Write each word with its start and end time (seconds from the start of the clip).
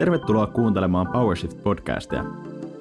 Tervetuloa 0.00 0.46
kuuntelemaan 0.46 1.06
PowerShift-podcastia. 1.06 2.24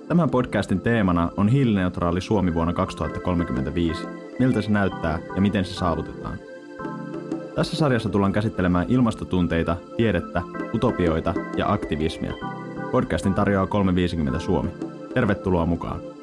Tämän 0.07 0.29
podcastin 0.29 0.81
teemana 0.81 1.29
on 1.37 1.47
hiilineutraali 1.47 2.21
Suomi 2.21 2.53
vuonna 2.53 2.73
2035. 2.73 4.07
Miltä 4.39 4.61
se 4.61 4.71
näyttää 4.71 5.19
ja 5.35 5.41
miten 5.41 5.65
se 5.65 5.73
saavutetaan. 5.73 6.39
Tässä 7.55 7.77
sarjassa 7.77 8.09
tullaan 8.09 8.31
käsittelemään 8.31 8.85
ilmastotunteita, 8.89 9.77
tiedettä, 9.97 10.41
utopioita 10.75 11.33
ja 11.57 11.71
aktivismia. 11.71 12.33
Podcastin 12.91 13.33
tarjoaa 13.33 13.67
350 13.67 14.39
Suomi. 14.39 14.69
Tervetuloa 15.13 15.65
mukaan. 15.65 16.18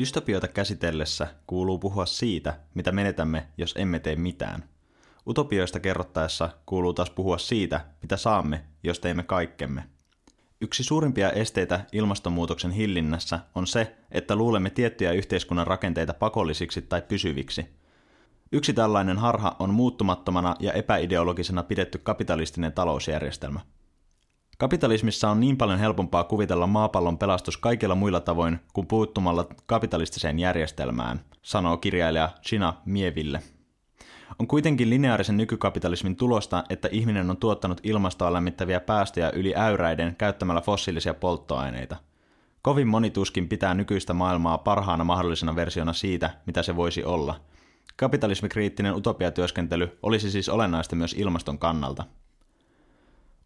Dystopioita 0.00 0.48
käsitellessä 0.48 1.26
kuuluu 1.46 1.78
puhua 1.78 2.06
siitä, 2.06 2.58
mitä 2.74 2.92
menetämme, 2.92 3.46
jos 3.58 3.74
emme 3.78 3.98
tee 3.98 4.16
mitään. 4.16 4.64
Utopioista 5.26 5.80
kerrottaessa 5.80 6.50
kuuluu 6.66 6.94
taas 6.94 7.10
puhua 7.10 7.38
siitä, 7.38 7.80
mitä 8.02 8.16
saamme, 8.16 8.64
jos 8.82 9.00
teemme 9.00 9.22
kaikkemme. 9.22 9.84
Yksi 10.60 10.84
suurimpia 10.84 11.30
esteitä 11.30 11.84
ilmastonmuutoksen 11.92 12.70
hillinnässä 12.70 13.40
on 13.54 13.66
se, 13.66 13.96
että 14.10 14.36
luulemme 14.36 14.70
tiettyjä 14.70 15.12
yhteiskunnan 15.12 15.66
rakenteita 15.66 16.14
pakollisiksi 16.14 16.82
tai 16.82 17.02
pysyviksi. 17.02 17.66
Yksi 18.52 18.72
tällainen 18.72 19.18
harha 19.18 19.56
on 19.58 19.74
muuttumattomana 19.74 20.56
ja 20.60 20.72
epäideologisena 20.72 21.62
pidetty 21.62 21.98
kapitalistinen 21.98 22.72
talousjärjestelmä– 22.72 23.60
Kapitalismissa 24.58 25.30
on 25.30 25.40
niin 25.40 25.56
paljon 25.56 25.78
helpompaa 25.78 26.24
kuvitella 26.24 26.66
maapallon 26.66 27.18
pelastus 27.18 27.56
kaikilla 27.56 27.94
muilla 27.94 28.20
tavoin 28.20 28.60
kuin 28.72 28.86
puuttumalla 28.86 29.46
kapitalistiseen 29.66 30.38
järjestelmään, 30.38 31.20
sanoo 31.42 31.76
kirjailija 31.76 32.28
China 32.42 32.74
Mieville. 32.84 33.42
On 34.38 34.46
kuitenkin 34.46 34.90
lineaarisen 34.90 35.36
nykykapitalismin 35.36 36.16
tulosta, 36.16 36.64
että 36.70 36.88
ihminen 36.92 37.30
on 37.30 37.36
tuottanut 37.36 37.80
ilmastoa 37.82 38.32
lämmittäviä 38.32 38.80
päästöjä 38.80 39.30
yli 39.30 39.54
äyräiden 39.56 40.16
käyttämällä 40.16 40.60
fossiilisia 40.60 41.14
polttoaineita. 41.14 41.96
Kovin 42.62 42.88
moni 42.88 43.10
tuskin 43.10 43.48
pitää 43.48 43.74
nykyistä 43.74 44.14
maailmaa 44.14 44.58
parhaana 44.58 45.04
mahdollisena 45.04 45.56
versiona 45.56 45.92
siitä, 45.92 46.30
mitä 46.46 46.62
se 46.62 46.76
voisi 46.76 47.04
olla. 47.04 47.40
Kapitalismikriittinen 47.96 48.94
utopiatyöskentely 48.94 49.98
olisi 50.02 50.30
siis 50.30 50.48
olennaista 50.48 50.96
myös 50.96 51.14
ilmaston 51.18 51.58
kannalta– 51.58 52.04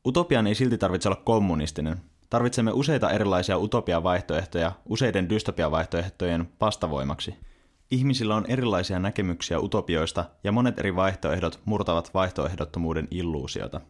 Utopian 0.07 0.47
ei 0.47 0.55
silti 0.55 0.79
tarvitse 0.79 1.09
olla 1.09 1.23
kommunistinen. 1.25 2.01
Tarvitsemme 2.31 2.73
useita 2.73 3.11
erilaisia 3.11 3.59
utopiavaihtoehtoja 3.59 4.73
useiden 4.89 5.29
dystopiavaihtoehtojen 5.29 6.49
vastavoimaksi. 6.61 7.35
Ihmisillä 7.91 8.37
on 8.37 8.45
erilaisia 8.49 8.99
näkemyksiä 8.99 9.61
utopioista 9.61 10.25
ja 10.45 10.53
monet 10.53 10.79
eri 10.79 10.97
vaihtoehdot 10.97 11.61
murtavat 11.65 12.15
vaihtoehdottomuuden 12.15 13.09
illuusiota. 13.11 13.81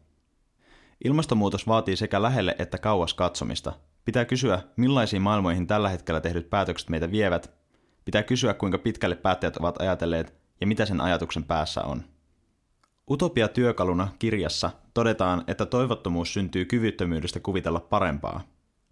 Ilmastonmuutos 1.05 1.67
vaatii 1.67 1.97
sekä 1.97 2.23
lähelle 2.23 2.57
että 2.59 2.79
kauas 2.79 3.15
katsomista. 3.15 3.73
Pitää 4.05 4.25
kysyä, 4.25 4.63
millaisiin 4.77 5.23
maailmoihin 5.23 5.67
tällä 5.67 5.89
hetkellä 5.89 6.21
tehdyt 6.21 6.51
päätökset 6.51 6.89
meitä 6.89 7.11
vievät. 7.11 7.51
Pitää 8.05 8.23
kysyä, 8.23 8.55
kuinka 8.55 8.79
pitkälle 8.79 9.17
päättäjät 9.17 9.57
ovat 9.57 9.81
ajatelleet 9.81 10.35
ja 10.61 10.67
mitä 10.67 10.87
sen 10.87 11.01
ajatuksen 11.01 11.45
päässä 11.45 11.83
on. 11.83 12.16
Utopia 13.11 13.49
työkaluna 13.49 14.09
kirjassa 14.19 14.71
todetaan, 14.95 15.45
että 15.47 15.67
toivottomuus 15.67 16.33
syntyy 16.33 16.65
kyvyttömyydestä 16.65 17.41
kuvitella 17.41 17.81
parempaa. 17.81 18.41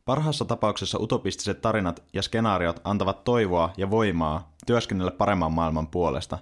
Parhaassa 0.05 0.45
tapauksessa 0.45 0.99
utopistiset 0.99 1.61
tarinat 1.61 2.03
ja 2.13 2.23
skenaariot 2.23 2.81
antavat 2.85 3.25
toivoa 3.25 3.73
ja 3.77 3.91
voimaa 3.91 4.53
työskennellä 4.67 5.11
paremman 5.11 5.53
maailman 5.53 5.87
puolesta. 5.87 6.39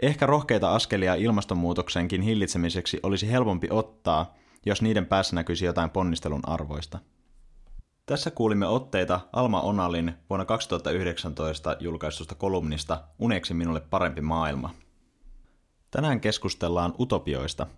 Ehkä 0.00 0.26
rohkeita 0.26 0.74
askelia 0.74 1.14
ilmastonmuutoksenkin 1.14 2.22
hillitsemiseksi 2.22 3.00
olisi 3.02 3.30
helpompi 3.30 3.68
ottaa, 3.70 4.34
jos 4.66 4.82
niiden 4.82 5.06
päässä 5.06 5.36
näkyisi 5.36 5.64
jotain 5.64 5.90
ponnistelun 5.90 6.48
arvoista. 6.48 6.98
Tässä 8.06 8.30
kuulimme 8.30 8.66
otteita 8.66 9.20
Alma 9.32 9.60
Onalin 9.60 10.14
vuonna 10.30 10.44
2019 10.44 11.76
julkaistusta 11.80 12.34
kolumnista 12.34 13.00
Uneksi 13.18 13.54
minulle 13.54 13.80
parempi 13.80 14.20
maailma. 14.20 14.70
Tänään 15.90 16.20
keskustellaan 16.20 16.94
utopioista– 16.98 17.66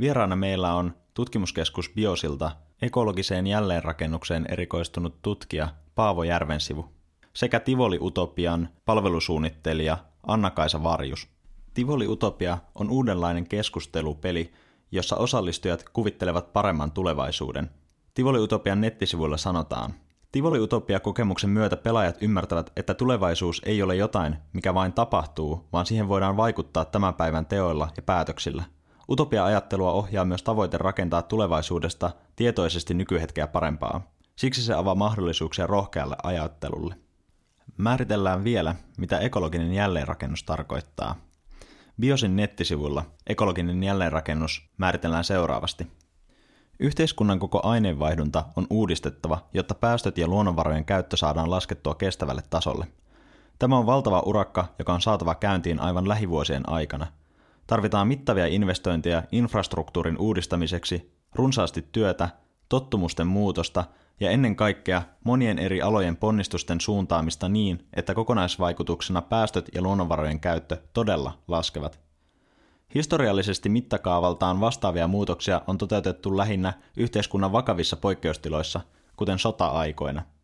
Vieraana 0.00 0.36
meillä 0.36 0.74
on 0.74 0.94
tutkimuskeskus 1.14 1.90
Biosilta 1.94 2.50
ekologiseen 2.82 3.46
jälleenrakennukseen 3.46 4.46
erikoistunut 4.48 5.22
tutkija 5.22 5.68
Paavo 5.94 6.22
Järvensivu 6.22 6.88
sekä 7.32 7.60
Tivoli 7.60 7.98
Utopian 8.00 8.68
palvelusuunnittelija 8.84 9.98
Anna-Kaisa 10.26 10.82
Varjus. 10.82 11.28
Tivoli 11.74 12.08
Utopia 12.08 12.58
on 12.74 12.90
uudenlainen 12.90 13.48
keskustelupeli, 13.48 14.52
jossa 14.92 15.16
osallistujat 15.16 15.84
kuvittelevat 15.92 16.52
paremman 16.52 16.92
tulevaisuuden. 16.92 17.70
Tivoli 18.14 18.38
Utopian 18.38 18.80
nettisivuilla 18.80 19.36
sanotaan, 19.36 19.94
Tivoli 20.32 20.60
Utopia-kokemuksen 20.60 21.50
myötä 21.50 21.76
pelaajat 21.76 22.16
ymmärtävät, 22.20 22.72
että 22.76 22.94
tulevaisuus 22.94 23.62
ei 23.64 23.82
ole 23.82 23.96
jotain, 23.96 24.36
mikä 24.52 24.74
vain 24.74 24.92
tapahtuu, 24.92 25.68
vaan 25.72 25.86
siihen 25.86 26.08
voidaan 26.08 26.36
vaikuttaa 26.36 26.84
tämän 26.84 27.14
päivän 27.14 27.46
teoilla 27.46 27.88
ja 27.96 28.02
päätöksillä– 28.02 28.64
Utopia-ajattelua 29.10 29.92
ohjaa 29.92 30.24
myös 30.24 30.42
tavoite 30.42 30.78
rakentaa 30.78 31.22
tulevaisuudesta 31.22 32.10
tietoisesti 32.36 32.94
nykyhetkeä 32.94 33.46
parempaa. 33.46 34.12
Siksi 34.36 34.62
se 34.62 34.74
avaa 34.74 34.94
mahdollisuuksia 34.94 35.66
rohkealle 35.66 36.16
ajattelulle. 36.22 36.94
Määritellään 37.76 38.44
vielä, 38.44 38.74
mitä 38.98 39.18
ekologinen 39.18 39.72
jälleenrakennus 39.72 40.42
tarkoittaa. 40.42 41.14
Biosin 42.00 42.36
nettisivulla 42.36 43.04
ekologinen 43.26 43.82
jälleenrakennus 43.82 44.70
määritellään 44.78 45.24
seuraavasti. 45.24 45.86
Yhteiskunnan 46.80 47.38
koko 47.38 47.60
aineenvaihdunta 47.62 48.44
on 48.56 48.66
uudistettava, 48.70 49.38
jotta 49.54 49.74
päästöt 49.74 50.18
ja 50.18 50.28
luonnonvarojen 50.28 50.84
käyttö 50.84 51.16
saadaan 51.16 51.50
laskettua 51.50 51.94
kestävälle 51.94 52.42
tasolle. 52.50 52.86
Tämä 53.58 53.78
on 53.78 53.86
valtava 53.86 54.22
urakka, 54.26 54.66
joka 54.78 54.94
on 54.94 55.00
saatava 55.00 55.34
käyntiin 55.34 55.80
aivan 55.80 56.08
lähivuosien 56.08 56.68
aikana– 56.68 57.06
Tarvitaan 57.68 58.08
mittavia 58.08 58.46
investointeja 58.46 59.22
infrastruktuurin 59.32 60.18
uudistamiseksi, 60.18 61.12
runsaasti 61.34 61.84
työtä, 61.92 62.28
tottumusten 62.68 63.26
muutosta 63.26 63.84
ja 64.20 64.30
ennen 64.30 64.56
kaikkea 64.56 65.02
monien 65.24 65.58
eri 65.58 65.82
alojen 65.82 66.16
ponnistusten 66.16 66.80
suuntaamista 66.80 67.48
niin, 67.48 67.86
että 67.94 68.14
kokonaisvaikutuksena 68.14 69.22
päästöt 69.22 69.68
ja 69.74 69.82
luonnonvarojen 69.82 70.40
käyttö 70.40 70.76
todella 70.92 71.38
laskevat. 71.48 72.07
Historiallisesti 72.94 73.68
mittakaavaltaan 73.68 74.60
vastaavia 74.60 75.08
muutoksia 75.08 75.62
on 75.66 75.78
toteutettu 75.78 76.36
lähinnä 76.36 76.72
yhteiskunnan 76.96 77.52
vakavissa 77.52 77.96
poikkeustiloissa, 77.96 78.80
kuten 79.16 79.38
sota-aikoina– 79.38 80.22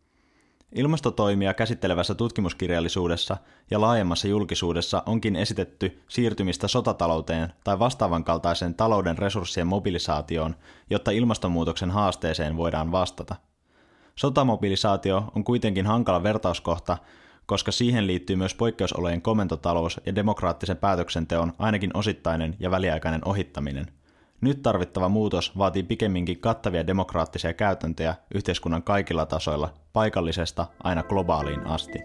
Ilmastotoimia 0.74 1.54
käsittelevässä 1.54 2.14
tutkimuskirjallisuudessa 2.14 3.36
ja 3.70 3.80
laajemmassa 3.80 4.28
julkisuudessa 4.28 5.02
onkin 5.06 5.36
esitetty 5.36 6.02
siirtymistä 6.08 6.68
sotatalouteen 6.68 7.52
tai 7.64 7.78
vastaavan 7.78 8.24
kaltaisen 8.24 8.74
talouden 8.74 9.18
resurssien 9.18 9.66
mobilisaatioon, 9.66 10.56
jotta 10.90 11.10
ilmastonmuutoksen 11.10 11.90
haasteeseen 11.90 12.56
voidaan 12.56 12.92
vastata. 12.92 13.36
Sotamobilisaatio 14.16 15.24
on 15.36 15.44
kuitenkin 15.44 15.86
hankala 15.86 16.22
vertauskohta, 16.22 16.98
koska 17.46 17.72
siihen 17.72 18.06
liittyy 18.06 18.36
myös 18.36 18.54
poikkeusolojen 18.54 19.22
komentotalous 19.22 20.00
ja 20.06 20.14
demokraattisen 20.14 20.76
päätöksenteon 20.76 21.52
ainakin 21.58 21.90
osittainen 21.94 22.56
ja 22.60 22.70
väliaikainen 22.70 23.20
ohittaminen– 23.24 23.86
nyt 24.44 24.62
tarvittava 24.62 25.08
muutos 25.08 25.58
vaatii 25.58 25.82
pikemminkin 25.82 26.40
kattavia 26.40 26.86
demokraattisia 26.86 27.52
käytäntöjä 27.52 28.14
yhteiskunnan 28.34 28.82
kaikilla 28.82 29.26
tasoilla, 29.26 29.72
paikallisesta 29.92 30.66
aina 30.82 31.02
globaaliin 31.02 31.66
asti. 31.66 31.98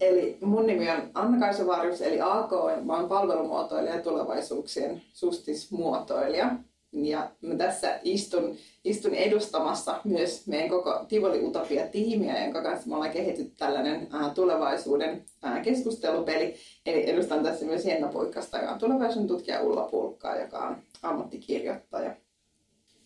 Eli 0.00 0.38
mun 0.40 0.66
nimi 0.66 0.90
on 0.90 1.10
Anna-Kaisa 1.14 1.66
Varjus, 1.66 2.00
eli 2.00 2.20
AK, 2.20 2.50
mä 2.84 2.96
oon 2.96 3.08
palvelumuotoilija 3.08 3.94
ja 3.94 4.02
tulevaisuuksien 4.02 5.02
sustismuotoilija. 5.12 6.50
Ja 6.92 7.30
mä 7.40 7.54
tässä 7.54 8.00
istun, 8.02 8.56
istun 8.84 9.14
edustamassa 9.14 10.00
myös 10.04 10.46
meidän 10.46 10.68
koko 10.68 11.04
Tivoli 11.08 11.44
Utopia-tiimiä, 11.44 12.44
jonka 12.44 12.62
kanssa 12.62 12.88
me 12.88 12.94
ollaan 12.94 13.10
kehitetty 13.10 13.52
tällainen 13.56 14.08
ää, 14.10 14.30
tulevaisuuden 14.34 15.24
ää, 15.42 15.60
keskustelupeli. 15.60 16.54
Eli 16.86 17.10
edustan 17.10 17.42
tässä 17.42 17.64
myös 17.64 17.84
Henna 17.84 18.08
Puikkasta, 18.08 18.58
joka 18.58 18.72
on 18.72 18.78
tulevaisuuden 18.78 19.28
tutkija 19.28 19.62
Ulla 19.62 19.88
Pulkkaa, 19.90 20.40
joka 20.40 20.58
on 20.58 20.76
ammattikirjoittaja. 21.02 22.16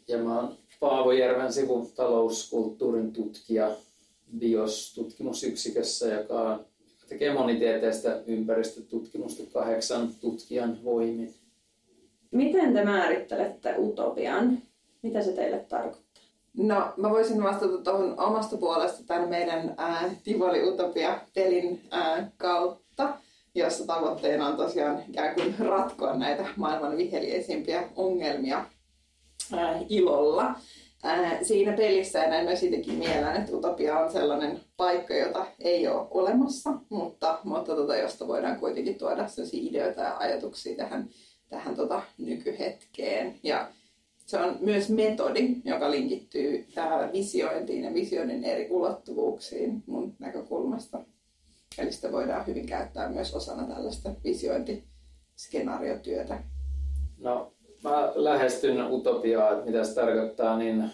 Ja 0.09 0.19
mä 0.19 0.41
oon 0.41 0.57
Paavo 0.81 1.13
Järven 1.13 1.53
sivu 1.53 1.91
talouskulttuurin 1.95 3.13
tutkija 3.13 3.77
BIOS-tutkimusyksikössä, 4.39 6.09
joka 6.09 6.65
tekee 7.09 7.35
monitieteistä 7.35 8.23
ympäristötutkimusta 8.27 9.43
kahdeksan 9.53 10.15
tutkijan 10.21 10.85
voimin. 10.85 11.35
Miten 12.31 12.75
te 12.75 12.85
määrittelette 12.85 13.75
utopian? 13.79 14.59
Mitä 15.03 15.23
se 15.23 15.33
teille 15.33 15.59
tarkoittaa? 15.59 16.07
No, 16.57 16.93
mä 16.97 17.11
voisin 17.11 17.43
vastata 17.43 17.79
tuohon 17.79 18.21
omasta 18.21 18.57
puolesta 18.57 19.05
tämän 19.07 19.29
meidän 19.29 19.75
ää, 19.77 20.11
Tivoli 20.25 20.69
Utopia-pelin 20.69 21.81
ää, 21.91 22.31
kautta, 22.37 23.19
jossa 23.55 23.87
tavoitteena 23.87 24.47
on 24.47 24.57
tosiaan 24.57 25.03
ikään 25.09 25.35
kuin 25.35 25.55
ratkoa 25.59 26.17
näitä 26.17 26.47
maailman 26.57 26.97
viheliäisimpiä 26.97 27.89
ongelmia 27.97 28.65
ää, 29.53 29.81
ilolla. 29.89 30.55
Ää, 31.03 31.45
siinä 31.45 31.73
pelissä 31.73 32.19
ja 32.19 32.29
näin 32.29 32.45
myös 32.45 32.63
itsekin 32.63 32.95
mielän, 32.95 33.37
että 33.37 33.57
Utopia 33.57 33.99
on 33.99 34.13
sellainen 34.13 34.61
paikka, 34.77 35.15
jota 35.15 35.47
ei 35.61 35.89
ole 35.89 36.07
olemassa, 36.11 36.71
mutta, 36.89 37.39
mutta 37.45 37.77
tota, 37.77 37.97
josta 37.97 38.29
voidaan 38.29 38.61
kuitenkin 38.61 38.99
tuoda 38.99 39.29
sellaisia 39.29 39.71
ideoita 39.71 40.01
ja 40.01 40.17
ajatuksia 40.19 40.77
tähän, 40.77 41.09
tähän 41.49 41.77
tota, 41.77 42.03
nykyhetkeen. 42.19 43.35
Ja 43.43 43.71
se 44.27 44.39
on 44.39 44.57
myös 44.61 44.91
metodi, 44.91 45.57
joka 45.65 45.91
linkittyy 45.91 46.67
tähän 46.75 47.13
visiointiin 47.13 47.85
ja 47.85 47.95
visioinnin 47.95 48.45
eri 48.45 48.69
ulottuvuuksiin 48.71 49.83
mun 49.87 50.15
näkökulmasta. 50.19 50.99
Eli 51.79 51.93
sitä 51.93 52.13
voidaan 52.13 52.47
hyvin 52.47 52.67
käyttää 52.67 53.09
myös 53.09 53.35
osana 53.35 53.75
tällaista 53.75 54.11
visiointiskenaariotyötä. 54.25 56.43
No, 57.19 57.53
mä 57.85 58.13
lähestyn 58.15 58.93
utopiaa, 58.93 59.53
että 59.53 59.65
mitä 59.65 59.85
se 59.85 59.95
tarkoittaa, 59.95 60.59
niin 60.59 60.91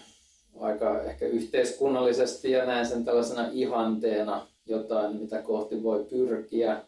aika 0.59 1.03
ehkä 1.03 1.25
yhteiskunnallisesti 1.25 2.51
ja 2.51 2.65
näen 2.65 2.85
sen 2.85 3.05
tällaisena 3.05 3.49
ihanteena 3.51 4.47
jotain, 4.65 5.15
mitä 5.15 5.41
kohti 5.41 5.83
voi 5.83 6.05
pyrkiä. 6.09 6.81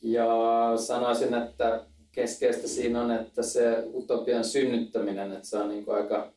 Ja 0.00 0.28
sanoisin, 0.76 1.34
että 1.34 1.84
keskeistä 2.16 2.68
siinä 2.68 3.02
on, 3.02 3.10
että 3.10 3.42
se 3.42 3.84
utopian 3.94 4.44
synnyttäminen, 4.44 5.32
että 5.32 5.48
se 5.48 5.58
on 5.58 5.68
niin 5.68 5.84
kuin 5.84 5.96
aika 5.96 6.32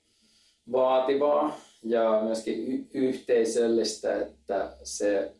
vaativaa 0.71 1.59
ja 1.83 2.21
myöskin 2.23 2.67
y- 2.67 2.85
yhteisöllistä, 2.93 4.21
että 4.21 4.71
se 4.83 5.31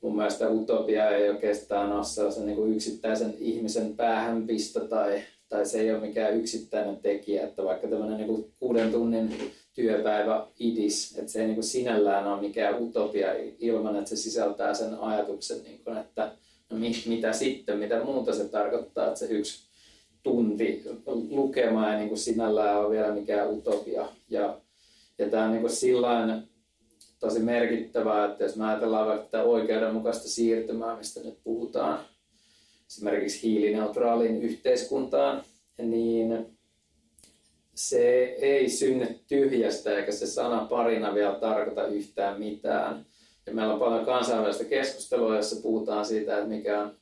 mun 0.00 0.16
mielestä 0.16 0.50
utopia 0.50 1.10
ei 1.10 1.28
oikeastaan 1.28 1.92
ole 1.92 2.04
sellaisen 2.04 2.46
niin 2.46 2.56
kuin 2.56 2.74
yksittäisen 2.74 3.34
ihmisen 3.38 3.96
päähänpisto 3.96 4.80
tai, 4.80 5.22
tai 5.48 5.66
se 5.66 5.80
ei 5.80 5.92
ole 5.92 6.06
mikään 6.06 6.36
yksittäinen 6.36 6.96
tekijä, 6.96 7.44
että 7.44 7.64
vaikka 7.64 7.88
tämmöinen 7.88 8.16
niin 8.16 8.28
kuin 8.28 8.52
kuuden 8.60 8.92
tunnin 8.92 9.52
työpäivä 9.74 10.46
idis, 10.58 11.18
että 11.18 11.32
se 11.32 11.40
ei 11.40 11.46
niin 11.46 11.54
kuin 11.54 11.64
sinällään 11.64 12.26
ole 12.26 12.40
mikään 12.40 12.82
utopia 12.82 13.28
ilman, 13.58 13.96
että 13.96 14.10
se 14.10 14.16
sisältää 14.16 14.74
sen 14.74 14.94
ajatuksen, 14.94 15.62
niin 15.64 15.80
kuin, 15.84 15.96
että 15.96 16.32
mitä 17.06 17.32
sitten, 17.32 17.78
mitä 17.78 18.04
muuta 18.04 18.34
se 18.34 18.48
tarkoittaa, 18.48 19.06
että 19.06 19.18
se 19.18 19.26
yksi 19.26 19.68
tunti 20.22 20.84
lukemaan 21.30 21.92
ei 21.92 21.98
niin 21.98 22.08
kuin 22.08 22.18
sinällään 22.18 22.78
ole 22.80 22.90
vielä 22.90 23.14
mikään 23.14 23.50
utopia. 23.50 24.08
Ja, 24.30 24.60
ja 25.18 25.28
tämä 25.28 25.44
on 25.44 25.50
niin 25.50 25.60
kuin 25.60 26.42
tosi 27.20 27.40
merkittävää, 27.40 28.24
että 28.24 28.44
jos 28.44 28.56
me 28.56 28.66
ajatellaan 28.66 29.06
vaikka 29.06 29.24
tätä 29.24 29.42
oikeudenmukaista 29.42 30.28
siirtymää, 30.28 30.96
mistä 30.96 31.20
nyt 31.20 31.38
puhutaan, 31.44 32.00
esimerkiksi 32.86 33.42
hiilineutraaliin 33.42 34.42
yhteiskuntaan, 34.42 35.42
niin 35.78 36.46
se 37.74 38.22
ei 38.22 38.68
synny 38.70 39.18
tyhjästä 39.28 39.98
eikä 39.98 40.12
se 40.12 40.26
sana 40.26 40.66
parina 40.70 41.14
vielä 41.14 41.34
tarkoita 41.34 41.86
yhtään 41.86 42.38
mitään. 42.38 43.06
Ja 43.46 43.54
meillä 43.54 43.72
on 43.72 43.78
paljon 43.78 44.04
kansainvälistä 44.04 44.64
keskustelua, 44.64 45.36
jossa 45.36 45.62
puhutaan 45.62 46.04
siitä, 46.04 46.36
että 46.36 46.48
mikä 46.48 46.82
on 46.82 46.96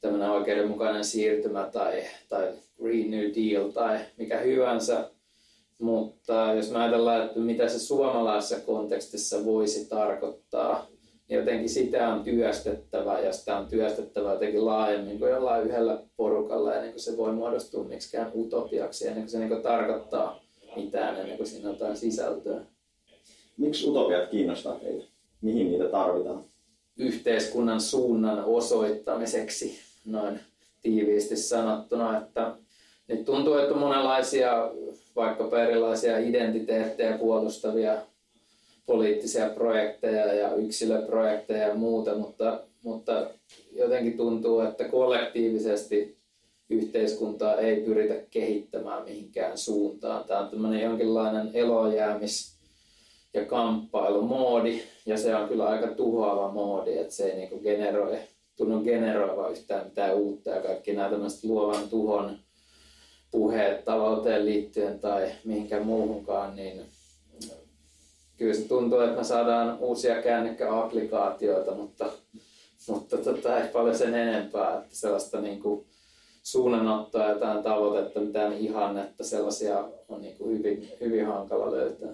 tämmöinen 0.00 0.30
oikeudenmukainen 0.30 1.04
siirtymä 1.04 1.68
tai, 1.72 2.04
tai 2.28 2.52
Green 2.82 3.10
New 3.10 3.24
Deal 3.24 3.70
tai 3.70 3.98
mikä 4.16 4.38
hyvänsä. 4.38 5.10
Mutta 5.80 6.52
jos 6.56 6.70
me 6.70 6.78
ajatellaan, 6.78 7.26
että 7.26 7.40
mitä 7.40 7.68
se 7.68 7.78
suomalaisessa 7.78 8.60
kontekstissa 8.60 9.44
voisi 9.44 9.88
tarkoittaa, 9.88 10.86
niin 11.28 11.38
jotenkin 11.38 11.68
sitä 11.68 12.08
on 12.08 12.24
työstettävä 12.24 13.20
ja 13.20 13.32
sitä 13.32 13.56
on 13.58 13.66
työstettävä 13.66 14.32
jotenkin 14.32 14.66
laajemmin 14.66 15.18
kuin 15.18 15.30
jollain 15.30 15.66
yhdellä 15.66 16.02
porukalla 16.16 16.74
ennen 16.74 16.90
kuin 16.90 17.00
se 17.00 17.16
voi 17.16 17.32
muodostua 17.32 17.84
miksikään 17.84 18.32
utopiaksi, 18.34 19.06
ennen 19.06 19.22
kuin 19.22 19.30
se 19.30 19.38
niin 19.38 19.62
tarkoittaa 19.62 20.40
mitään, 20.76 21.16
ennen 21.20 21.36
kuin 21.36 21.46
siinä 21.46 21.68
on 21.68 21.74
jotain 21.74 21.96
sisältöä. 21.96 22.60
Miksi 23.56 23.88
utopiat 23.90 24.30
kiinnostaa 24.30 24.78
teitä? 24.78 25.11
Mihin 25.42 25.70
niitä 25.70 25.84
tarvitaan? 25.88 26.44
Yhteiskunnan 26.96 27.80
suunnan 27.80 28.44
osoittamiseksi, 28.44 29.78
noin 30.06 30.40
tiiviisti 30.82 31.36
sanottuna, 31.36 32.18
että 32.18 32.54
nyt 33.08 33.24
tuntuu, 33.24 33.54
että 33.54 33.74
on 33.74 33.80
monenlaisia 33.80 34.70
vaikkapa 35.16 35.62
erilaisia 35.62 36.18
identiteettejä 36.18 37.18
puolustavia 37.18 37.96
poliittisia 38.86 39.48
projekteja 39.48 40.34
ja 40.34 40.54
yksilöprojekteja 40.54 41.68
ja 41.68 41.74
muuta, 41.74 42.14
mutta, 42.14 42.60
mutta 42.82 43.30
jotenkin 43.72 44.16
tuntuu, 44.16 44.60
että 44.60 44.84
kollektiivisesti 44.84 46.16
yhteiskuntaa 46.70 47.56
ei 47.56 47.80
pyritä 47.80 48.14
kehittämään 48.30 49.04
mihinkään 49.04 49.58
suuntaan. 49.58 50.24
Tämä 50.24 50.40
on 50.40 50.48
tämmöinen 50.48 50.80
jonkinlainen 50.82 51.50
elojäämis- 51.54 52.51
ja 53.34 53.44
kamppailumoodi, 53.44 54.82
ja 55.06 55.18
se 55.18 55.36
on 55.36 55.48
kyllä 55.48 55.66
aika 55.68 55.86
tuhoava 55.86 56.52
moodi, 56.52 56.98
että 56.98 57.14
se 57.14 57.24
ei 57.24 57.36
niinku 57.36 57.58
generoi, 57.58 58.18
tunnu 58.56 58.80
generoiva 58.80 59.48
yhtään 59.48 59.84
mitään 59.84 60.14
uutta, 60.14 60.50
ja 60.50 60.62
kaikki 60.62 60.92
nämä 60.92 61.10
tämmöiset 61.10 61.44
luovan 61.44 61.88
tuhon 61.88 62.38
puheet 63.30 63.84
talouteen 63.84 64.44
liittyen 64.44 65.00
tai 65.00 65.30
mihinkään 65.44 65.86
muuhunkaan, 65.86 66.56
niin 66.56 66.82
kyllä 68.36 68.54
se 68.54 68.68
tuntuu, 68.68 69.00
että 69.00 69.16
me 69.16 69.24
saadaan 69.24 69.78
uusia 69.78 70.22
kännykkäapplikaatioita, 70.22 71.74
mutta, 71.74 72.06
mutta 72.88 73.16
tota, 73.18 73.58
ei 73.58 73.68
paljon 73.68 73.98
sen 73.98 74.14
enempää, 74.14 74.78
että 74.78 74.96
sellaista 74.96 75.40
niin 75.40 75.62
kuin 75.62 75.86
suunnanottoa, 76.42 77.28
jotain 77.28 77.62
tavoitetta, 77.62 78.20
mitään 78.20 78.52
ihannetta, 78.52 79.24
sellaisia 79.24 79.88
on 80.08 80.22
niin 80.22 80.36
hyvin, 80.44 80.88
hyvin 81.00 81.26
hankala 81.26 81.72
löytää. 81.72 82.12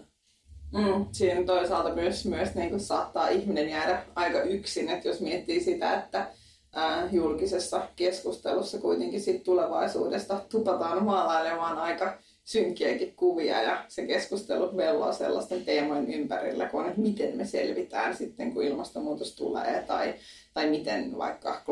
Mm, 0.73 1.07
siinä 1.13 1.45
toisaalta 1.45 1.95
myös, 1.95 2.27
myös 2.27 2.55
niin 2.55 2.71
kuin 2.71 2.81
saattaa 2.81 3.29
ihminen 3.29 3.69
jäädä 3.69 4.03
aika 4.15 4.43
yksin, 4.43 4.89
että 4.91 5.09
jos 5.09 5.21
miettii 5.21 5.61
sitä, 5.61 5.95
että 5.95 6.31
ää, 6.75 7.09
julkisessa 7.13 7.89
keskustelussa 7.97 8.79
kuitenkin 8.79 9.21
sit 9.21 9.43
tulevaisuudesta 9.43 10.41
tupataan 10.51 11.05
maalailemaan 11.05 11.79
aika 11.79 12.19
synkkiäkin 12.45 13.17
kuvia 13.17 13.63
ja 13.63 13.85
se 13.89 14.07
keskustelu 14.07 14.77
velloo 14.77 15.13
sellaisten 15.13 15.65
teemojen 15.65 16.15
ympärillä, 16.15 16.67
kun 16.67 16.81
on, 16.81 16.89
että 16.89 17.01
miten 17.01 17.37
me 17.37 17.45
selvitään 17.45 18.17
sitten, 18.17 18.55
kun 18.55 18.63
ilmastonmuutos 18.65 19.37
tulee 19.37 19.85
tai, 19.87 20.15
tai 20.55 20.71
miten 20.71 21.19
vaikka 21.19 21.63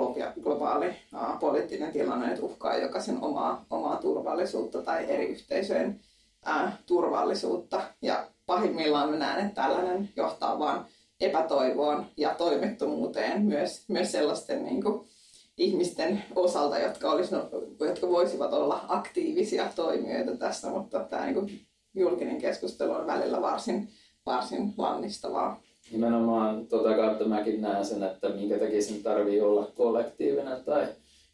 globaali 0.43 0.91
aa, 1.13 1.37
poliittinen 1.37 1.93
tilanne 1.93 2.39
uhkaa 2.41 2.77
jokaisen 2.77 3.23
omaa, 3.23 3.67
omaa 3.71 3.97
turvallisuutta 3.97 4.83
tai 4.83 5.05
eri 5.11 5.27
yhteisöjen 5.27 6.01
ää, 6.45 6.77
turvallisuutta. 6.87 7.83
Ja 8.03 8.29
pahimmillaan 8.47 9.11
mä 9.11 9.17
näen, 9.17 9.47
että 9.47 9.63
tällainen 9.63 10.09
johtaa 10.17 10.59
vain 10.59 10.81
epätoivoon 11.21 12.07
ja 12.17 12.35
toimettomuuteen 12.35 13.43
myös, 13.43 13.89
myös 13.89 14.13
sellaisten 14.13 14.65
niin 14.65 14.83
kuin, 14.83 15.09
ihmisten 15.57 16.23
osalta, 16.35 16.79
jotka, 16.79 17.11
olisi, 17.13 17.35
jotka 17.81 18.09
voisivat 18.09 18.53
olla 18.53 18.85
aktiivisia 18.89 19.69
toimijoita 19.77 20.37
tässä, 20.37 20.71
mutta 20.71 21.01
tämä 21.01 21.25
niin 21.25 21.35
kuin, 21.35 21.61
julkinen 21.95 22.39
keskustelu 22.39 22.93
on 22.93 23.07
välillä 23.07 23.43
varsin, 23.43 23.89
varsin 24.27 24.75
lannistavaa. 24.79 25.61
Nimenomaan 25.93 26.67
tuota 26.67 26.97
kautta 26.97 27.25
mäkin 27.25 27.61
näen 27.61 27.85
sen, 27.85 28.03
että 28.03 28.29
minkä 28.29 28.59
takia 28.59 28.83
sen 28.83 29.03
tarvii 29.03 29.41
olla 29.41 29.73
kollektiivinen 29.77 30.65
tai 30.65 30.87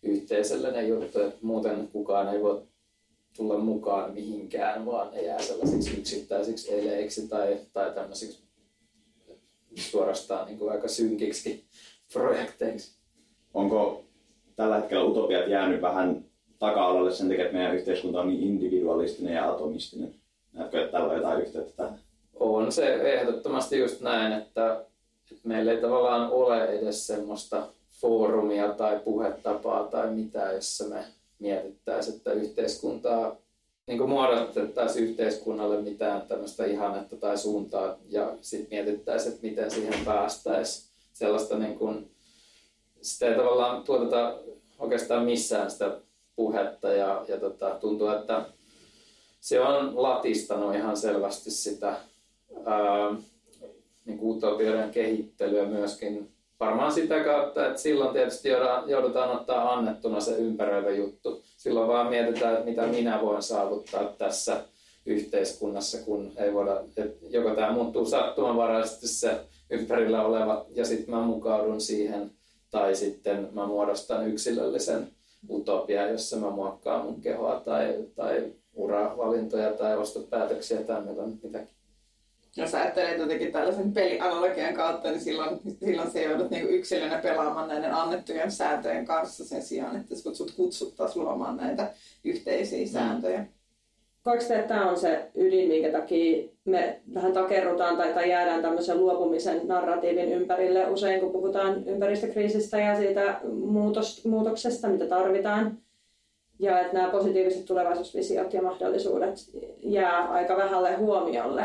yhteisöllinen 0.03 0.89
juttu, 0.89 1.21
että 1.21 1.39
muuten 1.43 1.89
kukaan 1.93 2.29
ei 2.29 2.43
voi 2.43 2.63
tulla 3.37 3.59
mukaan 3.59 4.15
mihinkään, 4.15 4.87
vaan 4.87 5.11
ne 5.11 5.23
jää 5.23 5.43
sellaisiksi 5.43 5.99
yksittäisiksi 5.99 6.75
eleiksi 6.75 7.29
tai, 7.29 7.59
tai 7.73 7.95
tämmöisiksi 7.95 8.43
suorastaan 9.75 10.47
niin 10.47 10.59
kuin 10.59 10.73
aika 10.73 10.89
synkiksi 10.89 11.65
projekteiksi. 12.13 12.97
Onko 13.55 14.05
tällä 14.57 14.77
hetkellä 14.77 15.05
utopiat 15.05 15.49
jäänyt 15.49 15.83
vähän 15.83 16.25
taka-alalle 16.59 17.13
sen 17.13 17.29
takia, 17.29 17.45
että 17.45 17.57
meidän 17.57 17.77
yhteiskunta 17.77 18.21
on 18.21 18.29
niin 18.29 18.43
individualistinen 18.43 19.35
ja 19.35 19.53
atomistinen? 19.53 20.15
Näetkö, 20.53 20.81
että 20.81 20.93
tällä 20.93 21.09
on 21.09 21.17
jotain 21.17 21.43
yhteyttä 21.43 21.73
tähän? 21.77 21.99
On 22.35 22.73
se 22.73 22.95
ehdottomasti 22.95 23.79
just 23.79 24.01
näin, 24.01 24.33
että, 24.33 24.85
että 25.31 25.49
meillä 25.49 25.73
ei 25.73 25.81
tavallaan 25.81 26.31
ole 26.31 26.65
edes 26.65 27.07
semmoista 27.07 27.67
foorumia 28.01 28.69
tai 28.69 29.01
puhetapaa 29.05 29.85
tai 29.85 30.11
mitään, 30.11 30.55
jossa 30.55 30.85
me 30.85 31.05
mietittäisiin, 31.43 32.17
että 32.17 32.33
yhteiskuntaa 32.33 33.37
niin 33.87 33.99
kuin 33.99 34.11
muodostettaisiin 34.11 35.05
yhteiskunnalle 35.05 35.81
mitään 35.81 36.23
tämmöistä 36.23 36.65
ihannetta 36.65 37.17
tai 37.17 37.39
suuntaa 37.39 37.99
ja 38.09 38.37
sitten 38.41 38.69
mietittäisiin, 38.71 39.35
että 39.35 39.47
miten 39.47 39.71
siihen 39.71 40.05
päästäisiin. 40.05 40.93
Sellaista 41.13 41.59
niin 41.59 41.79
kuin, 41.79 42.11
sitä 43.01 43.27
ei 43.27 43.37
tavallaan 43.37 43.83
tuoteta 43.83 44.39
oikeastaan 44.79 45.25
missään 45.25 45.71
sitä 45.71 45.99
puhetta 46.37 46.93
ja, 46.93 47.25
ja 47.29 47.41
tota, 47.41 47.71
tuntuu, 47.81 48.09
että 48.09 48.45
se 49.41 49.61
on 49.61 50.03
latistanut 50.03 50.75
ihan 50.75 50.97
selvästi 50.97 51.51
sitä 51.51 51.97
ää, 52.65 53.15
niin 54.05 54.19
utopioiden 54.23 54.91
kehittelyä 54.91 55.67
myöskin 55.67 56.32
varmaan 56.63 56.93
sitä 56.93 57.25
kautta, 57.25 57.67
että 57.67 57.81
silloin 57.81 58.13
tietysti 58.13 58.49
joudutaan 58.87 59.31
ottaa 59.31 59.73
annettuna 59.73 60.21
se 60.21 60.37
ympäröivä 60.37 60.91
juttu. 60.91 61.43
Silloin 61.57 61.89
vaan 61.89 62.07
mietitään, 62.07 62.53
että 62.53 62.65
mitä 62.65 62.87
minä 62.87 63.21
voin 63.23 63.43
saavuttaa 63.43 64.05
tässä 64.05 64.61
yhteiskunnassa, 65.07 65.99
kun 65.99 66.33
ei 66.37 66.55
voida, 66.55 66.81
joko 67.31 67.51
tämä 67.51 67.73
muuttuu 67.73 68.05
sattumanvaraisesti 68.07 69.09
se 69.09 69.41
ympärillä 69.71 70.25
oleva 70.25 70.67
ja 70.75 70.85
sitten 70.85 71.15
mä 71.15 71.21
mukaudun 71.21 71.81
siihen, 71.81 72.31
tai 72.71 72.95
sitten 72.95 73.49
mä 73.53 73.67
muodostan 73.67 74.29
yksilöllisen 74.29 75.09
utopia, 75.51 76.11
jossa 76.11 76.37
mä 76.37 76.51
muokkaan 76.51 77.05
mun 77.05 77.21
kehoa 77.21 77.61
tai, 77.61 77.95
tai 78.15 78.53
uravalintoja 78.75 79.73
tai 79.73 79.97
ostopäätöksiä 79.97 80.83
tai 80.83 81.03
milloin 81.03 81.41
mitäkin. 81.43 81.82
Jos 82.57 82.75
ajattelee 82.75 83.17
jotenkin 83.17 83.53
tällaisen 83.53 83.93
pelianalogian 83.93 84.75
kautta, 84.75 85.09
niin 85.09 85.21
silloin, 85.21 85.61
silloin 85.85 86.11
se 86.11 86.23
joudut 86.23 86.51
niin 86.51 86.69
yksilönä 86.69 87.19
pelaamaan 87.19 87.69
näiden 87.69 87.95
annettujen 87.95 88.51
sääntöjen 88.51 89.05
kanssa 89.05 89.45
sen 89.45 89.63
sijaan, 89.63 89.97
että 89.97 90.15
sut 90.15 90.51
kutsuttaisiin 90.57 91.25
luomaan 91.25 91.57
näitä 91.57 91.91
yhteisiä 92.25 92.87
sääntöjä. 92.87 93.39
Mm. 93.39 93.47
Koetko 94.23 94.55
että 94.55 94.69
tämä 94.69 94.91
on 94.91 94.99
se 94.99 95.31
ydin, 95.35 95.69
minkä 95.69 95.91
takia 95.93 96.49
me 96.65 97.01
vähän 97.15 97.33
takerrutaan 97.33 97.97
tai, 97.97 98.15
tai 98.15 98.31
jäädään 98.31 98.63
tämmöisen 98.63 99.01
luopumisen 99.01 99.61
narratiivin 99.69 100.33
ympärille 100.33 100.87
usein, 100.91 101.21
kun 101.21 101.33
puhutaan 101.33 101.89
ympäristökriisistä 101.89 102.79
ja 102.79 102.97
siitä 102.97 103.41
muutos, 103.53 104.25
muutoksesta, 104.25 104.89
mitä 104.89 105.07
tarvitaan? 105.07 105.79
Ja 106.59 106.81
että 106.81 106.93
nämä 106.93 107.09
positiiviset 107.09 107.65
tulevaisuusvisiot 107.65 108.55
ja 108.55 108.63
mahdollisuudet 108.63 109.35
jää 109.83 110.31
aika 110.31 110.57
vähälle 110.57 110.97
huomiolle. 110.97 111.65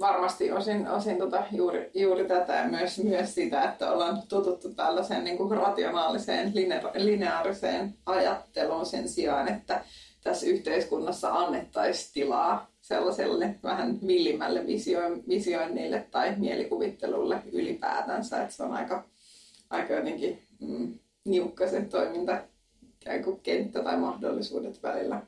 Varmasti 0.00 0.52
osin, 0.52 0.88
osin 0.88 1.18
tota 1.18 1.42
juuri, 1.52 1.90
juuri 1.94 2.24
tätä 2.24 2.54
ja 2.54 2.68
myös, 2.68 2.98
myös 2.98 3.34
sitä, 3.34 3.62
että 3.62 3.92
ollaan 3.92 4.22
tututtu 4.28 4.74
tällaiseen 4.74 5.24
niin 5.24 5.36
kuin 5.36 5.50
rationaaliseen, 5.50 6.52
lineaariseen 6.94 7.94
ajatteluun 8.06 8.86
sen 8.86 9.08
sijaan, 9.08 9.48
että 9.48 9.84
tässä 10.24 10.46
yhteiskunnassa 10.46 11.32
annettaisiin 11.32 12.10
tilaa 12.14 12.70
sellaiselle 12.80 13.54
vähän 13.62 13.98
villimmälle 14.06 14.66
visioinnille 15.28 16.06
tai 16.10 16.34
mielikuvittelulle 16.36 17.42
ylipäätänsä. 17.52 18.42
Että 18.42 18.54
se 18.54 18.62
on 18.62 18.72
aika, 18.72 19.04
aika 19.70 19.94
jotenkin 19.94 20.42
mm, 20.60 20.98
niukka 21.24 21.68
se 21.68 21.80
toiminta, 21.80 22.42
kenttä 23.42 23.82
tai 23.82 23.96
mahdollisuudet 23.96 24.82
välillä. 24.82 25.22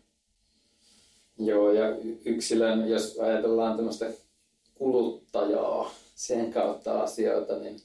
Joo, 1.39 1.73
ja 1.73 1.85
yksilön, 2.25 2.89
jos 2.89 3.19
ajatellaan 3.19 3.77
tämmöistä 3.77 4.07
kuluttajaa 4.81 5.91
sen 6.15 6.53
kautta 6.53 7.03
asioita, 7.03 7.59
niin 7.59 7.77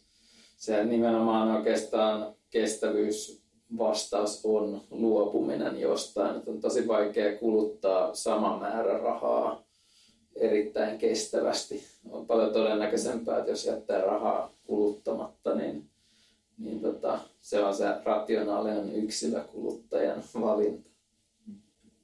se 0.58 0.84
nimenomaan 0.84 1.52
oikeastaan 1.52 2.36
kestävyys 2.50 3.42
vastaus 3.78 4.42
on 4.44 4.82
luopuminen 4.90 5.80
jostain. 5.80 6.36
Että 6.36 6.52
on 6.52 6.62
tosi 6.62 6.88
vaikea 6.88 7.38
kuluttaa 7.38 8.14
sama 8.14 8.60
määrä 8.60 8.98
rahaa 8.98 9.64
erittäin 10.36 10.98
kestävästi. 10.98 11.84
On 12.10 12.28
paljon 12.28 12.54
todennäköisempää, 12.54 13.38
että 13.38 13.52
jos 13.52 13.66
jättää 13.66 14.02
rahaa 14.02 14.54
kuluttamatta, 14.64 15.56
niin, 15.56 15.90
niin 16.58 16.82
tota, 16.82 17.20
se 17.42 17.64
on 17.64 17.76
se 17.76 17.86
rationaalinen 18.04 18.96
yksilökuluttajan 18.96 20.24
valinta. 20.42 20.90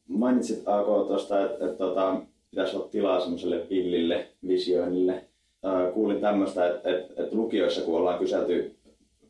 Mainitsit 0.08 0.64
AK 0.66 0.86
tuosta, 0.86 1.42
että, 1.42 1.54
että, 1.54 1.66
että 1.66 1.78
tota, 1.78 2.22
pitäisi 2.51 2.75
olla 2.75 2.88
tilaa 2.88 3.20
semmoiselle 3.20 3.58
pillille 3.58 4.27
visioinnille. 4.48 5.24
Kuulin 5.93 6.22
tämmöistä, 6.22 6.67
että, 6.67 6.89
että, 6.89 7.24
että 7.24 7.36
lukioissa 7.36 7.81
kun 7.81 7.98
ollaan 7.98 8.20
kyselty 8.20 8.75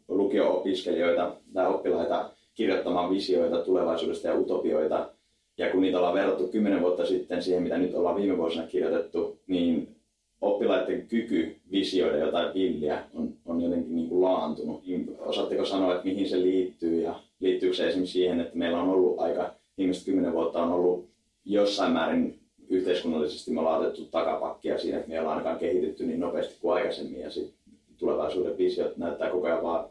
lukio-opiskelijoita 0.07 1.35
tai 1.53 1.67
oppilaita 1.67 2.29
kirjoittamaan 2.53 3.09
visioita 3.09 3.57
tulevaisuudesta 3.57 4.27
ja 4.27 4.39
utopioita. 4.39 5.09
Ja 5.57 5.71
kun 5.71 5.81
niitä 5.81 5.97
ollaan 5.97 6.13
verrattu 6.13 6.47
kymmenen 6.47 6.81
vuotta 6.81 7.05
sitten 7.05 7.43
siihen, 7.43 7.63
mitä 7.63 7.77
nyt 7.77 7.95
ollaan 7.95 8.15
viime 8.15 8.37
vuosina 8.37 8.67
kirjoitettu, 8.67 9.39
niin 9.47 9.95
oppilaiden 10.41 11.07
kyky 11.07 11.55
visioida 11.71 12.17
jotain 12.17 12.53
villiä 12.53 13.03
on, 13.13 13.33
on 13.45 13.61
jotenkin 13.61 13.95
niin 13.95 14.09
kuin 14.09 14.21
laantunut. 14.21 14.87
Niin 14.87 15.15
osaatteko 15.19 15.65
sanoa, 15.65 15.93
että 15.93 16.07
mihin 16.07 16.29
se 16.29 16.41
liittyy 16.41 17.01
ja 17.01 17.19
liittyykö 17.39 17.75
se 17.75 17.87
esimerkiksi 17.87 18.13
siihen, 18.13 18.41
että 18.41 18.57
meillä 18.57 18.81
on 18.81 18.89
ollut 18.89 19.19
aika, 19.19 19.53
viimeiset 19.77 20.05
kymmenen 20.05 20.33
vuotta 20.33 20.63
on 20.63 20.71
ollut 20.71 21.09
jossain 21.45 21.91
määrin 21.91 22.40
yhteiskunnallisesti 22.71 23.51
me 23.51 23.59
ollaan 23.59 23.81
otettu 23.81 24.05
takapakkia 24.05 24.77
siinä, 24.77 24.97
että 24.97 25.09
me 25.09 25.13
ei 25.15 25.19
olla 25.19 25.31
ainakaan 25.31 25.59
kehitytty 25.59 26.05
niin 26.05 26.19
nopeasti 26.19 26.55
kuin 26.61 26.73
aikaisemmin 26.73 27.21
ja 27.21 27.31
sit 27.31 27.53
tulevaisuuden 27.97 28.57
visiot 28.57 28.97
näyttää 28.97 29.29
koko 29.29 29.47
ajan 29.47 29.63
vaan 29.63 29.89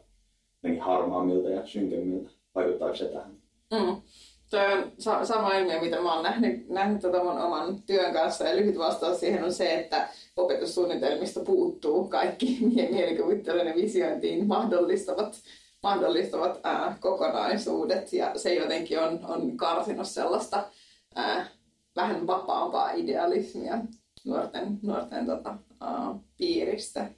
harmaammilta 0.79 1.49
ja 1.49 1.65
synkemmiltä. 1.65 2.29
Vaikuttaako 2.55 2.95
se 2.95 3.05
tähän? 3.05 3.31
Mm. 3.71 4.01
Tuo 4.49 4.59
on 4.59 4.91
sa- 4.99 5.25
sama 5.25 5.57
ilmiö, 5.57 5.81
mitä 5.81 6.01
mä 6.01 6.13
oon 6.13 6.23
nähnyt, 6.23 6.69
nähnyt 6.69 7.01
tota 7.01 7.23
mun 7.23 7.37
oman 7.41 7.81
työn 7.85 8.13
kanssa. 8.13 8.47
Ja 8.47 8.55
lyhyt 8.55 8.77
vastaus 8.77 9.19
siihen 9.19 9.43
on 9.43 9.53
se, 9.53 9.73
että 9.73 10.09
opetussuunnitelmista 10.37 11.39
puuttuu 11.39 12.07
kaikki 12.07 12.57
mielikuvittelun 12.91 13.67
ja 13.67 13.75
visiointiin 13.75 14.47
mahdollistavat, 14.47 15.37
mahdollistavat 15.83 16.59
ää, 16.63 16.97
kokonaisuudet. 16.99 18.13
Ja 18.13 18.31
se 18.35 18.53
jotenkin 18.53 18.99
on, 18.99 19.19
on 19.27 19.57
karsinut 19.57 20.07
sellaista 20.07 20.63
ää, 21.15 21.47
vähän 21.95 22.27
vapaampaa 22.27 22.91
idealismia 22.91 23.77
nuorten, 24.25 24.79
nuorten 24.81 25.25
tota, 25.25 25.57
ää, 25.81 26.15
piiristä 26.37 27.11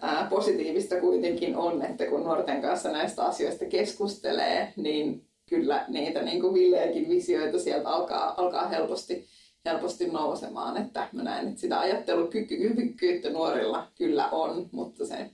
ää, 0.00 0.26
positiivista 0.30 1.00
kuitenkin 1.00 1.56
on, 1.56 1.82
että 1.82 2.06
kun 2.06 2.24
nuorten 2.24 2.62
kanssa 2.62 2.92
näistä 2.92 3.24
asioista 3.24 3.64
keskustelee, 3.64 4.72
niin 4.76 5.28
kyllä 5.48 5.84
niitä 5.88 6.22
niin 6.22 6.40
kuin 6.40 6.54
villejäkin 6.54 7.08
visioita 7.08 7.58
sieltä 7.58 7.88
alkaa, 7.88 8.34
alkaa 8.36 8.68
helposti, 8.68 9.26
helposti 9.64 10.06
nousemaan. 10.06 10.76
Että 10.76 11.08
mä 11.12 11.22
näen, 11.22 11.48
että 11.48 11.60
sitä 11.60 11.80
ajattelukyvykkyyttä 11.80 13.30
nuorilla 13.30 13.88
kyllä 13.94 14.28
on, 14.28 14.68
mutta 14.72 15.06
se 15.06 15.30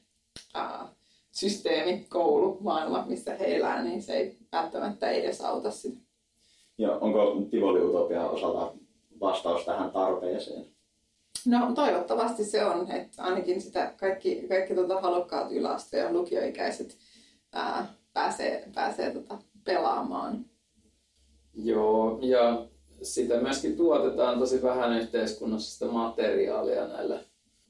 ää, 0.54 0.88
systeemi, 1.32 2.06
koulu, 2.08 2.58
maailma, 2.60 3.04
missä 3.08 3.34
he 3.34 3.56
elää, 3.56 3.82
niin 3.82 4.02
se 4.02 4.12
ei 4.12 4.38
välttämättä 4.52 5.10
edes 5.10 5.40
auta 5.40 5.70
sitä. 5.70 6.10
Ja 6.80 6.96
onko 6.96 7.46
Tivoli 7.50 7.80
Utopia 7.80 8.28
osalta 8.28 8.72
vastaus 9.20 9.64
tähän 9.64 9.90
tarpeeseen? 9.90 10.66
No 11.46 11.72
toivottavasti 11.75 12.44
se 12.44 12.64
on, 12.64 12.90
että 12.90 13.22
ainakin 13.22 13.60
sitä 13.60 13.94
kaikki, 13.96 14.49
kaikki 14.49 14.75
tuota 14.75 15.00
halukkaat 15.00 15.52
yläaste- 15.52 15.96
ja 15.96 16.12
lukioikäiset 16.12 16.96
ää, 17.52 17.94
pääsee, 18.12 18.68
pääsee 18.75 19.14
tota 19.14 19.38
pelaamaan. 19.64 20.44
Joo, 21.54 22.18
ja 22.22 22.66
sitä 23.02 23.40
myöskin 23.40 23.76
tuotetaan 23.76 24.38
tosi 24.38 24.62
vähän 24.62 24.99
yhteiskunnassa 24.99 25.72
sitä 25.72 25.92
materiaalia 25.92 26.88
näille 26.88 27.20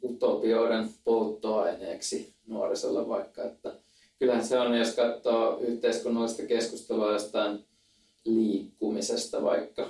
utopioiden 0.04 0.88
polttoaineeksi 1.04 2.34
nuorisolle 2.46 3.08
vaikka, 3.08 3.42
että 3.42 3.72
kyllähän 4.18 4.44
se 4.44 4.60
on, 4.60 4.78
jos 4.78 4.94
katsoo 4.94 5.58
yhteiskunnallista 5.58 6.42
keskustelua 6.42 7.12
jostain 7.12 7.69
liikkumisesta 8.24 9.42
vaikka, 9.42 9.88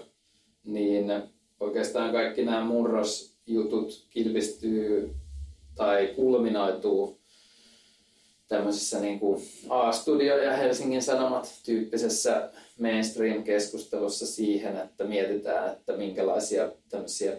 niin 0.64 1.04
oikeastaan 1.60 2.12
kaikki 2.12 2.44
nämä 2.44 2.64
murros 2.64 3.36
jutut 3.46 4.06
kilpistyy 4.10 5.14
tai 5.74 6.12
kulminoituu 6.16 7.20
tämmöisessä 8.48 9.00
niin 9.00 9.20
kuin 9.20 9.42
A-studio 9.68 10.36
ja 10.36 10.56
Helsingin 10.56 11.02
Sanomat 11.02 11.60
tyyppisessä 11.64 12.50
mainstream-keskustelussa 12.78 14.26
siihen, 14.26 14.76
että 14.76 15.04
mietitään, 15.04 15.72
että 15.72 15.96
minkälaisia 15.96 16.72
tämmöisiä 16.88 17.36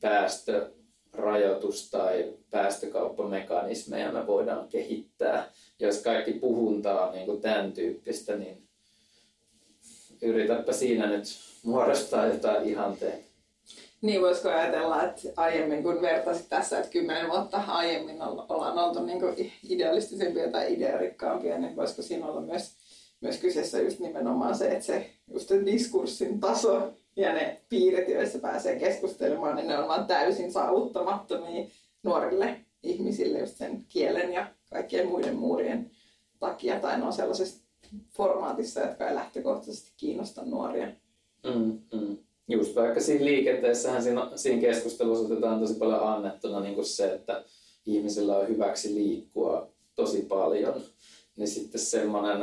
päästörajoitus- 0.00 1.90
tai 1.90 2.34
päästökauppamekanismeja 2.50 4.12
me 4.12 4.26
voidaan 4.26 4.68
kehittää. 4.68 5.50
Jos 5.78 5.98
kaikki 5.98 6.32
puhuntaa 6.32 7.12
niin 7.12 7.26
kuin 7.26 7.40
tämän 7.40 7.72
tyyppistä, 7.72 8.36
niin 8.36 8.67
yritäpä 10.22 10.72
siinä 10.72 11.06
nyt 11.06 11.24
muodostaa 11.62 12.26
jotain 12.26 12.68
ihanteita. 12.68 13.28
Niin 14.02 14.22
voisiko 14.22 14.48
ajatella, 14.48 15.02
että 15.02 15.28
aiemmin 15.36 15.82
kun 15.82 16.02
vertaisit 16.02 16.48
tässä, 16.48 16.78
että 16.78 16.90
kymmenen 16.90 17.30
vuotta 17.30 17.56
aiemmin 17.66 18.22
ollaan 18.22 18.78
oltu 18.78 19.04
niin 19.04 19.52
idealistisempia 19.68 20.50
tai 20.50 20.72
idearikkaampia, 20.72 21.58
niin 21.58 21.76
voisiko 21.76 22.02
siinä 22.02 22.26
olla 22.26 22.40
myös, 22.40 22.74
myös 23.20 23.38
kyseessä 23.38 23.80
just 23.80 23.98
nimenomaan 23.98 24.54
se, 24.54 24.68
että 24.68 24.84
se 24.84 25.10
just 25.32 25.48
se 25.48 25.66
diskurssin 25.66 26.40
taso 26.40 26.92
ja 27.16 27.32
ne 27.32 27.60
piirit, 27.68 28.08
joissa 28.08 28.38
pääsee 28.38 28.78
keskustelemaan, 28.78 29.56
niin 29.56 29.68
ne 29.68 29.78
on 29.78 29.88
vaan 29.88 30.06
täysin 30.06 30.52
saavuttamattomia 30.52 31.66
nuorille 32.02 32.60
ihmisille 32.82 33.38
just 33.38 33.56
sen 33.56 33.84
kielen 33.88 34.32
ja 34.32 34.46
kaikkien 34.70 35.08
muiden 35.08 35.36
muurien 35.36 35.90
takia, 36.38 36.80
tai 36.80 36.98
ne 36.98 37.04
on 37.04 37.12
sellaisessa 37.12 37.67
formaatissa, 38.16 38.80
jotka 38.80 39.08
ei 39.08 39.14
lähtökohtaisesti 39.14 39.92
kiinnosta 39.96 40.44
nuoria. 40.44 40.86
Mm, 41.54 41.78
mm. 41.92 42.16
just 42.48 42.76
vaikka 42.76 43.00
siinä 43.00 43.24
liikenteessähän 43.24 44.02
siinä, 44.02 44.30
siinä 44.34 44.60
keskustelussa 44.60 45.24
otetaan 45.24 45.60
tosi 45.60 45.74
paljon 45.74 46.02
annettuna 46.02 46.60
niin 46.60 46.74
kuin 46.74 46.84
se, 46.84 47.12
että 47.14 47.44
ihmisillä 47.86 48.36
on 48.36 48.48
hyväksi 48.48 48.94
liikkua 48.94 49.68
tosi 49.94 50.22
paljon, 50.22 50.82
niin 51.36 51.48
sitten 51.48 51.80
semmoinen, 51.80 52.42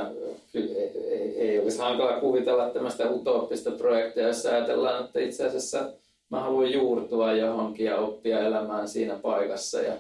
ei, 0.54 0.78
ei, 0.78 1.40
ei 1.40 1.60
olisi 1.60 1.78
hankala 1.78 2.20
kuvitella 2.20 2.70
tämmöistä 2.70 3.10
utooppista 3.10 3.72
projektia, 3.72 4.28
jossa 4.28 4.50
ajatellaan, 4.50 5.06
että 5.06 5.20
itse 5.20 5.46
asiassa 5.48 5.94
mä 6.30 6.40
haluan 6.40 6.72
juurtua 6.72 7.34
johonkin 7.34 7.86
ja 7.86 7.98
oppia 7.98 8.40
elämään 8.40 8.88
siinä 8.88 9.16
paikassa 9.16 9.82
ja 9.82 9.94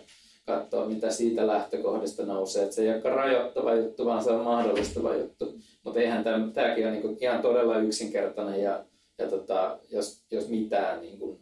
katsoa, 0.45 0.85
mitä 0.85 1.11
siitä 1.11 1.47
lähtökohdista 1.47 2.25
nousee. 2.25 2.63
Että 2.63 2.75
se 2.75 2.81
ei 2.81 2.89
ole 2.89 3.15
rajoittava 3.15 3.75
juttu, 3.75 4.05
vaan 4.05 4.23
se 4.23 4.31
on 4.31 4.43
mahdollistava 4.43 5.15
juttu. 5.15 5.59
Mutta 5.83 5.99
eihän 5.99 6.23
tämä, 6.23 6.51
tämäkin 6.53 6.85
ole 6.85 6.91
niinku 6.91 7.17
ihan 7.21 7.41
todella 7.41 7.79
yksinkertainen 7.79 8.61
ja, 8.61 8.85
ja 9.17 9.29
tota, 9.29 9.79
jos, 9.91 10.21
jos 10.31 10.49
mitään, 10.49 11.01
niinku, 11.01 11.39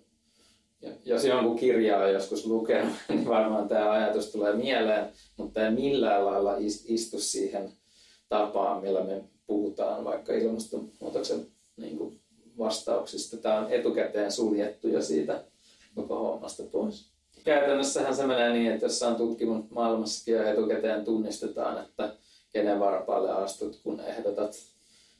jos 1.05 1.25
jonkun 1.25 1.55
kirjaa 1.55 2.03
on 2.03 2.13
joskus 2.13 2.45
lukenut, 2.45 2.93
niin 3.09 3.27
varmaan 3.27 3.67
tämä 3.67 3.91
ajatus 3.91 4.31
tulee 4.31 4.55
mieleen, 4.55 5.05
mutta 5.37 5.65
ei 5.65 5.71
millään 5.71 6.25
lailla 6.25 6.55
istu 6.85 7.19
siihen 7.19 7.69
tapaan, 8.29 8.81
millä 8.81 9.03
me 9.03 9.23
puhutaan 9.47 10.03
vaikka 10.03 10.33
ilmastonmuutoksen 10.33 11.47
niin 11.77 11.97
kuin 11.97 12.19
vastauksista. 12.57 13.37
Tämä 13.37 13.59
on 13.59 13.71
etukäteen 13.71 14.31
suljettu 14.31 14.87
jo 14.87 15.01
siitä 15.01 15.43
koko 15.95 16.15
hommasta 16.15 16.63
pois. 16.63 17.12
Käytännössähän 17.43 18.15
se 18.15 18.27
menee 18.27 18.53
niin, 18.53 18.71
että 18.71 18.85
jossain 18.85 19.15
tutkimusmaailmassakin 19.15 20.33
jo 20.33 20.43
etukäteen 20.43 21.05
tunnistetaan, 21.05 21.81
että 21.81 22.15
kenen 22.53 22.79
varpaalle 22.79 23.31
astut, 23.31 23.79
kun 23.83 23.99
ehdotat 23.99 24.55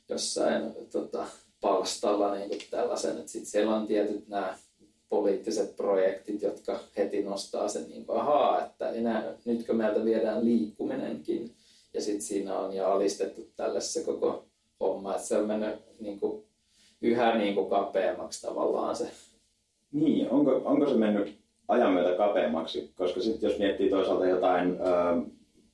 jossain 0.08 0.72
tota, 0.92 1.26
palstalla 1.60 2.34
niin 2.34 2.48
kuin 2.48 2.60
tällaisen. 2.70 3.18
Että 3.18 3.32
sit 3.32 3.46
siellä 3.46 3.76
on 3.76 3.86
tietyt 3.86 4.28
nämä 4.28 4.58
poliittiset 5.08 5.76
projektit, 5.76 6.42
jotka 6.42 6.80
heti 6.96 7.22
nostaa 7.22 7.68
sen 7.68 7.88
niin 7.88 8.06
kuin, 8.06 8.20
ahaa, 8.20 8.64
että 8.64 8.90
enää, 8.90 9.34
nytkö 9.44 9.72
meiltä 9.72 10.04
viedään 10.04 10.44
liikkuminenkin. 10.44 11.54
Ja 11.94 12.00
sitten 12.00 12.22
siinä 12.22 12.58
on 12.58 12.76
jo 12.76 12.86
alistettu 12.86 13.48
tälle 13.56 13.80
se 13.80 14.04
koko 14.04 14.44
homma, 14.80 15.14
että 15.14 15.26
se 15.26 15.38
on 15.38 15.46
mennyt 15.46 15.74
niin 16.00 16.20
kuin, 16.20 16.44
yhä 17.02 17.38
niin 17.38 17.54
kuin 17.54 17.70
kapeammaksi 17.70 18.42
tavallaan 18.42 18.96
se. 18.96 19.10
Niin, 19.92 20.30
onko, 20.30 20.62
onko 20.64 20.88
se 20.88 20.94
mennyt 20.94 21.43
ajan 21.68 21.92
myötä 21.92 22.16
kapeammaksi? 22.16 22.92
Koska 22.94 23.20
sitten 23.20 23.50
jos 23.50 23.58
miettii 23.58 23.90
toisaalta 23.90 24.26
jotain 24.26 24.70
ö, 24.70 25.22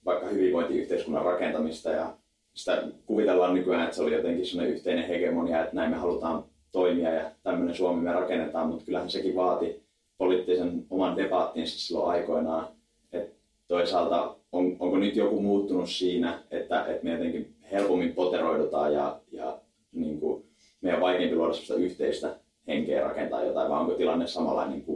vaikka 0.04 0.26
hyvinvointiyhteiskunnan 0.26 1.24
rakentamista 1.24 1.90
ja 1.90 2.14
sitä 2.54 2.82
kuvitellaan 3.06 3.54
nykyään, 3.54 3.84
että 3.84 3.96
se 3.96 4.02
oli 4.02 4.14
jotenkin 4.14 4.46
sellainen 4.46 4.74
yhteinen 4.74 5.08
hegemonia, 5.08 5.62
että 5.62 5.76
näin 5.76 5.90
me 5.90 5.96
halutaan 5.96 6.44
toimia 6.72 7.14
ja 7.14 7.30
tämmöinen 7.42 7.74
Suomi 7.74 8.02
me 8.02 8.12
rakennetaan, 8.12 8.68
mutta 8.68 8.84
kyllähän 8.84 9.10
sekin 9.10 9.34
vaati 9.34 9.82
poliittisen 10.18 10.86
oman 10.90 11.16
debattinsa 11.16 11.78
silloin 11.78 12.10
aikoinaan. 12.10 12.68
Et 13.12 13.32
toisaalta 13.68 14.36
on, 14.52 14.76
onko 14.78 14.98
nyt 14.98 15.16
joku 15.16 15.40
muuttunut 15.42 15.90
siinä, 15.90 16.38
että, 16.50 16.84
että 16.86 17.04
me 17.04 17.12
jotenkin 17.12 17.54
helpommin 17.72 18.14
poteroidutaan 18.14 18.92
ja, 18.92 19.20
ja 19.32 19.58
niin 19.92 20.20
kuin 20.20 20.44
meidän 20.80 20.98
on 20.98 21.02
vaikeampi 21.06 21.36
luoda 21.36 21.52
sellaista 21.52 21.74
yhteistä 21.74 22.36
henkeä 22.66 23.04
rakentaa 23.04 23.44
jotain, 23.44 23.70
vai 23.70 23.80
onko 23.80 23.94
tilanne 23.94 24.26
samanlainen 24.26 24.78
ehkä 24.78 24.89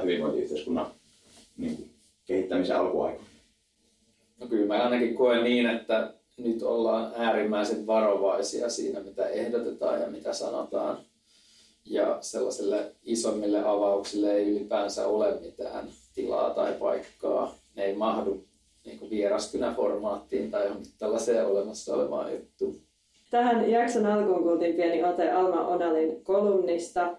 tuota 0.00 0.12
hyvinvointiyhteiskunnan 0.12 0.86
niin 1.56 1.76
kuin 1.76 1.90
kehittämisen 2.26 2.76
alkuaikoina? 2.76 3.30
No 4.40 4.46
kyllä 4.46 4.66
mä 4.66 4.82
ainakin 4.82 5.14
koen 5.14 5.44
niin, 5.44 5.66
että 5.66 6.12
nyt 6.38 6.62
ollaan 6.62 7.12
äärimmäisen 7.16 7.86
varovaisia 7.86 8.70
siinä, 8.70 9.00
mitä 9.00 9.28
ehdotetaan 9.28 10.00
ja 10.00 10.06
mitä 10.06 10.32
sanotaan. 10.32 10.98
Ja 11.84 12.18
sellaisille 12.20 12.92
isommille 13.02 13.62
avauksille 13.64 14.32
ei 14.32 14.50
ylipäänsä 14.50 15.06
ole 15.06 15.40
mitään 15.40 15.88
tilaa 16.14 16.50
tai 16.50 16.72
paikkaa. 16.72 17.54
Ne 17.76 17.84
ei 17.84 17.94
mahdu 17.94 18.44
niin 18.84 19.10
vieraskynäformaattiin 19.10 20.50
tai 20.50 20.66
johonkin 20.66 20.92
tällaiseen 20.98 21.46
olemassa 21.46 21.94
olevaan 21.94 22.32
juttuun. 22.32 22.80
Tähän 23.30 23.70
jakson 23.70 24.06
alkuun 24.06 24.42
kuultiin 24.42 24.74
pieni 24.74 25.04
ote 25.04 25.30
Alma 25.30 25.66
Onalin 25.66 26.24
kolumnista 26.24 27.16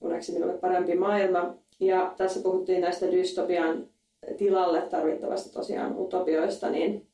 Uneksi 0.00 0.32
minulle 0.32 0.58
parempi 0.58 0.94
maailma. 0.94 1.54
Ja 1.80 2.14
tässä 2.16 2.40
puhuttiin 2.40 2.80
näistä 2.80 3.12
dystopian 3.12 3.86
tilalle 4.38 4.80
tarvittavasta 4.80 5.52
tosiaan 5.52 5.98
utopioista, 5.98 6.70
niin 6.70 7.06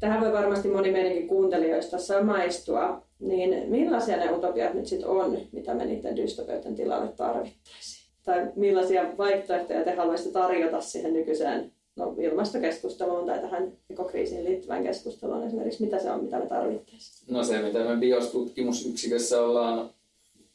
tähän 0.00 0.20
voi 0.20 0.32
varmasti 0.32 0.68
moni 0.68 0.92
meidänkin 0.92 1.28
kuuntelijoista 1.28 1.98
samaistua. 1.98 3.02
Niin 3.18 3.70
millaisia 3.70 4.16
ne 4.16 4.32
utopiat 4.32 4.74
nyt 4.74 4.86
sitten 4.86 5.08
on, 5.08 5.38
mitä 5.52 5.74
me 5.74 5.84
niiden 5.84 6.16
dystopioiden 6.16 6.74
tilalle 6.74 7.08
tarvittaisiin? 7.08 8.04
Tai 8.24 8.46
millaisia 8.56 9.18
vaihtoehtoja 9.18 9.84
te 9.84 9.94
haluaisitte 9.94 10.32
tarjota 10.32 10.80
siihen 10.80 11.12
nykyiseen 11.12 11.72
no, 11.96 12.14
ilmastokeskusteluun 12.18 13.26
tai 13.26 13.38
tähän 13.38 13.72
ekokriisiin 13.90 14.44
liittyvään 14.44 14.82
keskusteluun 14.82 15.46
esimerkiksi, 15.46 15.84
mitä 15.84 15.98
se 15.98 16.10
on, 16.10 16.24
mitä 16.24 16.38
me 16.38 16.46
tarvittaisiin? 16.46 17.34
No 17.34 17.44
se, 17.44 17.62
mitä 17.62 17.78
me 17.78 17.96
biostutkimusyksikössä 17.96 19.42
ollaan 19.42 19.90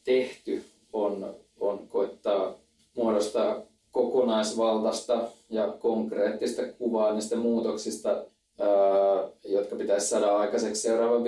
tehty, 0.03 0.63
on, 0.93 1.35
on 1.59 1.87
koittaa 1.87 2.55
muodostaa 2.99 3.61
kokonaisvaltaista 3.91 5.21
ja 5.49 5.67
konkreettista 5.67 6.61
kuvaa 6.77 7.13
niistä 7.13 7.35
muutoksista, 7.35 8.25
jotka 9.45 9.75
pitäisi 9.75 10.07
saada 10.07 10.37
aikaiseksi 10.37 10.81
seuraavan 10.81 11.23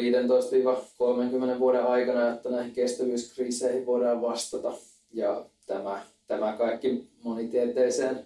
15-30 1.55 1.59
vuoden 1.59 1.85
aikana, 1.85 2.33
että 2.33 2.49
näihin 2.49 2.73
kestävyyskriiseihin 2.73 3.85
voidaan 3.85 4.21
vastata. 4.21 4.73
Ja 5.13 5.45
tämä, 5.67 6.01
tämä 6.27 6.53
kaikki 6.53 7.07
monitieteiseen 7.23 8.25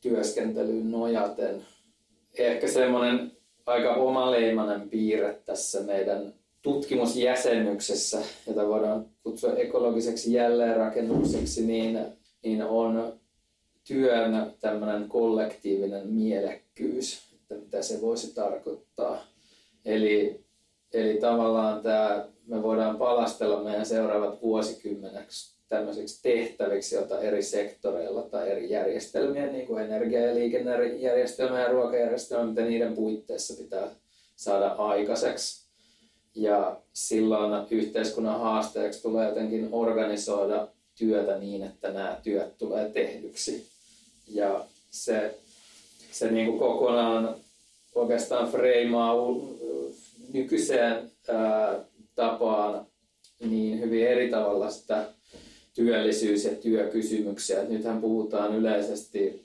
työskentelyyn 0.00 0.90
nojaten. 0.90 1.66
Ehkä 2.38 2.68
semmoinen 2.68 3.32
aika 3.66 3.94
omaleimainen 3.94 4.90
piirre 4.90 5.38
tässä 5.46 5.80
meidän 5.80 6.34
tutkimusjäsennyksessä, 6.62 8.18
jota 8.46 8.68
voidaan 8.68 9.06
kutsua 9.22 9.52
ekologiseksi 9.52 10.32
jälleenrakennukseksi, 10.32 11.66
niin, 11.66 11.98
niin 12.42 12.62
on 12.62 13.20
työn 13.86 14.54
tämmöinen 14.60 15.08
kollektiivinen 15.08 16.08
mielekkyys, 16.08 17.22
että 17.34 17.54
mitä 17.54 17.82
se 17.82 18.00
voisi 18.00 18.34
tarkoittaa. 18.34 19.26
Eli, 19.84 20.40
eli 20.92 21.20
tavallaan 21.20 21.82
tämä, 21.82 22.28
me 22.46 22.62
voidaan 22.62 22.96
palastella 22.96 23.62
meidän 23.62 23.86
seuraavat 23.86 24.42
vuosikymmeneksi 24.42 25.60
tämmöisiksi 25.68 26.22
tehtäviksi, 26.22 26.94
joita 26.94 27.20
eri 27.20 27.42
sektoreilla 27.42 28.22
tai 28.22 28.50
eri 28.50 28.70
järjestelmien, 28.70 29.52
niin 29.52 29.66
kuin 29.66 29.84
energia- 29.84 30.26
ja 30.26 30.34
liikennejärjestelmä 30.34 31.60
ja 31.60 31.68
ruokajärjestelmä, 31.68 32.46
mitä 32.46 32.62
niiden 32.62 32.94
puitteissa 32.94 33.62
pitää 33.62 33.88
saada 34.36 34.68
aikaiseksi. 34.68 35.70
Ja 36.34 36.80
silloin 36.92 37.66
yhteiskunnan 37.70 38.40
haasteeksi 38.40 39.02
tulee 39.02 39.28
jotenkin 39.28 39.68
organisoida 39.72 40.68
työtä 41.00 41.38
niin, 41.38 41.62
että 41.62 41.92
nämä 41.92 42.20
työt 42.22 42.58
tulee 42.58 42.88
tehdyksi. 42.88 43.66
Ja 44.28 44.64
se, 44.90 45.34
se 46.12 46.30
niin 46.30 46.46
kuin 46.46 46.58
kokonaan 46.58 47.36
oikeastaan 47.94 48.50
freimaa 48.50 49.14
nykyiseen 50.32 51.10
ää, 51.28 51.78
tapaan 52.14 52.86
niin 53.40 53.80
hyvin 53.80 54.06
eri 54.06 54.30
tavalla 54.30 54.70
sitä 54.70 55.06
työllisyys- 55.74 56.44
ja 56.44 56.54
työkysymyksiä. 56.54 57.64
nythän 57.64 58.00
puhutaan 58.00 58.56
yleisesti 58.56 59.44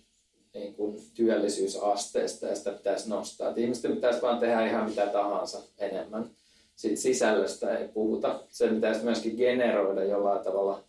niin 0.53 0.75
kuin 0.75 1.01
työllisyysasteesta 1.13 2.47
ja 2.47 2.55
sitä 2.55 2.71
pitäisi 2.71 3.09
nostaa. 3.09 3.49
Et 3.49 3.57
ihmisten 3.57 3.95
pitäisi 3.95 4.21
vaan 4.21 4.39
tehdä 4.39 4.67
ihan 4.67 4.89
mitä 4.89 5.07
tahansa 5.07 5.61
enemmän. 5.77 6.29
Sitten 6.75 6.97
sisällöstä 6.97 7.77
ei 7.77 7.87
puhuta. 7.87 8.39
Sen 8.49 8.75
pitäisi 8.75 9.03
myöskin 9.03 9.35
generoida 9.37 10.03
jollain 10.03 10.43
tavalla 10.43 10.83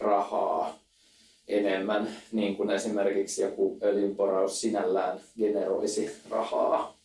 rahaa 0.00 0.78
enemmän, 1.48 2.16
niin 2.32 2.56
kuin 2.56 2.70
esimerkiksi 2.70 3.42
joku 3.42 3.78
öljynporaus 3.82 4.60
sinällään 4.60 5.20
generoisi 5.38 6.10
rahaa. 6.30 6.96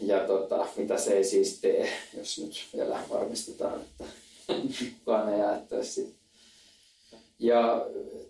Ja 0.00 0.20
tota, 0.26 0.66
mitä 0.76 0.98
se 0.98 1.12
ei 1.12 1.24
siis 1.24 1.60
tee, 1.60 1.88
jos 2.16 2.38
nyt 2.38 2.68
vielä 2.76 2.98
varmistetaan, 3.10 3.80
että 3.80 4.04
kukaan 4.98 5.34
ei 5.34 5.40
ajattaisi 5.40 6.14
Ja 7.38 7.86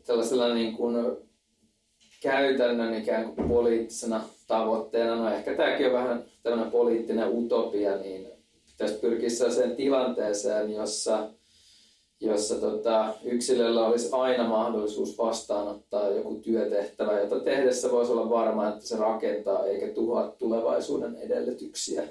tällaisella 0.06 0.54
niin 0.54 0.76
kuin 0.76 1.16
käytännön 2.22 2.94
ikään 2.94 3.34
kuin 3.34 3.48
poliittisena 3.48 4.24
tavoitteena, 4.46 5.16
no 5.16 5.34
ehkä 5.34 5.54
tämäkin 5.54 5.86
on 5.86 5.92
vähän 5.92 6.24
tämmöinen 6.42 6.70
poliittinen 6.70 7.28
utopia, 7.28 7.96
niin 7.96 8.28
pitäisi 8.66 9.00
pyrkiä 9.00 9.30
sellaiseen 9.30 9.76
tilanteeseen, 9.76 10.72
jossa, 10.72 11.30
jossa 12.20 12.54
tota, 12.54 13.14
yksilöllä 13.24 13.86
olisi 13.86 14.08
aina 14.12 14.48
mahdollisuus 14.48 15.18
vastaanottaa 15.18 16.08
joku 16.08 16.34
työtehtävä, 16.34 17.20
jota 17.20 17.40
tehdessä 17.40 17.90
voisi 17.90 18.12
olla 18.12 18.30
varma, 18.30 18.68
että 18.68 18.86
se 18.86 18.96
rakentaa 18.96 19.64
eikä 19.64 19.88
tuhoa 19.88 20.34
tulevaisuuden 20.38 21.16
edellytyksiä. 21.16 22.08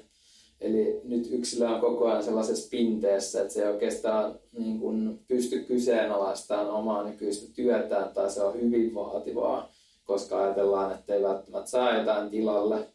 Eli 0.62 1.02
nyt 1.04 1.28
yksilö 1.32 1.70
on 1.70 1.82
koko 1.82 2.08
ajan 2.08 2.24
sellaisessa 2.24 2.70
pinteessä, 2.70 3.42
että 3.42 3.54
se 3.54 3.64
ei 3.64 3.72
oikeastaan 3.72 4.40
niin 4.58 4.80
kuin 4.80 5.20
pysty 5.28 5.60
kyseenalaistamaan 5.60 6.70
omaa 6.70 7.04
nykyistä 7.04 7.54
työtään 7.56 8.14
tai 8.14 8.32
se 8.32 8.44
on 8.44 8.62
hyvin 8.62 8.96
vaativaa, 8.96 9.72
koska 10.06 10.44
ajatellaan, 10.44 10.92
että 10.92 11.16
ei 11.16 11.24
välttämättä 11.24 11.70
saa 11.70 11.98
jotain 11.98 12.30
tilalle. 12.30 12.88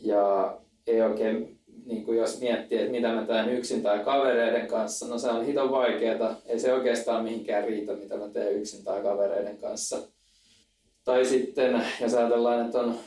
Ja 0.00 0.56
ei 0.86 1.00
oikein, 1.00 1.57
niin 1.88 2.04
kuin 2.04 2.18
jos 2.18 2.40
miettii, 2.40 2.78
että 2.78 2.90
mitä 2.90 3.12
mä 3.12 3.26
teen 3.26 3.48
yksin 3.48 3.82
tai 3.82 3.98
kavereiden 3.98 4.66
kanssa, 4.66 5.08
no 5.08 5.18
se 5.18 5.28
on 5.28 5.46
hiton 5.46 5.70
vaikeaa. 5.70 6.40
Ei 6.46 6.58
se 6.58 6.74
oikeastaan 6.74 7.24
mihinkään 7.24 7.64
riitä, 7.64 7.92
mitä 7.92 8.16
mä 8.16 8.28
teen 8.28 8.54
yksin 8.54 8.84
tai 8.84 9.02
kavereiden 9.02 9.58
kanssa 9.58 9.98
tai 11.08 11.24
sitten, 11.24 11.84
jos 12.00 12.14
ajatellaan, 12.14 12.66
että 12.66 12.80
on 12.80 12.98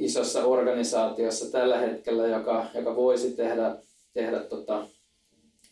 isossa 0.00 0.44
organisaatiossa 0.44 1.50
tällä 1.50 1.78
hetkellä, 1.78 2.26
joka, 2.26 2.66
joka 2.74 2.96
voisi 2.96 3.30
tehdä, 3.30 3.76
tehdä 4.14 4.40
tota, 4.40 4.86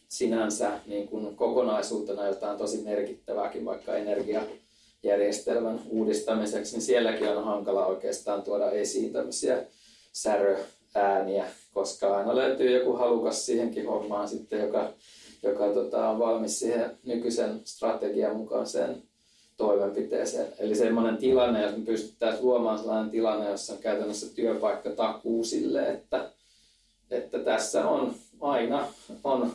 sinänsä 0.09 0.73
niin 0.87 1.09
kuin 1.09 1.37
kokonaisuutena 1.37 2.27
jotain 2.27 2.59
tosi 2.59 2.83
merkittävääkin, 2.83 3.65
vaikka 3.65 3.95
energiajärjestelmän 3.95 5.81
uudistamiseksi, 5.89 6.73
niin 6.73 6.83
sielläkin 6.83 7.29
on 7.29 7.45
hankala 7.45 7.87
oikeastaan 7.87 8.43
tuoda 8.43 8.71
esiin 8.71 9.13
tämmöisiä 9.13 9.65
säröääniä, 10.95 11.47
koska 11.75 12.17
aina 12.17 12.37
löytyy 12.37 12.79
joku 12.79 12.93
halukas 12.93 13.47
siihenkin 13.47 13.87
hommaan 13.87 14.29
sitten, 14.29 14.61
joka, 14.61 14.93
joka 15.43 15.69
tota, 15.69 16.09
on 16.09 16.19
valmis 16.19 16.59
siihen 16.59 16.99
nykyisen 17.05 17.61
strategian 17.65 18.37
mukaiseen 18.37 19.03
toimenpiteeseen. 19.57 20.47
Eli 20.59 20.75
semmoinen 20.75 21.17
tilanne, 21.17 21.63
jos 21.63 21.77
me 21.77 21.85
pystyttäisiin 21.85 22.45
luomaan 22.45 22.79
sellainen 22.79 23.11
tilanne, 23.11 23.51
jossa 23.51 23.73
on 23.73 23.79
käytännössä 23.79 24.35
työpaikka 24.35 24.91
takuu 24.91 25.45
sille, 25.45 25.89
että, 25.89 26.31
että 27.11 27.39
tässä 27.39 27.89
on 27.89 28.15
aina 28.41 28.87
on 29.25 29.53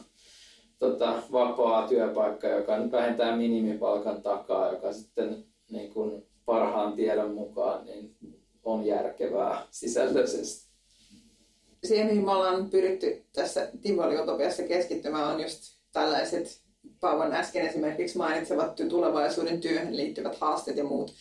tota, 0.80 1.14
vapaa 1.32 1.88
työpaikka, 1.88 2.48
joka 2.48 2.78
nyt 2.78 2.92
vähentää 2.92 3.36
minimipalkan 3.36 4.22
takaa, 4.22 4.72
joka 4.72 4.94
sitten 4.94 5.44
niin 5.70 5.94
kuin 5.94 6.26
parhaan 6.46 6.94
tiedon 6.94 7.34
mukaan 7.34 7.86
niin 7.86 8.16
on 8.64 8.86
järkevää 8.86 9.68
sisällöllisesti. 9.72 10.69
Siihen, 11.84 12.08
mihin 12.08 12.26
me 12.26 12.32
ollaan 12.32 12.70
pyritty 12.70 13.26
tässä 13.34 13.72
Tivoli-utopiassa 13.82 14.64
keskittymään, 14.64 15.36
on 15.36 15.42
just 15.42 15.80
tällaiset 15.92 16.62
Pauvan 17.00 17.34
äsken 17.34 17.68
esimerkiksi 17.68 18.18
mainitsevat 18.18 18.76
tulevaisuuden 18.90 19.62
työhön 19.62 19.98
liittyvät 19.98 20.36
haasteet 20.40 20.78
ja 20.78 20.84
muut 20.84 21.14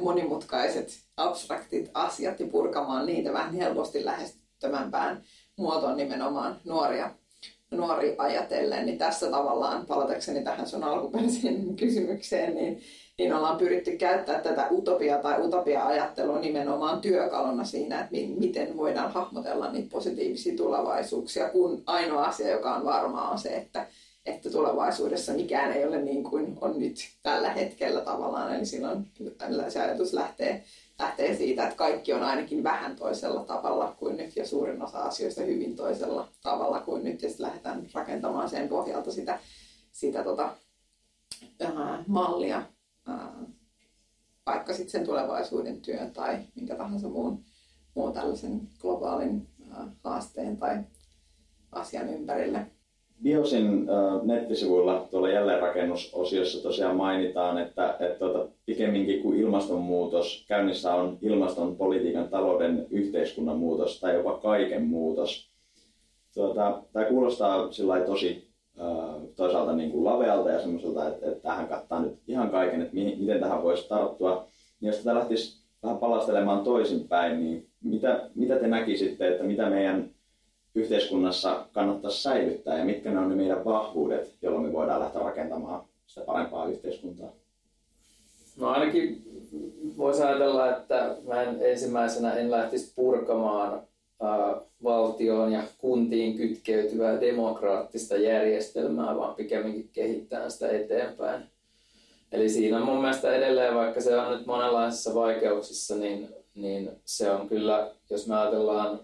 monimutkaiset, 0.00 0.98
abstraktit 1.16 1.90
asiat 1.94 2.40
ja 2.40 2.46
purkamaan 2.46 3.06
niitä 3.06 3.32
vähän 3.32 3.54
helposti 3.54 4.04
lähestyttävämpään 4.04 5.22
muotoon 5.56 5.96
nimenomaan 5.96 6.60
nuoria, 6.64 7.14
nuori 7.70 8.14
ajatellen. 8.18 8.86
Niin 8.86 8.98
tässä 8.98 9.30
tavallaan, 9.30 9.86
palatakseni 9.86 10.44
tähän 10.44 10.66
sun 10.66 10.84
alkuperäiseen 10.84 11.76
kysymykseen, 11.76 12.54
niin, 12.54 12.80
niin 13.18 13.32
ollaan 13.32 13.58
pyritty 13.58 13.96
käyttää 13.96 14.40
tätä 14.40 14.68
utopia 14.70 15.18
tai 15.18 15.46
utopia-ajattelua 15.46 16.38
nimenomaan 16.38 17.00
työkaluna 17.00 17.64
siinä, 17.64 18.00
että 18.00 18.16
miten 18.38 18.76
voidaan 18.76 19.12
hahmotella 19.12 19.72
niitä 19.72 19.90
positiivisia 19.90 20.56
tulevaisuuksia, 20.56 21.48
kun 21.48 21.82
ainoa 21.86 22.24
asia, 22.24 22.50
joka 22.50 22.74
on 22.74 22.84
varmaa, 22.84 23.30
on 23.30 23.38
se, 23.38 23.56
että 23.56 23.86
että 24.28 24.50
tulevaisuudessa 24.50 25.32
mikään 25.32 25.72
ei 25.72 25.84
ole 25.84 26.02
niin 26.02 26.24
kuin 26.24 26.58
on 26.60 26.78
nyt 26.78 26.96
tällä 27.22 27.52
hetkellä 27.52 28.00
tavallaan. 28.00 28.54
Eli 28.54 28.66
silloin 28.66 29.10
se 29.68 29.82
ajatus 29.82 30.12
lähtee, 30.12 30.64
lähtee 30.98 31.36
siitä, 31.36 31.64
että 31.64 31.76
kaikki 31.76 32.12
on 32.12 32.22
ainakin 32.22 32.62
vähän 32.62 32.96
toisella 32.96 33.44
tavalla 33.44 33.94
kuin 33.98 34.16
nyt 34.16 34.36
ja 34.36 34.46
suurin 34.46 34.82
osa 34.82 34.98
asioista 34.98 35.42
hyvin 35.42 35.76
toisella 35.76 36.28
tavalla 36.42 36.80
kuin 36.80 37.04
nyt. 37.04 37.22
Ja 37.22 37.28
sitten 37.28 37.46
lähdetään 37.46 37.86
rakentamaan 37.94 38.48
sen 38.48 38.68
pohjalta 38.68 39.12
sitä, 39.12 39.38
sitä 39.92 40.24
tota, 40.24 40.50
mallia, 42.06 42.62
vaikka 44.46 44.72
sitten 44.72 44.90
sen 44.90 45.06
tulevaisuuden 45.06 45.80
työn 45.80 46.12
tai 46.12 46.38
minkä 46.54 46.76
tahansa 46.76 47.08
muun, 47.08 47.44
muun 47.94 48.12
tällaisen 48.12 48.60
globaalin 48.80 49.48
haasteen 50.04 50.56
tai 50.56 50.78
asian 51.72 52.08
ympärille. 52.08 52.66
Biosin 53.22 53.86
nettisivuilla 54.22 55.08
tuolla 55.10 55.30
jälleenrakennusosiossa 55.30 56.62
tosiaan 56.62 56.96
mainitaan, 56.96 57.58
että, 57.58 57.96
että 58.00 58.18
tuota, 58.18 58.48
pikemminkin 58.66 59.22
kuin 59.22 59.38
ilmastonmuutos, 59.38 60.44
käynnissä 60.48 60.94
on 60.94 61.18
ilmastonpolitiikan, 61.22 62.28
talouden, 62.28 62.86
yhteiskunnan 62.90 63.58
muutos 63.58 64.00
tai 64.00 64.14
jopa 64.14 64.38
kaiken 64.38 64.82
muutos. 64.82 65.50
Tuota, 66.34 66.82
tämä 66.92 67.04
kuulostaa 67.04 67.68
tosi 68.06 68.47
toisaalta 69.38 69.72
niin 69.72 69.90
kuin 69.90 70.04
lavealta 70.04 70.50
ja 70.50 70.60
semmoiselta, 70.60 71.08
että, 71.08 71.26
että 71.26 71.42
tähän 71.42 71.68
kattaa 71.68 72.00
nyt 72.00 72.18
ihan 72.28 72.50
kaiken, 72.50 72.82
että 72.82 72.94
miten 72.94 73.40
tähän 73.40 73.62
voisi 73.62 73.88
tarttua. 73.88 74.46
Niin 74.80 74.86
jos 74.86 74.96
tätä 74.96 75.14
lähtisi 75.14 75.62
vähän 75.82 75.98
palastelemaan 75.98 76.64
toisinpäin, 76.64 77.40
niin 77.40 77.68
mitä, 77.82 78.30
mitä 78.34 78.56
te 78.56 78.66
näkisitte, 78.66 79.28
että 79.28 79.44
mitä 79.44 79.70
meidän 79.70 80.10
yhteiskunnassa 80.74 81.66
kannattaisi 81.72 82.22
säilyttää 82.22 82.78
ja 82.78 82.84
mitkä 82.84 83.10
ne 83.10 83.18
on 83.18 83.28
ne 83.28 83.34
meidän 83.34 83.64
vahvuudet, 83.64 84.34
jolloin 84.42 84.64
me 84.64 84.72
voidaan 84.72 85.00
lähteä 85.00 85.22
rakentamaan 85.22 85.84
sitä 86.06 86.26
parempaa 86.26 86.68
yhteiskuntaa? 86.68 87.32
No 88.56 88.68
ainakin 88.68 89.22
voisi 89.96 90.22
ajatella, 90.22 90.76
että 90.76 91.16
mä 91.26 91.42
en 91.42 91.56
ensimmäisenä 91.60 92.32
en 92.32 92.50
lähtisi 92.50 92.92
purkamaan 92.96 93.82
valtioon 94.84 95.52
ja 95.52 95.62
kuntiin 95.78 96.36
kytkeytyvää 96.36 97.20
demokraattista 97.20 98.16
järjestelmää, 98.16 99.16
vaan 99.16 99.34
pikemminkin 99.34 99.90
kehittää 99.92 100.50
sitä 100.50 100.68
eteenpäin. 100.68 101.42
Eli 102.32 102.48
siinä 102.48 102.76
on 102.76 102.84
mun 102.84 103.00
mielestä 103.00 103.34
edelleen, 103.34 103.74
vaikka 103.74 104.00
se 104.00 104.18
on 104.18 104.36
nyt 104.36 104.46
monenlaisissa 104.46 105.14
vaikeuksissa, 105.14 105.96
niin, 105.96 106.28
niin 106.54 106.90
se 107.04 107.30
on 107.30 107.48
kyllä, 107.48 107.90
jos 108.10 108.26
me 108.26 108.36
ajatellaan 108.36 109.00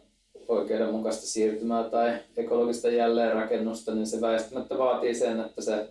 oikeudenmukaista 0.49 1.27
siirtymää 1.27 1.85
tai 1.85 2.19
ekologista 2.37 2.89
jälleenrakennusta, 2.89 3.95
niin 3.95 4.07
se 4.07 4.21
väistämättä 4.21 4.79
vaatii 4.79 5.15
sen, 5.15 5.41
että 5.41 5.63
se 5.63 5.89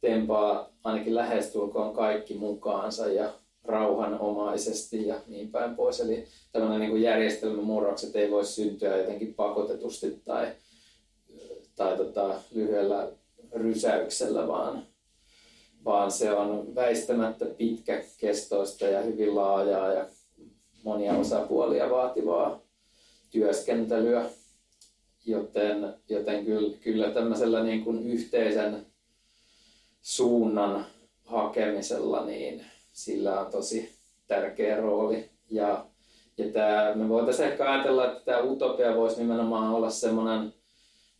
tempaa 0.00 0.68
ainakin 0.84 1.14
lähestulkoon 1.14 1.94
kaikki 1.94 2.34
mukaansa 2.34 3.06
ja 3.06 3.32
rauhanomaisesti 3.64 5.06
ja 5.06 5.20
niin 5.26 5.50
päin 5.50 5.76
pois. 5.76 6.00
Eli 6.00 6.24
tämmöinen 6.52 6.80
niin 6.80 7.02
järjestelmämurrokset 7.02 8.16
ei 8.16 8.30
voi 8.30 8.44
syntyä 8.44 8.96
jotenkin 8.96 9.34
pakotetusti 9.34 10.22
tai, 10.24 10.52
tai 11.76 11.96
tota, 11.96 12.34
lyhyellä 12.54 13.08
rysäyksellä, 13.52 14.48
vaan, 14.48 14.86
vaan 15.84 16.12
se 16.12 16.32
on 16.32 16.74
väistämättä 16.74 17.44
pitkäkestoista 17.44 18.86
ja 18.86 19.02
hyvin 19.02 19.34
laajaa 19.34 19.92
ja 19.92 20.06
monia 20.82 21.12
osapuolia 21.12 21.90
vaativaa 21.90 22.60
työskentelyä, 23.30 24.24
joten, 25.26 25.94
joten 26.08 26.44
kyllä, 26.44 26.76
kyllä 26.80 27.10
tämmöisellä 27.10 27.62
niin 27.62 27.84
kuin 27.84 28.06
yhteisen 28.06 28.86
suunnan 30.02 30.86
hakemisella, 31.24 32.24
niin 32.24 32.64
sillä 32.92 33.40
on 33.40 33.50
tosi 33.50 33.90
tärkeä 34.26 34.76
rooli. 34.76 35.24
Ja, 35.50 35.86
ja 36.38 36.48
tämä, 36.52 36.92
me 36.94 37.08
voitaisiin 37.08 37.48
ehkä 37.48 37.72
ajatella, 37.72 38.12
että 38.12 38.24
tämä 38.24 38.42
utopia 38.42 38.96
voisi 38.96 39.18
nimenomaan 39.18 39.74
olla 39.74 39.90
semmoinen 39.90 40.54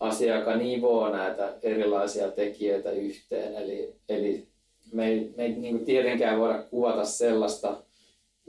asia, 0.01 0.39
joka 0.39 0.57
nivoo 0.57 1.09
näitä 1.09 1.55
erilaisia 1.63 2.31
tekijöitä 2.31 2.91
yhteen. 2.91 3.55
Eli, 3.55 3.95
eli 4.09 4.47
me 4.93 5.09
ei, 5.09 5.33
me 5.37 5.45
ei 5.45 5.53
niin 5.53 5.77
kuin 5.77 5.87
tietenkään 5.87 6.41
voida 6.41 6.63
kuvata 6.63 7.05
sellaista 7.05 7.83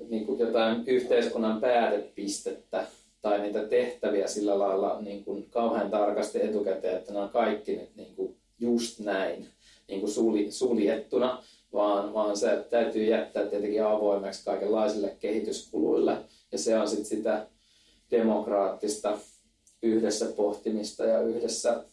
niin 0.09 0.25
kuin 0.25 0.39
jotain 0.39 0.83
yhteiskunnan 0.87 1.61
päätepistettä, 1.61 2.87
tai 3.21 3.41
niitä 3.41 3.63
tehtäviä 3.63 4.27
sillä 4.27 4.59
lailla 4.59 5.01
niin 5.01 5.25
kuin 5.25 5.49
kauhean 5.49 5.91
tarkasti 5.91 6.43
etukäteen, 6.43 6.97
että 6.97 7.13
ne 7.13 7.19
on 7.19 7.29
kaikki 7.29 7.75
nyt 7.75 7.95
niin 7.95 8.15
kuin 8.15 8.35
just 8.59 8.99
näin 8.99 9.47
niin 9.87 9.99
kuin 9.99 10.11
sulj, 10.11 10.51
suljettuna, 10.51 11.43
vaan, 11.73 12.13
vaan 12.13 12.37
se 12.37 12.65
täytyy 12.69 13.03
jättää 13.03 13.45
tietenkin 13.45 13.85
avoimeksi 13.85 14.45
kaikenlaisille 14.45 15.17
kehityskuluille. 15.19 16.17
Ja 16.51 16.57
se 16.57 16.79
on 16.79 16.87
sitten 16.87 17.05
sitä 17.05 17.47
demokraattista 18.11 19.17
yhdessä 19.81 20.25
pohtimista 20.25 21.03
ja 21.03 21.21
yhdessä 21.21 21.83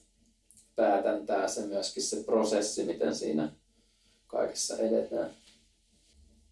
päätäntää 0.77 1.49
se 1.49 1.67
myöskin 1.67 2.03
se 2.03 2.23
prosessi, 2.25 2.85
miten 2.85 3.15
siinä 3.15 3.53
kaikessa 4.27 4.77
edetään. 4.77 5.31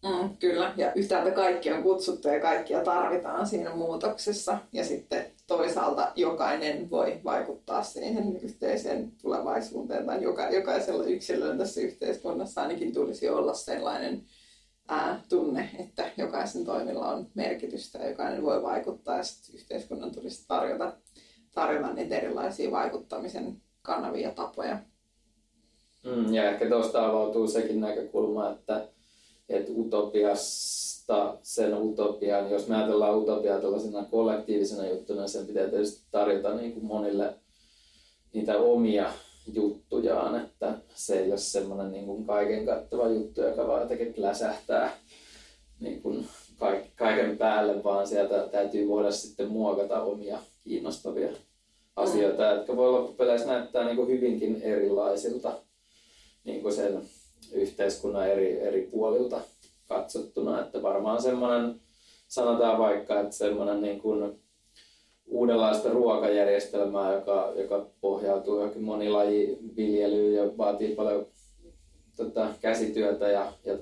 Mm, 0.06 0.36
kyllä, 0.36 0.74
ja 0.76 0.92
yhtäältä 0.94 1.30
kaikki 1.30 1.72
on 1.72 1.82
kutsuttu 1.82 2.28
ja 2.28 2.40
kaikkia 2.40 2.84
tarvitaan 2.84 3.46
siinä 3.46 3.74
muutoksessa. 3.74 4.58
Ja 4.72 4.84
sitten 4.84 5.26
toisaalta 5.46 6.12
jokainen 6.16 6.90
voi 6.90 7.20
vaikuttaa 7.24 7.82
siihen 7.82 8.36
yhteiseen 8.36 9.12
tulevaisuuteen, 9.22 10.06
tai 10.06 10.22
joka, 10.22 10.48
jokaisella 10.50 11.04
yksilöllä 11.04 11.56
tässä 11.56 11.80
yhteiskunnassa 11.80 12.62
ainakin 12.62 12.94
tulisi 12.94 13.28
olla 13.28 13.54
sellainen 13.54 14.22
ää, 14.88 15.22
tunne, 15.28 15.70
että 15.78 16.10
jokaisen 16.16 16.64
toimilla 16.64 17.08
on 17.08 17.26
merkitystä 17.34 17.98
ja 17.98 18.08
jokainen 18.08 18.42
voi 18.42 18.62
vaikuttaa, 18.62 19.16
ja 19.16 19.22
yhteiskunnan 19.54 20.12
tulisi 20.12 20.44
tarjota, 20.48 20.92
tarjota 21.52 21.92
niitä 21.92 22.16
erilaisia 22.16 22.70
vaikuttamisen 22.70 23.62
kanavia 23.82 24.28
ja 24.28 24.34
tapoja. 24.34 24.78
Mm, 26.04 26.34
ja 26.34 26.50
ehkä 26.50 26.68
tuosta 26.68 27.06
avautuu 27.06 27.48
sekin 27.48 27.80
näkökulma, 27.80 28.50
että, 28.50 28.88
että 29.48 29.72
utopiasta 29.72 31.38
sen 31.42 31.74
utopian, 31.74 32.50
jos 32.50 32.68
me 32.68 32.76
ajatellaan 32.76 33.18
utopiaa 33.18 33.60
tällaisena 33.60 34.04
kollektiivisena 34.10 34.86
juttuna, 34.86 35.28
sen 35.28 35.46
pitää 35.46 35.68
tietysti 35.68 36.04
tarjota 36.10 36.54
niin 36.54 36.72
kuin 36.72 36.86
monille 36.86 37.34
niitä 38.32 38.58
omia 38.58 39.12
juttujaan, 39.52 40.40
että 40.40 40.78
se 40.94 41.18
ei 41.18 41.30
ole 41.30 41.38
semmoinen 41.38 41.92
niin 41.92 42.06
kuin 42.06 42.26
kaiken 42.26 42.66
kattava 42.66 43.08
juttu, 43.08 43.40
joka 43.40 43.68
vaan 43.68 43.82
jotenkin 43.82 44.14
läsähtää 44.16 44.96
niin 45.80 46.02
kuin 46.02 46.26
kaiken 46.96 47.38
päälle, 47.38 47.84
vaan 47.84 48.06
sieltä 48.06 48.48
täytyy 48.48 48.88
voida 48.88 49.12
sitten 49.12 49.48
muokata 49.48 50.02
omia 50.02 50.38
kiinnostavia 50.64 51.28
asioita, 51.96 52.42
mm. 52.42 52.56
jotka 52.56 52.76
voi 52.76 52.92
loppupeleissä 52.92 53.46
näyttää 53.46 53.84
niin 53.84 53.96
kuin 53.96 54.08
hyvinkin 54.08 54.62
erilaisilta 54.62 55.52
niin 56.44 56.62
kuin 56.62 56.74
sen 56.74 57.02
yhteiskunnan 57.52 58.28
eri, 58.28 58.60
eri 58.60 58.88
puolilta 58.92 59.40
katsottuna. 59.88 60.60
Että 60.60 60.82
varmaan 60.82 61.22
semmoinen, 61.22 61.80
sanotaan 62.28 62.78
vaikka, 62.78 63.20
että 63.20 63.36
semmoinen 63.36 63.82
niin 63.82 64.00
kuin 64.00 64.40
uudenlaista 65.26 65.88
ruokajärjestelmää, 65.88 67.14
joka, 67.14 67.52
joka 67.56 67.86
pohjautuu 68.00 68.56
johonkin 68.56 68.82
monilajiviljelyyn 68.82 70.34
ja 70.34 70.58
vaatii 70.58 70.94
paljon 70.94 71.26
tota, 72.16 72.48
käsityötä, 72.60 73.28
ja, 73.28 73.52
ja, 73.64 73.78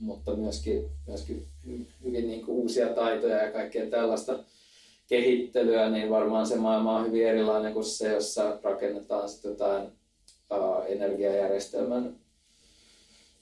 mutta 0.00 0.34
myöskin, 0.34 0.84
myöskin 1.06 1.46
hyvin 2.04 2.28
niin 2.28 2.44
kuin 2.44 2.58
uusia 2.58 2.88
taitoja 2.88 3.36
ja 3.36 3.52
kaikkea 3.52 3.86
tällaista 3.86 4.38
kehittelyä, 5.06 5.90
niin 5.90 6.10
varmaan 6.10 6.46
se 6.46 6.56
maailma 6.56 6.96
on 6.96 7.06
hyvin 7.06 7.26
erilainen 7.26 7.72
kuin 7.72 7.84
se, 7.84 8.12
jossa 8.12 8.58
rakennetaan 8.62 9.28
sitten 9.28 9.50
jotain 9.50 9.88
energiajärjestelmän 10.86 12.16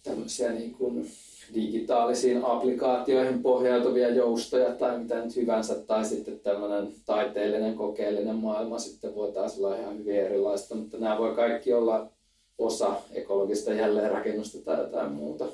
tämmöisiä 0.05 0.53
niin 0.53 0.75
kuin 0.75 1.11
digitaalisiin 1.55 2.45
applikaatioihin 2.45 3.43
pohjautuvia 3.43 4.09
joustoja 4.09 4.75
tai 4.75 4.99
mitä 4.99 5.25
nyt 5.25 5.37
hyvänsä, 5.37 5.75
tai 5.75 6.05
sitten 6.05 6.41
tämmöinen 6.41 6.93
taiteellinen, 7.07 7.75
kokeellinen 7.75 8.37
maailma 8.37 8.79
sitten 8.79 9.15
voi 9.15 9.33
taas 9.33 9.59
olla 9.59 9.77
ihan 9.77 9.99
hyvin 9.99 10.17
erilaista, 10.17 10.75
mutta 10.75 10.99
nämä 10.99 11.19
voi 11.19 11.35
kaikki 11.35 11.73
olla 11.73 12.11
osa 12.59 12.97
ekologista 13.13 13.73
jälleenrakennusta 13.73 14.59
tai 14.65 14.79
jotain 14.79 15.13
muuta. 15.13 15.47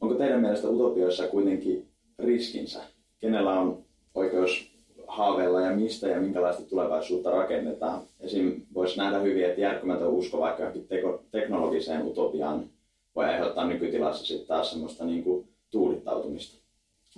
Onko 0.00 0.14
teidän 0.14 0.40
mielestä 0.40 0.68
utopioissa 0.68 1.28
kuitenkin 1.28 1.88
riskinsä? 2.18 2.82
Kenellä 3.18 3.60
on 3.60 3.84
oikeus 4.14 4.67
haaveilla 5.08 5.60
ja 5.60 5.76
mistä 5.76 6.08
ja 6.08 6.20
minkälaista 6.20 6.62
tulevaisuutta 6.62 7.30
rakennetaan? 7.30 8.02
Esim. 8.20 8.60
voisi 8.74 8.98
nähdä 8.98 9.18
hyvin, 9.18 9.44
että 9.44 9.60
järkkymätön 9.60 10.08
usko 10.08 10.38
vaikka 10.38 10.72
teknologiseen 11.30 12.06
utopiaan 12.06 12.70
voi 13.16 13.24
aiheuttaa 13.24 13.66
nykytilassa 13.66 14.26
sitten 14.26 14.46
taas 14.46 14.70
semmoista 14.70 15.04
niin 15.04 15.24
kuin 15.24 15.48
tuulittautumista. 15.70 16.58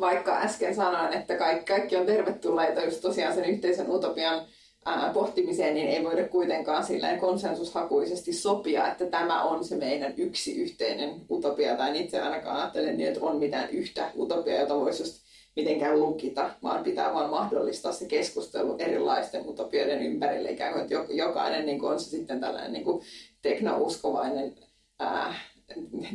Vaikka 0.01 0.41
äsken 0.41 0.75
sanoin, 0.75 1.13
että 1.13 1.37
kaikki, 1.37 1.65
kaikki 1.65 1.97
on 1.97 2.07
tervetulleita 2.07 2.85
just 2.85 3.01
tosiaan 3.01 3.35
sen 3.35 3.45
yhteisen 3.45 3.91
utopian 3.91 4.43
ää, 4.85 5.13
pohtimiseen, 5.13 5.75
niin 5.75 5.89
ei 5.89 6.05
voida 6.05 6.29
kuitenkaan 6.29 6.85
silleen 6.85 7.21
konsensushakuisesti 7.21 8.33
sopia, 8.33 8.89
että 8.93 9.07
tämä 9.07 9.43
on 9.43 9.65
se 9.65 9.77
meidän 9.77 10.15
yksi 10.17 10.63
yhteinen 10.63 11.21
utopia, 11.31 11.77
tai 11.77 12.01
itse 12.01 12.21
ainakaan 12.21 12.57
ajattelen 12.57 12.97
niin, 12.97 13.09
että 13.09 13.25
on 13.25 13.37
mitään 13.37 13.71
yhtä 13.71 14.11
utopiaa, 14.19 14.61
jota 14.61 14.81
voisi 14.81 15.03
just 15.03 15.30
mitenkään 15.57 16.01
lukita, 16.01 16.51
vaan 16.63 16.85
pitää 16.85 17.15
vaan 17.15 17.31
mahdollistaa 17.31 17.93
se 17.93 18.07
keskustelu 18.07 18.77
erilaisten 18.79 19.49
utopioiden 19.49 20.03
ympärille, 20.03 20.51
ikään 20.51 20.73
kuin, 20.73 20.83
että 20.83 21.15
jokainen 21.15 21.67
niin 21.67 21.79
kuin 21.79 21.93
on 21.93 22.01
se 22.01 22.11
sitten 22.11 22.41
tällainen 22.41 22.73
niin 22.73 22.85
kuin 22.85 23.03
teknouskovainen 23.43 24.55
ää, 24.99 25.35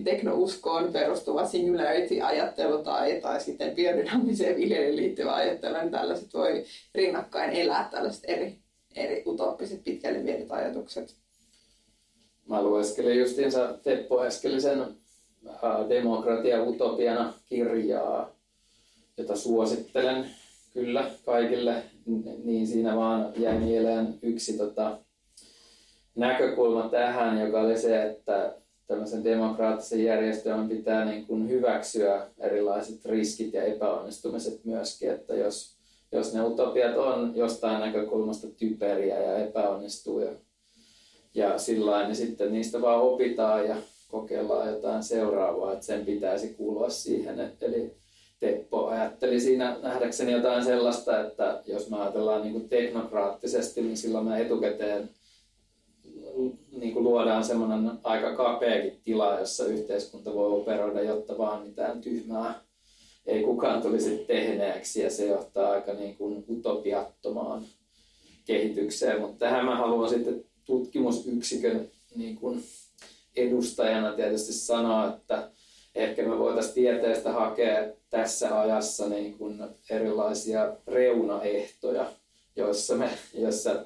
teknouskoon 0.04 0.93
perustuva 0.93 1.45
singularity-ajattelu 1.45 2.84
tai, 2.84 3.21
tai 3.21 3.41
sitten 3.41 3.76
biodynaamiseen 3.76 4.56
viljelyyn 4.56 4.95
liittyvä 4.95 5.34
ajattelu, 5.34 5.78
niin 5.78 5.91
tällaiset 5.91 6.34
voi 6.34 6.65
rinnakkain 6.95 7.50
elää 7.50 7.88
tällaiset 7.91 8.24
eri, 8.28 8.60
eri 8.95 9.24
utoppiset 9.28 9.84
pitkälle 9.84 10.26
viedyt 10.26 10.52
ajatukset. 10.52 11.15
Mä 12.50 12.63
lueskelin 12.63 13.19
justiinsa 13.19 13.78
Teppo 13.84 14.26
Eskelisen 14.26 14.86
demokratia 15.89 16.63
utopiana 16.63 17.34
kirjaa, 17.45 18.35
jota 19.17 19.36
suosittelen 19.36 20.25
kyllä 20.73 21.12
kaikille, 21.25 21.84
niin 22.43 22.67
siinä 22.67 22.95
vaan 22.95 23.34
jäi 23.36 23.60
mieleen 23.60 24.19
yksi 24.21 24.58
tota, 24.58 24.97
näkökulma 26.15 26.89
tähän, 26.89 27.41
joka 27.41 27.62
oli 27.62 27.78
se, 27.78 28.04
että 28.04 28.56
tämmöisen 28.88 29.23
demokraattisen 29.23 30.04
järjestelmän 30.04 30.69
pitää 30.69 31.06
niin 31.06 31.25
kuin 31.25 31.49
hyväksyä 31.49 32.28
erilaiset 32.39 33.06
riskit 33.06 33.54
ja 33.54 33.63
epäonnistumiset 33.63 34.65
myöskin, 34.65 35.12
että 35.12 35.36
jos, 35.36 35.75
jos 36.12 36.34
ne 36.34 36.43
utopiat 36.43 36.97
on 36.97 37.32
jostain 37.36 37.80
näkökulmasta 37.80 38.47
typeriä 38.47 39.21
ja 39.21 39.38
epäonnistuu 39.38 40.19
ja, 40.19 40.32
ja 41.34 41.58
sillä 41.58 42.04
niin 42.04 42.15
sitten 42.15 42.54
niistä 42.54 42.82
vaan 42.82 43.01
opitaan 43.01 43.65
ja 43.67 43.75
kokeillaan 44.08 44.69
jotain 44.69 45.04
seuraavaa, 45.04 45.73
että 45.73 45.86
sen 45.86 46.06
pitäisi 46.06 46.54
kuulua 46.54 46.89
siihen. 46.89 47.39
että 47.39 47.65
Eli 47.65 47.95
Teppo 48.45 48.88
ajatteli 48.88 49.39
siinä 49.39 49.77
nähdäkseni 49.81 50.31
jotain 50.31 50.63
sellaista, 50.63 51.21
että 51.21 51.62
jos 51.65 51.89
me 51.89 51.97
ajatellaan 51.97 52.41
niin 52.41 52.53
kuin 52.53 52.69
teknokraattisesti, 52.69 53.81
niin 53.81 53.97
silloin 53.97 54.25
me 54.25 54.41
etukäteen 54.41 55.10
niin 56.71 56.93
kuin 56.93 57.03
luodaan 57.03 57.43
semmoinen 57.43 57.91
aika 58.03 58.36
kapeakin 58.36 59.01
tila, 59.03 59.39
jossa 59.39 59.65
yhteiskunta 59.65 60.34
voi 60.34 60.51
operoida, 60.62 61.01
jotta 61.01 61.38
vaan 61.38 61.67
mitään 61.67 62.01
tyhmää 62.01 62.65
ei 63.25 63.43
kukaan 63.43 63.81
tulisi 63.81 64.23
tehneeksi 64.27 65.01
ja 65.01 65.10
se 65.10 65.25
johtaa 65.25 65.71
aika 65.71 65.93
niin 65.93 66.15
kuin 66.17 66.45
utopiattomaan 66.49 67.63
kehitykseen. 68.45 69.21
Mutta 69.21 69.45
tähän 69.45 69.65
mä 69.65 69.75
haluan 69.75 70.10
sitten 70.10 70.45
tutkimusyksikön 70.65 71.89
niin 72.15 72.36
kuin 72.36 72.63
edustajana 73.36 74.13
tietysti 74.13 74.53
sanoa, 74.53 75.08
että 75.08 75.49
ehkä 75.95 76.23
me 76.23 76.39
voitaisiin 76.39 76.73
tieteestä 76.73 77.31
hakea 77.31 77.88
tässä 78.10 78.60
ajassa 78.60 79.10
niin 79.10 79.38
kuin 79.38 79.63
erilaisia 79.89 80.73
reunaehtoja, 80.88 82.05
joissa, 82.55 82.95
me, 82.95 83.10
joissa 83.34 83.86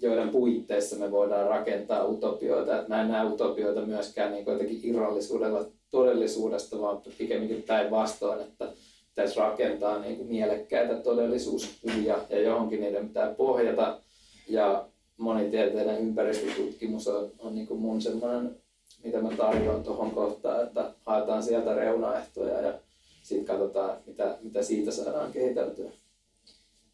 joiden 0.00 0.28
puitteissa 0.28 0.96
me 0.96 1.10
voidaan 1.10 1.46
rakentaa 1.46 2.06
utopioita. 2.06 2.78
Että 2.78 2.88
mä 2.88 3.00
en 3.00 3.08
näe 3.08 3.26
utopioita 3.26 3.80
myöskään 3.80 4.32
niin 4.32 4.46
jotenkin 4.46 4.80
irrallisuudella 4.82 5.64
todellisuudesta, 5.90 6.80
vaan 6.80 7.00
pikemminkin 7.18 7.62
päinvastoin, 7.62 8.40
että 8.40 8.72
pitäisi 9.08 9.40
rakentaa 9.40 9.98
niin 9.98 10.16
kuin 10.16 10.28
mielekkäitä 10.28 10.94
todellisuuskuvia 10.94 12.18
ja 12.30 12.40
johonkin 12.40 12.80
niiden 12.80 13.08
pitää 13.08 13.34
pohjata. 13.34 14.00
Ja 14.48 14.88
monitieteinen 15.16 15.98
ympäristötutkimus 16.00 17.08
on, 17.08 17.30
on 17.38 17.54
niin 17.54 17.66
kuin 17.66 17.80
mun 17.80 18.00
semmoinen, 18.00 18.56
mitä 19.04 19.20
mä 19.20 19.28
tarjoan 19.36 19.82
tuohon 19.82 20.10
kohtaan, 20.10 20.66
että 20.66 20.90
haetaan 21.06 21.42
sieltä 21.42 21.74
reunaehtoja 21.74 22.60
ja 22.60 22.74
sitten 23.22 23.56
katsotaan, 23.56 23.96
mitä, 24.06 24.38
mitä 24.42 24.62
siitä 24.62 24.90
saadaan 24.90 25.32
kehiteltyä. 25.32 25.90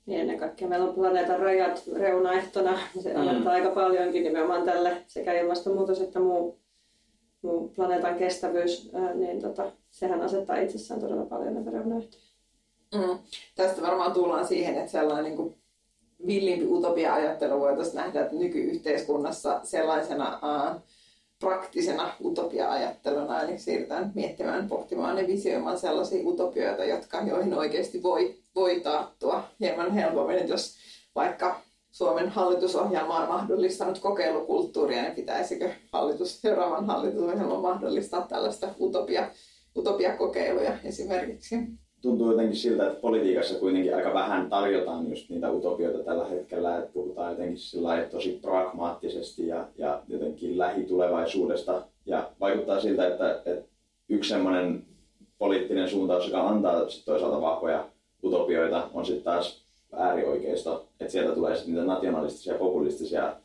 Niin 0.07 0.21
ennen 0.21 0.38
kaikkea 0.38 0.69
meillä 0.69 0.87
on 0.88 0.95
planeetan 0.95 1.40
rajat 1.40 1.83
reunaehtona. 1.93 2.79
Se 3.03 3.12
mm. 3.12 3.21
annetaan 3.21 3.55
aika 3.55 3.71
paljonkin 3.71 4.23
nimenomaan 4.23 4.64
tälle 4.64 4.97
sekä 5.07 5.40
ilmastonmuutos 5.40 6.01
että 6.01 6.21
muu, 6.21 6.59
muu 7.43 7.69
planeetan 7.69 8.19
kestävyys. 8.19 8.90
Niin 9.14 9.40
tota, 9.40 9.73
sehän 9.90 10.23
asettaa 10.23 10.57
itsessään 10.57 11.01
todella 11.01 11.25
paljon 11.25 11.55
näitä 11.55 11.71
reunaehtoja. 11.71 12.23
Mm. 12.95 13.19
Tästä 13.55 13.83
varmaan 13.83 14.12
tullaan 14.12 14.47
siihen, 14.47 14.75
että 14.75 14.93
sellainen 14.93 15.25
niin 15.25 15.37
kuin 15.37 15.55
villimpi 16.27 16.67
utopia-ajattelu 16.67 17.61
voitaisiin 17.61 17.97
nähdä 17.97 18.21
että 18.21 18.37
nykyyhteiskunnassa 18.37 19.61
sellaisena 19.62 20.38
uh, 20.38 20.81
praktisena 21.40 22.12
utopia-ajatteluna, 22.25 23.42
eli 23.42 23.59
siirrytään 23.59 24.12
miettimään, 24.14 24.68
pohtimaan 24.68 25.18
ja 25.18 25.27
visioimaan 25.27 25.79
sellaisia 25.79 26.29
utopioita, 26.29 26.85
jotka, 26.85 27.20
joihin 27.20 27.55
oikeasti 27.55 28.03
voi, 28.03 28.38
voi 28.55 28.81
tarttua 28.81 29.44
hieman 29.61 29.92
helpommin, 29.92 30.49
jos 30.49 30.77
vaikka 31.14 31.61
Suomen 31.90 32.29
hallitusohjelma 32.29 33.18
on 33.18 33.29
mahdollistanut 33.29 33.99
kokeilukulttuuria, 33.99 35.03
niin 35.03 35.14
pitäisikö 35.14 35.70
hallitus, 35.92 36.40
seuraavan 36.40 36.87
hallitusohjelman 36.87 37.61
mahdollistaa 37.61 38.27
tällaista 38.29 38.68
utopia, 38.81 39.31
utopiakokeiluja 39.77 40.79
esimerkiksi? 40.85 41.57
Tuntuu 42.05 42.31
jotenkin 42.31 42.57
siltä, 42.57 42.87
että 42.87 43.01
politiikassa 43.01 43.55
kuitenkin 43.55 43.97
aika 43.97 44.14
vähän 44.14 44.51
tarjotaan 44.51 45.11
just 45.11 45.31
niitä 45.31 45.51
utopioita 45.51 46.05
tällä 46.05 46.25
hetkellä, 46.25 46.79
että 46.79 46.93
puhutaan 46.93 47.31
jotenkin 47.31 47.59
sillä 47.59 48.07
tosi 48.11 48.38
pragmaattisesti 48.43 49.47
ja, 49.47 49.69
ja 49.79 50.03
jotenkin 50.09 50.59
lähitulevaisuudesta. 50.59 51.83
Ja 52.07 52.31
vaikuttaa 52.40 52.81
siltä, 52.81 53.07
että, 53.07 53.40
että 53.47 53.69
yksi 54.09 54.29
semmoinen 54.29 54.85
poliittinen 55.38 55.88
suuntaus, 55.88 56.27
joka 56.27 56.49
antaa 56.49 56.88
sit 56.88 57.05
toisaalta 57.05 57.40
vahvoja 57.40 57.87
utopioita, 58.25 58.88
on 58.95 59.07
sitten 59.07 59.25
taas 59.25 59.64
äärioikeisto, 59.93 60.87
että 61.01 61.12
sieltä 61.12 61.35
tulee 61.35 61.57
sitten 61.57 61.75
niitä 61.75 61.87
nationalistisia, 61.87 62.55
populistisia 62.55 63.37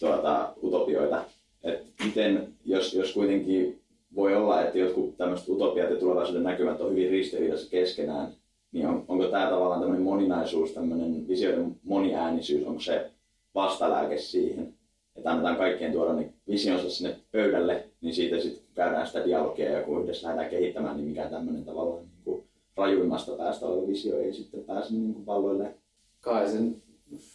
tuota, 0.00 0.52
utopioita. 0.62 1.24
Et 1.64 1.86
miten, 2.04 2.48
jos, 2.64 2.94
jos 2.94 3.12
kuitenkin 3.12 3.80
voi 4.16 4.36
olla, 4.36 4.62
että 4.62 4.78
jotkut 4.78 5.16
tämmöiset 5.16 5.48
utopiat 5.48 5.90
ja 5.90 5.96
tulevaisuuden 5.96 6.42
näkymät 6.42 6.80
on 6.80 6.90
hyvin 6.90 7.10
ristiriidassa 7.10 7.70
keskenään, 7.70 8.32
niin 8.72 8.88
on, 8.88 9.04
onko 9.08 9.24
tämä 9.24 9.50
tavallaan 9.50 9.80
tämmöinen 9.80 10.04
moninaisuus, 10.04 10.72
tämmöinen 10.72 11.28
visioiden 11.28 11.76
moniäänisyys, 11.84 12.66
onko 12.66 12.80
se 12.80 13.10
vastalääke 13.54 14.18
siihen, 14.18 14.74
että 15.16 15.30
annetaan 15.30 15.56
kaikkien 15.56 15.92
tuoda 15.92 16.12
ne 16.12 16.32
visionsa 16.48 16.90
sinne 16.90 17.16
pöydälle, 17.32 17.84
niin 18.00 18.14
siitä 18.14 18.40
sitten 18.40 18.62
käydään 18.74 19.06
sitä 19.06 19.24
dialogia 19.24 19.70
ja 19.70 19.82
kun 19.82 20.02
yhdessä 20.02 20.26
lähdetään 20.28 20.50
kehittämään, 20.50 20.96
niin 20.96 21.08
mikä 21.08 21.28
tämmöinen 21.28 21.64
tavallaan 21.64 22.02
niin 22.02 22.24
kuin 22.24 22.44
rajuimmasta 22.76 23.32
päästä 23.32 23.66
oleva 23.66 23.86
visio 23.86 24.18
ei 24.18 24.34
sitten 24.34 24.64
pääse 24.64 24.92
niin 24.92 25.14
kuin 25.14 25.26
valloille. 25.26 25.74
Kai 26.20 26.48
sen 26.48 26.82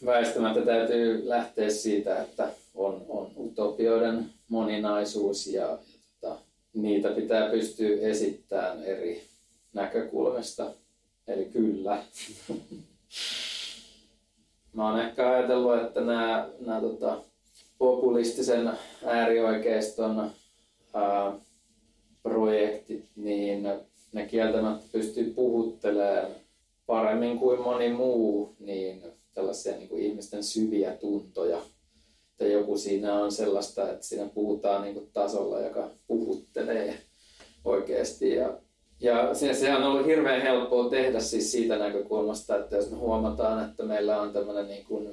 väistämättä 0.06 0.62
täytyy 0.62 1.30
lähteä 1.30 1.70
siitä, 1.70 2.22
että 2.22 2.50
on, 2.76 3.06
on 3.10 3.32
utopioiden 3.38 4.26
moninaisuus 4.48 5.48
ja, 5.48 5.78
niitä 6.74 7.10
pitää 7.10 7.50
pystyä 7.50 7.98
esittämään 8.02 8.84
eri 8.84 9.24
näkökulmista. 9.74 10.72
Eli 11.28 11.46
kyllä. 11.46 12.04
Mä 14.74 14.90
oon 14.90 15.00
ehkä 15.00 15.30
ajatellut, 15.30 15.82
että 15.82 16.02
nämä, 16.02 16.50
nämä 16.60 16.82
tota, 16.82 17.22
populistisen 17.78 18.72
äärioikeiston 19.06 20.32
ää, 20.94 21.34
projektit, 22.24 23.06
niin 23.16 23.68
ne 24.14 24.26
kieltämättä 24.28 24.86
pystyy 24.92 25.34
puhuttelemaan 25.34 26.28
paremmin 26.86 27.40
kuin 27.40 27.62
moni 27.62 27.90
muu 27.94 28.56
niin 28.60 29.04
tällaisia 29.34 29.78
niin 29.78 29.90
kuin 29.90 30.04
ihmisten 30.04 30.44
syviä 30.44 30.92
tuntoja. 30.92 31.62
Että 32.42 32.54
joku 32.54 32.78
siinä 32.78 33.14
on 33.14 33.32
sellaista, 33.32 33.92
että 33.92 34.06
siinä 34.06 34.30
puhutaan 34.34 34.82
niin 34.82 35.10
tasolla, 35.14 35.60
joka 35.60 35.90
puhuttelee 36.08 36.98
oikeasti. 37.66 38.36
Ja, 38.36 38.58
ja 39.00 39.34
se, 39.34 39.54
se 39.54 39.76
on 39.76 39.84
ollut 39.84 40.06
hirveän 40.06 40.42
helppoa 40.42 40.90
tehdä 40.90 41.20
siis 41.20 41.52
siitä 41.52 41.78
näkökulmasta, 41.78 42.58
että 42.58 42.76
jos 42.76 42.92
me 42.92 42.98
huomataan, 42.98 43.70
että 43.70 43.84
meillä 43.84 44.22
on 44.22 44.34
tämmöinen 44.34 44.68
niin 44.68 44.86
kuin 44.86 45.10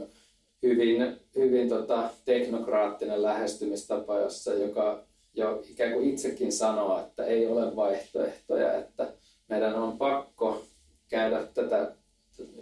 hyvin, 0.62 1.16
hyvin 1.36 1.68
tota, 1.68 2.10
teknokraattinen 2.24 3.22
lähestymistapa, 3.22 4.18
jossa 4.18 4.54
joka 4.54 5.04
jo 5.34 5.62
ikään 5.70 5.92
kuin 5.92 6.10
itsekin 6.10 6.52
sanoo, 6.52 7.00
että 7.00 7.24
ei 7.24 7.46
ole 7.46 7.76
vaihtoehtoja, 7.76 8.74
että 8.74 9.12
meidän 9.48 9.74
on 9.74 9.98
pakko 9.98 10.62
käydä 11.08 11.46
tätä 11.54 11.92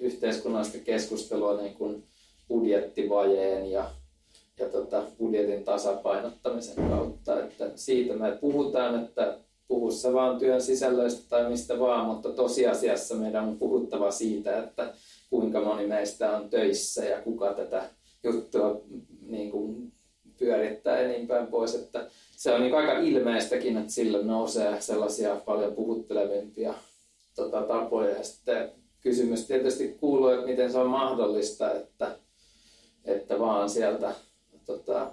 yhteiskunnallista 0.00 0.78
keskustelua 0.78 1.56
niin 1.56 1.74
kuin 1.74 2.04
budjettivajeen 2.48 3.70
ja, 3.70 3.90
ja 4.60 4.68
tota, 4.68 5.02
budjetin 5.18 5.64
tasapainottamisen 5.64 6.88
kautta. 6.90 7.44
Että 7.44 7.70
siitä 7.74 8.14
me 8.14 8.38
puhutaan, 8.40 9.04
että 9.04 9.38
puhussa 9.68 10.12
vaan 10.12 10.38
työn 10.38 10.62
sisällöistä 10.62 11.28
tai 11.28 11.48
mistä 11.48 11.78
vaan, 11.78 12.06
mutta 12.06 12.28
tosiasiassa 12.28 13.14
meidän 13.14 13.44
on 13.44 13.58
puhuttava 13.58 14.10
siitä, 14.10 14.58
että 14.58 14.94
kuinka 15.30 15.60
moni 15.60 15.86
meistä 15.86 16.36
on 16.36 16.50
töissä 16.50 17.04
ja 17.04 17.22
kuka 17.22 17.54
tätä 17.54 17.90
juttua 18.24 18.80
niin 19.26 19.50
kuin 19.50 19.92
pyörittää 20.38 21.00
ja 21.00 21.08
niin 21.08 21.26
päin 21.26 21.46
pois. 21.46 21.74
Että 21.74 22.06
se 22.36 22.54
on 22.54 22.60
niin 22.60 22.74
aika 22.74 22.98
ilmeistäkin, 22.98 23.76
että 23.76 23.92
sillä 23.92 24.22
nousee 24.22 24.80
sellaisia 24.80 25.36
paljon 25.36 25.72
puhuttelevimpia 25.72 26.74
tota, 27.36 27.62
tapoja. 27.62 28.10
Ja 28.10 28.24
sitten 28.24 28.72
kysymys 29.00 29.46
tietysti 29.46 29.96
kuuluu, 30.00 30.28
että 30.28 30.46
miten 30.46 30.72
se 30.72 30.78
on 30.78 30.90
mahdollista, 30.90 31.72
että, 31.72 32.18
että 33.04 33.38
vaan 33.38 33.70
sieltä 33.70 34.14
tota, 34.66 35.12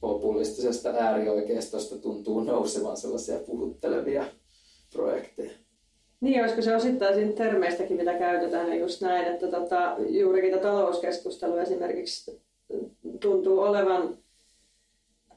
populistisesta 0.00 0.90
äärioikeistosta 0.90 1.98
tuntuu 1.98 2.40
nousevan 2.40 2.96
sellaisia 2.96 3.38
puhuttelevia 3.38 4.24
projekteja. 4.92 5.50
Niin, 6.20 6.40
olisiko 6.40 6.62
se 6.62 6.76
osittain 6.76 7.14
siinä 7.14 7.32
termeistäkin, 7.32 7.96
mitä 7.96 8.14
käytetään, 8.14 8.68
ja 8.68 8.74
just 8.74 9.00
näin, 9.00 9.26
että 9.26 9.48
tota, 9.48 9.96
juurikin 10.08 10.50
tämä 10.50 10.62
talouskeskustelu 10.62 11.56
esimerkiksi 11.56 12.42
tuntuu 13.20 13.60
olevan 13.60 14.18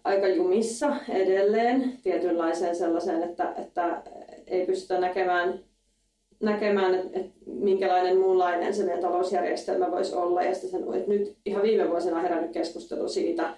aika 0.03 0.27
jumissa 0.27 0.95
edelleen 1.09 1.97
tietynlaiseen 2.03 2.75
sellaiseen, 2.75 3.23
että, 3.23 3.53
että 3.57 4.03
ei 4.47 4.65
pystytä 4.65 4.99
näkemään, 4.99 5.59
näkemään 6.43 6.95
että, 6.95 7.19
että 7.19 7.31
minkälainen 7.45 8.17
muunlainen 8.17 8.73
se 8.73 8.83
meidän 8.83 9.01
talousjärjestelmä 9.01 9.91
voisi 9.91 10.15
olla. 10.15 10.43
Ja 10.43 10.55
sen, 10.55 10.83
että 10.93 11.09
nyt 11.09 11.35
ihan 11.45 11.63
viime 11.63 11.89
vuosina 11.89 12.15
on 12.15 12.21
herännyt 12.21 12.51
keskustelu 12.51 13.07
siitä 13.09 13.49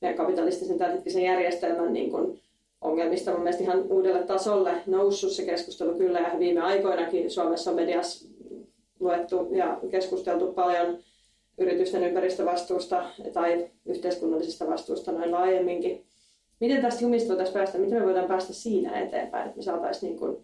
meidän 0.00 0.16
kapitalistisen 0.16 0.78
tämänhetkisen 0.78 1.22
järjestelmän 1.22 1.92
niin 1.92 2.10
kuin, 2.10 2.40
ongelmista 2.80 3.30
mun 3.30 3.40
mielestä 3.40 3.62
ihan 3.62 3.82
uudelle 3.90 4.22
tasolle 4.22 4.72
noussut 4.86 5.32
se 5.32 5.44
keskustelu 5.44 5.94
kyllä 5.94 6.20
ja 6.20 6.38
viime 6.38 6.60
aikoinakin 6.60 7.30
Suomessa 7.30 7.70
on 7.70 7.76
mediassa 7.76 8.28
luettu 9.00 9.48
ja 9.50 9.78
keskusteltu 9.90 10.52
paljon 10.52 10.98
yritysten 11.58 12.04
ympäristövastuusta 12.04 13.04
tai 13.32 13.70
yhteiskunnallisesta 13.86 14.66
vastuusta 14.66 15.12
noin 15.12 15.32
laajemminkin. 15.32 16.04
Miten 16.60 16.82
tästä 16.82 17.04
jumista 17.04 17.28
voitaisiin 17.28 17.54
päästä, 17.54 17.78
miten 17.78 17.98
me 17.98 18.04
voidaan 18.04 18.28
päästä 18.28 18.52
siinä 18.52 19.00
eteenpäin, 19.00 19.46
että 19.46 19.56
me 19.56 19.62
saataisiin 19.62 20.10
niin 20.10 20.18
kuin 20.18 20.36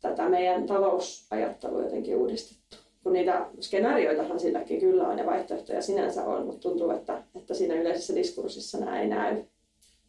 tätä 0.00 0.28
meidän 0.28 0.66
talousajattelua 0.66 1.82
jotenkin 1.82 2.16
uudistettua? 2.16 2.78
Kun 3.02 3.12
niitä 3.12 3.46
skenaarioitahan 3.60 4.40
silläkin 4.40 4.80
kyllä 4.80 5.08
on 5.08 5.18
ja 5.18 5.26
vaihtoehtoja 5.26 5.82
sinänsä 5.82 6.24
on, 6.24 6.46
mutta 6.46 6.60
tuntuu, 6.60 6.90
että, 6.90 7.22
että 7.34 7.54
siinä 7.54 7.74
yleisessä 7.74 8.14
diskurssissa 8.14 8.78
nämä 8.78 9.00
ei 9.00 9.08
näy. 9.08 9.44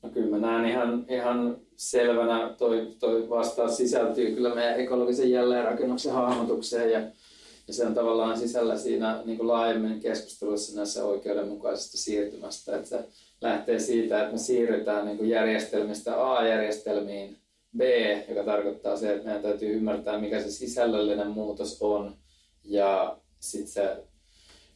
No 0.04 0.10
kyllä 0.10 0.38
mä 0.38 0.48
näen 0.48 0.66
ihan, 0.66 1.06
ihan 1.10 1.58
selvänä, 1.76 2.56
toi, 2.58 2.88
toi 3.00 3.30
vastaus 3.30 3.78
sisältyy 3.78 4.32
kyllä 4.32 4.56
meidän 4.56 4.80
ekologisen 4.80 5.32
jälleenrakennuksen 5.32 6.14
hahmotukseen 6.14 6.92
ja, 6.92 7.00
ja 7.68 7.74
se 7.74 7.86
on 7.86 7.94
tavallaan 7.94 8.38
sisällä 8.38 8.78
siinä 8.78 9.22
niin 9.26 9.38
kuin 9.38 9.48
laajemmin 9.48 10.00
keskustelussa 10.00 10.76
näissä 10.78 11.06
oikeudenmukaisesta 11.06 11.98
siirtymästä, 11.98 12.76
että 12.76 12.90
se 12.90 13.06
lähtee 13.42 13.80
siitä, 13.80 14.22
että 14.22 14.32
me 14.32 14.38
siirrytään 14.38 15.06
niin 15.06 15.18
kuin 15.18 15.30
järjestelmistä 15.30 16.32
A-järjestelmiin 16.34 17.38
B, 17.78 17.82
joka 18.30 18.44
tarkoittaa 18.44 18.98
se, 18.98 19.14
että 19.14 19.26
meidän 19.26 19.42
täytyy 19.42 19.74
ymmärtää, 19.74 20.20
mikä 20.20 20.42
se 20.42 20.52
sisällöllinen 20.52 21.28
muutos 21.28 21.78
on 21.82 22.16
ja 22.64 23.18
sitten 23.40 23.72
se 23.72 23.98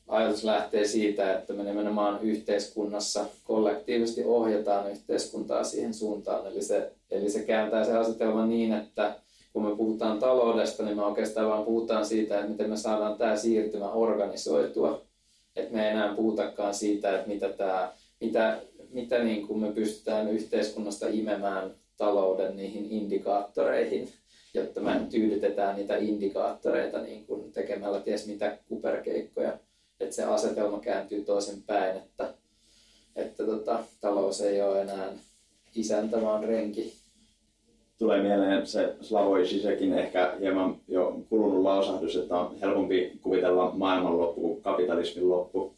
ajatus 0.08 0.43
lähtee 0.43 0.88
siitä, 0.88 1.34
että 1.34 1.54
me 1.54 1.63
nimenomaan 1.63 2.21
yhteiskunnassa 2.21 3.25
kollektiivisesti 3.43 4.23
ohjataan 4.23 4.91
yhteiskuntaa 4.91 5.63
siihen 5.63 5.93
suuntaan. 5.93 6.47
Eli 6.47 6.62
se, 6.62 6.91
eli 7.12 7.30
se 7.30 7.43
kääntää 7.43 7.84
se 7.84 7.97
asetelma 7.97 8.45
niin, 8.45 8.73
että 8.73 9.15
kun 9.54 9.65
me 9.65 9.75
puhutaan 9.75 10.19
taloudesta, 10.19 10.84
niin 10.84 10.97
me 10.97 11.06
oikeastaan 11.06 11.47
vaan 11.47 11.65
puhutaan 11.65 12.06
siitä, 12.06 12.36
että 12.36 12.51
miten 12.51 12.69
me 12.69 12.77
saadaan 12.77 13.17
tämä 13.17 13.36
siirtymä 13.36 13.91
organisoitua. 13.91 15.01
Että 15.56 15.73
me 15.73 15.86
ei 15.86 15.91
enää 15.91 16.15
puhutakaan 16.15 16.73
siitä, 16.73 17.15
että 17.15 17.27
mitä, 17.27 17.49
tämä, 17.49 17.91
mitä, 18.21 18.62
mitä 18.89 19.23
niin 19.23 19.47
kuin 19.47 19.60
me 19.60 19.71
pystytään 19.71 20.30
yhteiskunnasta 20.30 21.08
imemään 21.10 21.71
talouden 22.01 22.55
niihin 22.57 22.85
indikaattoreihin, 22.91 24.09
jotta 24.53 24.81
me 24.81 25.01
tyydytetään 25.09 25.75
niitä 25.75 25.97
indikaattoreita 25.97 27.01
niin 27.01 27.25
kuin 27.25 27.51
tekemällä 27.51 27.99
ties 27.99 28.27
mitä 28.27 28.57
kuperkeikkoja 28.67 29.57
että 30.03 30.15
se 30.15 30.23
asetelma 30.23 30.79
kääntyy 30.79 31.23
toisen 31.23 31.63
päin, 31.67 31.97
että, 31.97 32.33
että 33.15 33.45
tota, 33.45 33.79
talous 34.01 34.41
ei 34.41 34.61
ole 34.61 34.81
enää 34.81 35.13
isäntä, 35.75 36.21
vaan 36.21 36.43
renki. 36.43 36.93
Tulee 37.99 38.21
mieleen 38.21 38.67
se 38.67 38.95
Slavoj 39.01 39.43
Žižekin 39.43 39.93
ehkä 39.97 40.35
hieman 40.39 40.75
jo 40.87 41.19
kulunut 41.29 41.63
lausahdus, 41.63 42.15
että 42.15 42.37
on 42.37 42.55
helpompi 42.61 43.11
kuvitella 43.21 43.71
maailmanloppu 43.75 44.41
kuin 44.41 44.61
kapitalismin 44.61 45.29
loppu. 45.29 45.73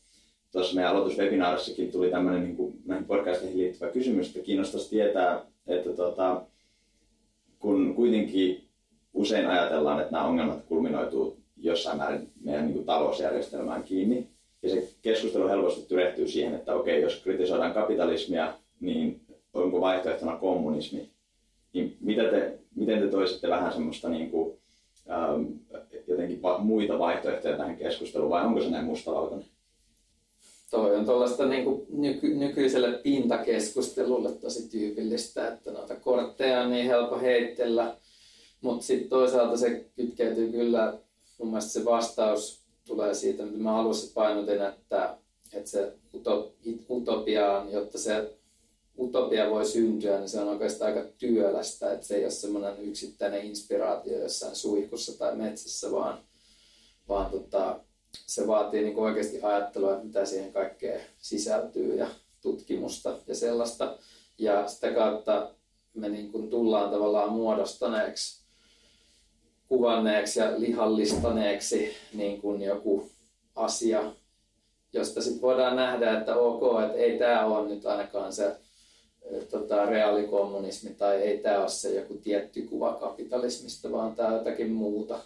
Tuossa 0.51 0.75
meidän 0.75 0.91
aloituswebinaarissakin 0.91 1.91
tuli 1.91 2.11
tämmöinen 2.11 2.43
niin 2.43 2.55
kuin 2.55 2.81
näihin 2.85 3.05
podcasteihin 3.05 3.57
liittyvä 3.57 3.91
kysymys, 3.91 4.27
että 4.27 4.39
kiinnostaisi 4.39 4.89
tietää, 4.89 5.45
että 5.67 5.93
tota, 5.93 6.41
kun 7.59 7.95
kuitenkin 7.95 8.67
usein 9.13 9.47
ajatellaan, 9.47 9.99
että 9.99 10.11
nämä 10.11 10.25
ongelmat 10.25 10.65
kulminoituu 10.65 11.37
jossain 11.57 11.97
määrin 11.97 12.31
meidän 12.43 12.65
niin 12.65 12.73
kuin 12.73 12.85
talousjärjestelmään 12.85 13.83
kiinni. 13.83 14.27
Ja 14.63 14.69
se 14.69 14.89
keskustelu 15.01 15.47
helposti 15.47 15.85
tyrehtyy 15.87 16.27
siihen, 16.27 16.55
että 16.55 16.75
okei, 16.75 17.01
jos 17.01 17.21
kritisoidaan 17.23 17.73
kapitalismia, 17.73 18.53
niin 18.79 19.21
onko 19.53 19.81
vaihtoehtona 19.81 20.37
kommunismi? 20.37 21.09
Niin 21.73 21.97
mitä 21.99 22.23
te, 22.23 22.59
miten 22.75 22.99
te 22.99 23.07
toisitte 23.07 23.49
vähän 23.49 23.73
semmoista 23.73 24.09
niin 24.09 24.31
kuin, 24.31 24.57
ähm, 25.11 25.43
jotenkin 26.07 26.41
muita 26.59 26.99
vaihtoehtoja 26.99 27.57
tähän 27.57 27.77
keskusteluun, 27.77 28.29
vai 28.29 28.45
onko 28.45 28.61
se 28.61 28.69
näin 28.69 28.85
mustavalkoinen? 28.85 29.47
Toi 30.73 30.95
on 30.95 31.05
tuollaista 31.05 31.45
niin 31.45 31.85
nyky- 31.89 32.35
nykyiselle 32.35 32.91
pintakeskustelulle 32.91 34.31
tosi 34.31 34.69
tyypillistä, 34.69 35.47
että 35.47 35.71
noita 35.71 35.95
kortteja 35.95 36.61
on 36.61 36.71
niin 36.71 36.85
helppo 36.85 37.19
heittellä, 37.19 37.97
mutta 38.61 38.85
sitten 38.85 39.09
toisaalta 39.09 39.57
se 39.57 39.85
kytkeytyy 39.95 40.51
kyllä 40.51 40.99
mun 41.37 41.47
mielestä 41.47 41.71
se 41.71 41.85
vastaus 41.85 42.63
tulee 42.87 43.13
siitä, 43.13 43.45
mitä 43.45 43.57
mä 43.57 43.77
alussa 43.77 44.11
painotin, 44.13 44.61
että, 44.61 45.17
että 45.53 45.69
se 45.69 45.93
utopia, 46.89 47.65
jotta 47.71 47.97
se 47.97 48.37
utopia 48.99 49.49
voi 49.49 49.65
syntyä, 49.65 50.19
niin 50.19 50.29
se 50.29 50.39
on 50.39 50.47
oikeastaan 50.47 50.93
aika 50.93 51.09
työlästä, 51.17 51.93
että 51.93 52.05
se 52.07 52.15
ei 52.15 52.23
ole 52.23 52.31
semmoinen 52.31 52.81
yksittäinen 52.81 53.45
inspiraatio 53.45 54.19
jossain 54.19 54.55
suihkussa 54.55 55.17
tai 55.17 55.35
metsässä, 55.35 55.91
vaan, 55.91 56.23
vaan 57.09 57.31
tota, 57.31 57.79
se 58.17 58.47
vaatii 58.47 58.81
niin 58.81 58.93
kuin 58.93 59.05
oikeasti 59.05 59.39
ajattelua, 59.41 59.93
että 59.93 60.05
mitä 60.05 60.25
siihen 60.25 60.53
kaikkeen 60.53 61.01
sisältyy 61.17 61.95
ja 61.95 62.07
tutkimusta 62.41 63.17
ja 63.27 63.35
sellaista. 63.35 63.97
Ja 64.37 64.67
sitä 64.67 64.91
kautta 64.91 65.51
me 65.93 66.09
niin 66.09 66.31
kuin 66.31 66.49
tullaan 66.49 66.91
tavallaan 66.91 67.31
muodostaneeksi, 67.31 68.43
kuvanneeksi 69.67 70.39
ja 70.39 70.59
lihallistaneeksi 70.59 71.91
niin 72.13 72.41
kuin 72.41 72.61
joku 72.61 73.11
asia, 73.55 74.13
josta 74.93 75.21
sitten 75.21 75.41
voidaan 75.41 75.75
nähdä, 75.75 76.19
että 76.19 76.35
ok, 76.35 76.83
että 76.83 76.97
ei 76.97 77.19
tämä 77.19 77.45
ole 77.45 77.69
nyt 77.69 77.85
ainakaan 77.85 78.33
se 78.33 78.55
tota, 79.51 79.85
reaalikommunismi 79.85 80.89
tai 80.89 81.21
ei 81.21 81.37
tämä 81.37 81.59
ole 81.59 81.69
se 81.69 81.95
joku 81.95 82.13
tietty 82.13 82.61
kuva 82.61 82.93
kapitalismista, 82.93 83.91
vaan 83.91 84.15
tämä 84.15 84.33
jotakin 84.33 84.71
muuta. 84.71 85.19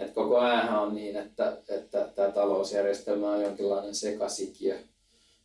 Et 0.00 0.10
koko 0.14 0.38
ajan 0.38 0.78
on 0.78 0.94
niin, 0.94 1.16
että, 1.16 1.56
että 1.68 2.08
tämä 2.14 2.30
talousjärjestelmä 2.30 3.30
on 3.30 3.42
jonkinlainen 3.42 3.94
sekasikiö. 3.94 4.78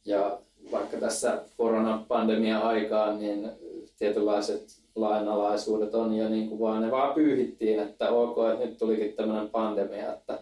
Ja 0.06 0.39
vaikka 0.72 0.97
tässä 0.97 1.41
koronapandemian 1.58 2.62
aikaan, 2.62 3.20
niin 3.20 3.51
tietynlaiset 3.99 4.66
lainalaisuudet 4.95 5.95
on 5.95 6.14
jo 6.14 6.30
niin 6.30 6.49
kuin 6.49 6.60
vaan, 6.60 6.82
ne 6.82 6.91
vaan 6.91 7.14
pyyhittiin, 7.14 7.80
että 7.80 8.10
ok, 8.10 8.38
että 8.53 8.66
nyt 8.66 8.78
tulikin 8.78 9.14
tämmöinen 9.14 9.49
pandemia, 9.49 10.14
että, 10.14 10.39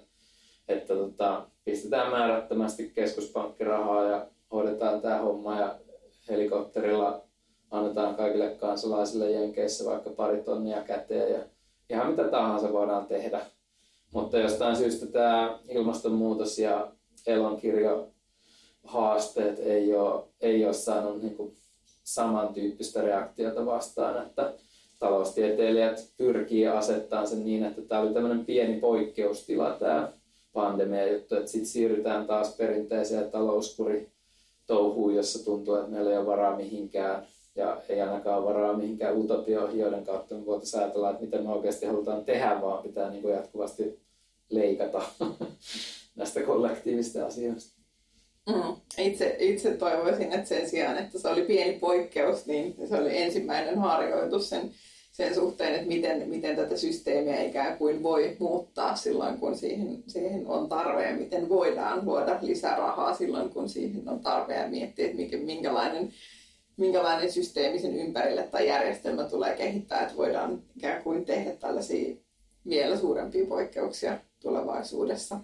että 0.67 0.95
tota, 0.95 1.45
pistetään 1.65 2.11
määrättömästi 2.11 2.91
keskuspankkirahaa 2.95 4.03
ja 4.03 4.27
hoidetaan 4.51 5.01
tämä 5.01 5.17
homma 5.17 5.59
ja 5.59 5.75
helikopterilla 6.29 7.21
annetaan 7.71 8.15
kaikille 8.15 8.49
kansalaisille 8.49 9.31
Jenkeissä 9.31 9.85
vaikka 9.85 10.09
pari 10.09 10.43
tonnia 10.43 10.81
käteen 10.81 11.33
ja 11.33 11.39
ihan 11.89 12.09
mitä 12.09 12.23
tahansa 12.23 12.73
voidaan 12.73 13.05
tehdä. 13.05 13.45
Mutta 14.13 14.37
jostain 14.37 14.75
syystä 14.75 15.05
tämä 15.05 15.59
ilmastonmuutos 15.69 16.59
ja 16.59 16.91
elonkirjo 17.27 18.07
haasteet 18.83 19.59
ei 19.59 19.95
ole, 19.95 20.23
ei 20.41 20.65
ole 20.65 20.73
saanut 20.73 21.21
niin 21.21 21.35
kuin 21.35 21.53
samantyyppistä 22.03 23.01
reaktiota 23.01 23.65
vastaan, 23.65 24.27
että 24.27 24.53
taloustieteilijät 24.99 26.07
pyrkii 26.17 26.67
asettamaan 26.67 27.27
sen 27.27 27.45
niin, 27.45 27.63
että 27.63 27.81
tämä 27.81 28.01
oli 28.01 28.13
tämmöinen 28.13 28.45
pieni 28.45 28.79
poikkeustila 28.79 29.71
tämä 29.79 30.11
pandemia 30.53 31.13
juttu, 31.13 31.35
että 31.35 31.51
sitten 31.51 31.69
siirrytään 31.69 32.27
taas 32.27 32.55
perinteiseen 32.55 33.31
talouskuri 33.31 34.11
touhuun, 34.67 35.15
jossa 35.15 35.45
tuntuu, 35.45 35.75
että 35.75 35.91
meillä 35.91 36.11
ei 36.11 36.17
ole 36.17 36.25
varaa 36.25 36.55
mihinkään 36.55 37.27
ja 37.55 37.81
ei 37.89 38.01
ainakaan 38.01 38.45
varaa 38.45 38.77
mihinkään 38.77 39.17
utopioihin, 39.17 39.79
joiden 39.79 40.05
kautta 40.05 40.35
me 40.35 40.45
voitaisiin 40.45 40.83
ajatella, 40.83 41.09
että 41.09 41.21
mitä 41.23 41.37
me 41.37 41.49
oikeasti 41.49 41.85
halutaan 41.85 42.25
tehdä, 42.25 42.61
vaan 42.61 42.83
pitää 42.83 43.09
niin 43.09 43.21
kuin 43.21 43.33
jatkuvasti 43.33 44.02
leikata 44.53 45.01
näistä 46.15 46.41
kollektiivista 46.41 47.25
asioista. 47.25 47.83
Mm. 48.49 48.75
Itse, 48.97 49.35
itse 49.39 49.73
toivoisin, 49.73 50.31
että 50.31 50.49
sen 50.49 50.69
sijaan, 50.69 50.97
että 50.97 51.19
se 51.19 51.27
oli 51.27 51.41
pieni 51.41 51.79
poikkeus, 51.79 52.45
niin 52.45 52.75
se 52.89 52.95
oli 52.95 53.21
ensimmäinen 53.21 53.79
harjoitus 53.79 54.49
sen, 54.49 54.71
sen 55.11 55.35
suhteen, 55.35 55.75
että 55.75 55.87
miten, 55.87 56.29
miten 56.29 56.55
tätä 56.55 56.77
systeemiä 56.77 57.43
ikään 57.43 57.77
kuin 57.77 58.03
voi 58.03 58.35
muuttaa 58.39 58.95
silloin, 58.95 59.37
kun 59.37 59.57
siihen, 59.57 60.03
siihen 60.07 60.47
on 60.47 60.69
tarve 60.69 61.09
ja 61.09 61.15
miten 61.15 61.49
voidaan 61.49 62.05
luoda 62.05 62.39
lisää 62.41 62.77
rahaa 62.77 63.15
silloin, 63.15 63.49
kun 63.49 63.69
siihen 63.69 64.09
on 64.09 64.19
tarve 64.19 64.55
ja 64.55 64.67
miettiä, 64.67 65.05
että 65.05 65.17
mikä, 65.17 65.37
minkälainen 65.37 66.13
minkälainen 66.77 67.31
systeemi 67.31 67.79
sen 67.79 67.95
ympärille 67.95 68.43
tai 68.43 68.67
järjestelmä 68.67 69.23
tulee 69.23 69.55
kehittää, 69.55 70.01
että 70.01 70.17
voidaan 70.17 70.61
ikään 70.75 71.03
kuin 71.03 71.25
tehdä 71.25 71.51
tällaisia 71.51 72.15
vielä 72.69 72.97
suurempia 72.97 73.45
poikkeuksia 73.45 74.19
tulevaisuudessa. 74.43 75.39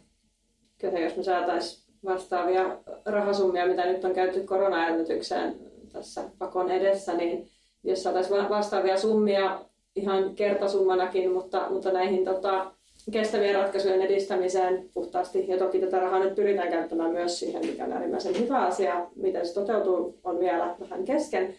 Kyllä, 0.77 0.99
jos 0.99 1.17
me 1.17 1.23
saataisiin 1.23 1.95
vastaavia 2.05 2.77
rahasummia, 3.05 3.67
mitä 3.67 3.85
nyt 3.85 4.05
on 4.05 4.13
käytetty 4.13 4.47
koronaelvytykseen 4.47 5.55
tässä 5.93 6.23
pakon 6.37 6.71
edessä, 6.71 7.13
niin 7.13 7.47
jos 7.83 8.03
saataisiin 8.03 8.49
vastaavia 8.49 8.97
summia 8.97 9.65
ihan 9.95 10.35
kertasummanakin, 10.35 11.31
mutta, 11.31 11.69
mutta 11.69 11.91
näihin 11.91 12.25
tota, 12.25 12.71
kestävien 13.11 13.55
ratkaisujen 13.55 14.01
edistämiseen 14.01 14.89
puhtaasti. 14.93 15.47
Ja 15.47 15.57
toki 15.57 15.79
tätä 15.79 15.99
rahaa 15.99 16.19
nyt 16.19 16.35
pyritään 16.35 16.69
käyttämään 16.69 17.11
myös 17.11 17.39
siihen, 17.39 17.65
mikä 17.65 17.85
on 17.85 17.91
äärimmäisen 17.93 18.39
hyvä 18.39 18.61
asia. 18.61 19.07
Miten 19.15 19.47
se 19.47 19.53
toteutuu, 19.53 20.19
on 20.23 20.39
vielä 20.39 20.75
vähän 20.79 21.05
kesken. 21.05 21.55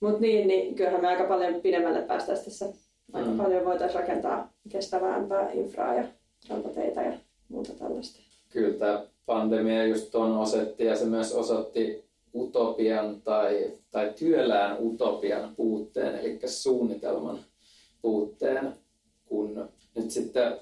Mutta 0.00 0.20
niin, 0.20 0.48
niin 0.48 0.74
kyllähän 0.74 1.00
me 1.00 1.08
aika 1.08 1.24
paljon 1.24 1.60
pidemmälle 1.60 2.02
päästäisiin 2.02 2.44
tässä. 2.44 2.66
Aika 3.12 3.30
mm. 3.30 3.36
paljon 3.36 3.64
voitaisiin 3.64 4.00
rakentaa 4.00 4.52
kestävämpää 4.68 5.50
infraa 5.52 5.94
ja 5.94 6.04
rautateitä 6.48 7.02
ja 7.02 7.12
muuta 7.48 7.72
tällaista. 7.72 8.20
Kyllä 8.48 8.78
tämä 8.78 9.06
pandemia 9.26 9.86
just 9.86 10.10
tuon 10.10 10.38
osoitti 10.38 10.84
ja 10.84 10.96
se 10.96 11.04
myös 11.04 11.32
osoitti 11.32 12.04
utopian 12.34 13.20
tai, 13.22 13.72
tai 13.90 14.12
työlään 14.18 14.76
utopian 14.80 15.54
puutteen, 15.56 16.14
eli 16.14 16.38
suunnitelman 16.46 17.38
puutteen, 18.02 18.72
kun 19.26 19.68
nyt 19.94 20.10
sitten 20.10 20.58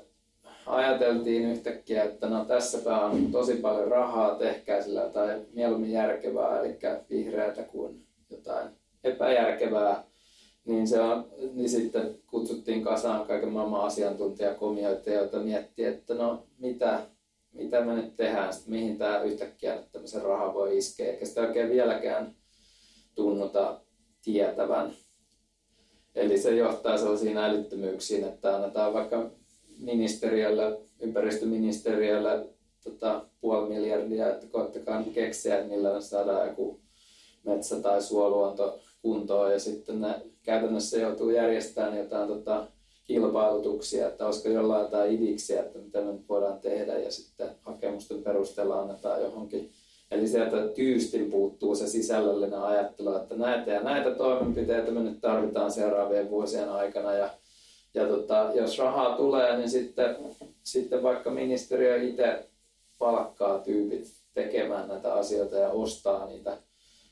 ajateltiin 0.66 1.50
yhtäkkiä, 1.50 2.04
että 2.04 2.28
no 2.28 2.44
tässäpä 2.44 3.00
on 3.00 3.32
tosi 3.32 3.54
paljon 3.54 3.88
rahaa, 3.88 4.34
tehkää 4.34 4.82
sillä 4.82 5.08
tai 5.08 5.40
mieluummin 5.52 5.92
järkevää, 5.92 6.60
eli 6.60 6.78
vihreätä 7.10 7.62
kuin 7.62 8.06
jotain 8.30 8.68
epäjärkevää, 9.04 10.04
niin, 10.68 10.88
se 10.88 11.00
on, 11.00 11.26
niin 11.54 11.68
sitten 11.68 12.14
kutsuttiin 12.26 12.84
kasaan 12.84 13.26
kaiken 13.26 13.52
maailman 13.52 13.80
asiantuntijakomioita, 13.80 15.10
joita 15.10 15.38
miettii, 15.38 15.84
että 15.84 16.14
no 16.14 16.46
mitä, 16.58 17.00
mitä 17.52 17.80
me 17.80 17.94
nyt 17.94 18.16
tehdään, 18.16 18.52
sitten 18.52 18.74
mihin 18.74 18.98
tämä 18.98 19.22
yhtäkkiä 19.22 19.74
että 19.74 19.88
tämmöisen 19.92 20.22
rahaa 20.22 20.54
voi 20.54 20.78
iskeä, 20.78 21.12
eikä 21.12 21.26
sitä 21.26 21.40
oikein 21.40 21.70
vieläkään 21.70 22.34
tunnuta 23.14 23.80
tietävän. 24.22 24.92
Eli 26.14 26.38
se 26.38 26.56
johtaa 26.56 26.98
sellaisiin 26.98 27.36
älyttömyyksiin, 27.36 28.24
että 28.24 28.56
annetaan 28.56 28.92
vaikka 28.92 29.30
ministeriölle, 29.78 30.80
ympäristöministeriölle 31.00 32.46
tota, 32.84 33.24
puoli 33.40 33.68
miljardia, 33.68 34.30
että 34.30 34.46
koettakaa 34.46 35.02
keksiä, 35.14 35.58
että 35.58 35.68
millä 35.68 36.00
saadaan 36.00 36.48
joku 36.48 36.80
metsä- 37.44 37.80
tai 37.80 38.02
suoluonto 38.02 38.80
kuntoon 39.02 39.52
ja 39.52 39.58
sitten 39.58 40.00
ne 40.00 40.14
käytännössä 40.48 40.98
joutuu 40.98 41.30
järjestämään 41.30 41.98
jotain 41.98 42.28
tota, 42.28 42.66
kilpailutuksia, 43.04 44.08
että 44.08 44.26
olisiko 44.26 44.48
jollain 44.48 44.82
jotain 44.82 45.12
idiksiä, 45.12 45.60
että 45.60 45.78
mitä 45.78 46.00
me 46.00 46.12
voidaan 46.28 46.60
tehdä 46.60 46.98
ja 46.98 47.12
sitten 47.12 47.48
hakemusten 47.62 48.22
perusteella 48.22 48.80
annetaan 48.80 49.22
johonkin. 49.22 49.70
Eli 50.10 50.28
sieltä 50.28 50.68
tyystin 50.68 51.30
puuttuu 51.30 51.74
se 51.74 51.88
sisällöllinen 51.88 52.58
ajattelu, 52.58 53.16
että 53.16 53.34
näitä 53.34 53.70
ja 53.70 53.80
näitä 53.80 54.10
toimenpiteitä 54.10 54.90
me 54.90 55.00
nyt 55.00 55.20
tarvitaan 55.20 55.72
seuraavien 55.72 56.30
vuosien 56.30 56.68
aikana 56.68 57.12
ja 57.12 57.30
ja 57.94 58.08
tota, 58.08 58.50
jos 58.54 58.78
rahaa 58.78 59.16
tulee, 59.16 59.56
niin 59.56 59.70
sitten, 59.70 60.16
sitten 60.62 61.02
vaikka 61.02 61.30
ministeriö 61.30 62.02
itse 62.02 62.48
palkkaa 62.98 63.58
tyypit 63.58 64.12
tekemään 64.34 64.88
näitä 64.88 65.14
asioita 65.14 65.56
ja 65.56 65.70
ostaa 65.70 66.26
niitä 66.26 66.56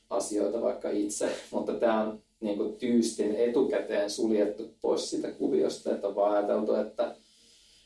asioita 0.09 0.61
vaikka 0.61 0.89
itse. 0.89 1.29
Mutta 1.51 1.73
tämä 1.73 2.01
on 2.01 2.19
niin 2.39 2.57
kuin 2.57 2.75
tyystin 2.75 3.35
etukäteen 3.35 4.09
suljettu 4.09 4.75
pois 4.81 5.09
siitä 5.09 5.31
kuviosta, 5.31 5.95
että 5.95 6.07
on 6.07 6.15
vaan 6.15 6.35
ajateltu, 6.35 6.75
että, 6.75 7.15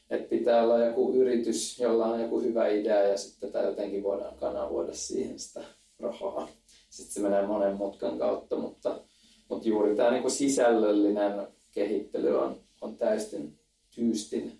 että 0.10 0.30
pitää 0.30 0.64
olla 0.64 0.86
joku 0.86 1.14
yritys, 1.14 1.80
jolla 1.80 2.06
on 2.06 2.22
joku 2.22 2.42
hyvä 2.42 2.68
idea 2.68 3.04
ja 3.04 3.18
sitten 3.18 3.52
tätä 3.52 3.66
jotenkin 3.66 4.04
voidaan 4.04 4.36
kanavoida 4.36 4.94
siihen 4.94 5.40
sitä 5.40 5.64
rahaa. 6.00 6.48
Sitten 6.90 7.14
se 7.14 7.20
menee 7.20 7.48
monen 7.48 7.76
mutkan 7.76 8.20
kautta, 8.20 8.56
mutta, 8.56 9.02
mutta 9.50 9.68
juuri 9.68 9.96
tämä 9.96 10.12
niin 10.12 10.22
kuin 10.22 10.32
sisällöllinen 10.32 11.48
kehittely 11.72 12.40
on, 12.40 12.60
on 12.82 12.98
täysin 12.98 13.60
tyystin 13.96 14.52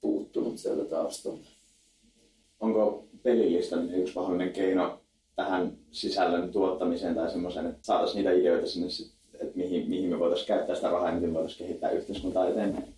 puuttunut 0.00 0.58
sieltä 0.58 0.84
taustalta. 0.84 1.48
Onko 2.60 3.08
pelillistaminen 3.22 4.00
yksi 4.00 4.14
mahdollinen 4.14 4.52
keino 4.52 5.00
tähän 5.38 5.72
sisällön 5.90 6.52
tuottamiseen 6.52 7.14
tai 7.14 7.30
semmoisen, 7.30 7.66
että 7.66 7.78
saataisiin 7.82 8.16
niitä 8.16 8.40
ideoita 8.40 8.66
sinne, 8.66 8.88
että 9.34 9.58
mihin, 9.58 9.88
mihin 9.88 10.10
me 10.10 10.18
voitaisiin 10.18 10.48
käyttää 10.48 10.76
sitä 10.76 10.90
rahaa 10.90 11.08
ja 11.08 11.14
miten 11.14 11.34
voitaisiin 11.34 11.66
kehittää 11.66 11.90
yhteiskuntaa 11.90 12.48
eteenpäin? 12.48 12.94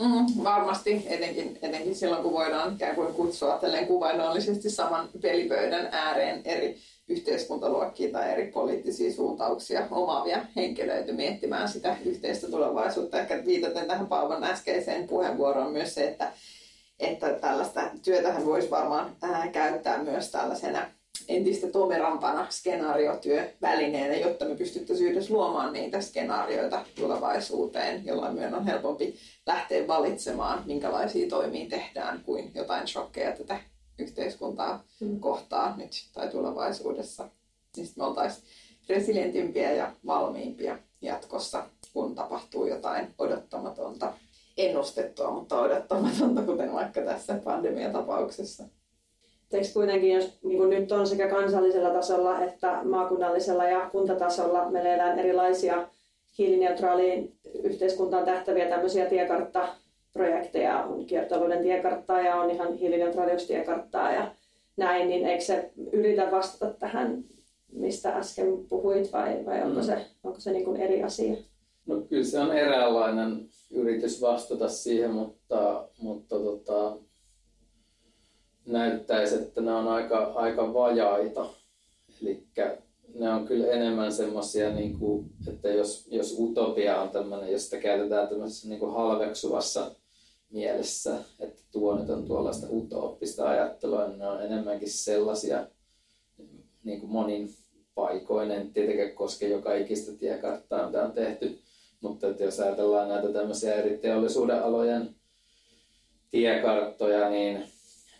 Mm, 0.00 0.44
varmasti, 0.44 1.06
etenkin, 1.06 1.58
etenkin 1.62 1.94
silloin 1.94 2.22
kun 2.22 2.32
voidaan 2.32 2.74
ikään 2.74 2.94
kuin 2.94 3.14
kutsua 3.14 3.60
kuvainnollisesti 3.86 4.70
saman 4.70 5.08
pelipöydän 5.20 5.88
ääreen 5.92 6.42
eri 6.44 6.76
yhteiskuntaluokkia 7.08 8.12
tai 8.12 8.32
eri 8.32 8.50
poliittisia 8.52 9.12
suuntauksia 9.12 9.88
omaavia 9.90 10.46
henkilöitä 10.56 11.12
miettimään 11.12 11.68
sitä 11.68 11.96
yhteistä 12.04 12.50
tulevaisuutta. 12.50 13.20
Ehkä 13.20 13.42
viitaten 13.46 13.86
tähän 13.86 14.06
Paavan 14.06 14.44
äskeiseen 14.44 15.08
puheenvuoroon 15.08 15.72
myös 15.72 15.94
se, 15.94 16.08
että, 16.08 16.32
että 17.00 17.32
tällaista 17.32 17.90
työtähän 18.04 18.46
voisi 18.46 18.70
varmaan 18.70 19.16
ää, 19.22 19.48
käyttää 19.48 20.02
myös 20.02 20.30
tällaisena 20.30 20.97
entistä 21.28 21.66
tomerampana 21.66 22.46
skenaariotyövälineenä, 22.50 24.16
jotta 24.16 24.44
me 24.44 24.54
pystyttäisiin 24.54 25.10
yhdessä 25.10 25.34
luomaan 25.34 25.72
niitä 25.72 26.00
skenaarioita 26.00 26.84
tulevaisuuteen, 26.94 28.06
jolloin 28.06 28.34
meidän 28.34 28.54
on 28.54 28.66
helpompi 28.66 29.16
lähteä 29.46 29.86
valitsemaan, 29.86 30.62
minkälaisia 30.66 31.28
toimia 31.28 31.68
tehdään, 31.68 32.22
kuin 32.24 32.50
jotain 32.54 32.88
shokkeja 32.88 33.32
tätä 33.32 33.60
yhteiskuntaa 33.98 34.84
mm. 35.00 35.20
kohtaa 35.20 35.76
nyt 35.76 35.90
tai 36.12 36.28
tulevaisuudessa. 36.28 37.28
Niin 37.76 37.88
me 37.96 38.04
oltaisiin 38.04 38.46
resilientimpiä 38.88 39.72
ja 39.72 39.92
valmiimpia 40.06 40.78
jatkossa, 41.02 41.66
kun 41.92 42.14
tapahtuu 42.14 42.66
jotain 42.66 43.14
odottamatonta, 43.18 44.12
ennustettua, 44.56 45.30
mutta 45.30 45.60
odottamatonta, 45.60 46.42
kuten 46.42 46.72
vaikka 46.72 47.00
tässä 47.00 47.40
pandemiatapauksessa. 47.44 48.64
Eikö 49.52 49.66
kuitenkin, 49.74 50.12
jos 50.12 50.38
niin 50.42 50.70
nyt 50.70 50.92
on 50.92 51.06
sekä 51.06 51.28
kansallisella 51.28 51.90
tasolla 51.90 52.42
että 52.42 52.80
maakunnallisella 52.84 53.64
ja 53.64 53.90
kuntatasolla, 53.90 54.70
meillä 54.70 54.94
elää 54.94 55.14
erilaisia 55.14 55.88
hiilineutraaliin 56.38 57.32
yhteiskuntaan 57.62 58.24
tähtäviä 58.24 58.68
tämmöisiä 58.68 59.06
tiekarttaprojekteja, 59.06 60.84
on 60.84 61.06
kiertotalouden 61.06 61.62
tiekarttaa 61.62 62.20
ja 62.20 62.36
on 62.36 62.50
ihan 62.50 62.74
hiilineutraaliustiekarttaa 62.74 64.12
ja 64.12 64.34
näin, 64.76 65.08
niin 65.08 65.26
eikö 65.26 65.44
se 65.44 65.70
yritä 65.92 66.30
vastata 66.30 66.72
tähän, 66.72 67.24
mistä 67.72 68.12
äsken 68.12 68.46
puhuit 68.68 69.12
vai, 69.12 69.46
vai 69.46 69.62
onko 69.62 69.80
mm. 69.80 69.86
se, 69.86 70.06
onko 70.24 70.40
se 70.40 70.52
niin 70.52 70.64
kuin 70.64 70.80
eri 70.80 71.02
asia? 71.02 71.36
No 71.86 72.00
kyllä 72.00 72.24
se 72.24 72.38
on 72.38 72.56
eräänlainen 72.56 73.48
yritys 73.70 74.20
vastata 74.20 74.68
siihen, 74.68 75.10
mutta, 75.10 75.88
mutta 75.98 76.36
tota, 76.38 76.96
näyttäisi, 78.68 79.34
että 79.34 79.60
ne 79.60 79.72
on 79.72 79.88
aika, 79.88 80.18
aika 80.18 80.74
vajaita. 80.74 81.46
Eli 82.22 82.46
ne 83.14 83.30
on 83.30 83.46
kyllä 83.46 83.66
enemmän 83.66 84.12
semmoisia, 84.12 84.70
niin 84.74 84.98
kuin, 84.98 85.30
että 85.48 85.68
jos, 85.68 86.06
jos 86.10 86.36
utopia 86.38 87.00
on 87.00 87.10
tämmöinen, 87.10 87.52
jos 87.52 87.64
sitä 87.64 87.76
käytetään 87.76 88.28
tämmöisessä 88.28 88.68
niin 88.68 88.80
kuin 88.80 88.92
halveksuvassa 88.92 89.90
mielessä, 90.50 91.16
että 91.40 91.62
tuo 91.72 91.98
nyt 91.98 92.10
on 92.10 92.26
tuollaista 92.26 92.66
utooppista 92.70 93.48
ajattelua, 93.48 94.06
niin 94.06 94.18
ne 94.18 94.26
on 94.26 94.42
enemmänkin 94.42 94.90
sellaisia 94.90 95.66
niin 96.84 97.00
kuin 97.00 97.12
monin 97.12 97.54
paikoinen, 97.94 98.72
tietenkään 98.72 99.12
koske 99.12 99.48
joka 99.48 99.74
ikistä 99.74 100.12
tiekarttaa, 100.12 100.86
mitä 100.86 101.04
on 101.04 101.12
tehty, 101.12 101.58
mutta 102.00 102.28
että 102.28 102.44
jos 102.44 102.60
ajatellaan 102.60 103.08
näitä 103.08 103.32
tämmöisiä 103.32 103.74
eri 103.74 103.98
teollisuuden 103.98 104.62
alojen 104.62 105.14
tiekarttoja, 106.30 107.30
niin 107.30 107.64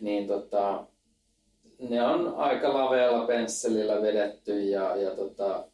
niin 0.01 0.27
tota, 0.27 0.85
ne 1.79 2.03
on 2.03 2.35
aika 2.35 2.75
lavealla 2.75 3.27
pensselillä 3.27 4.03
vedetty 4.03 4.61
ja, 4.63 4.97
ja 4.97 5.11
tota, 5.11 5.65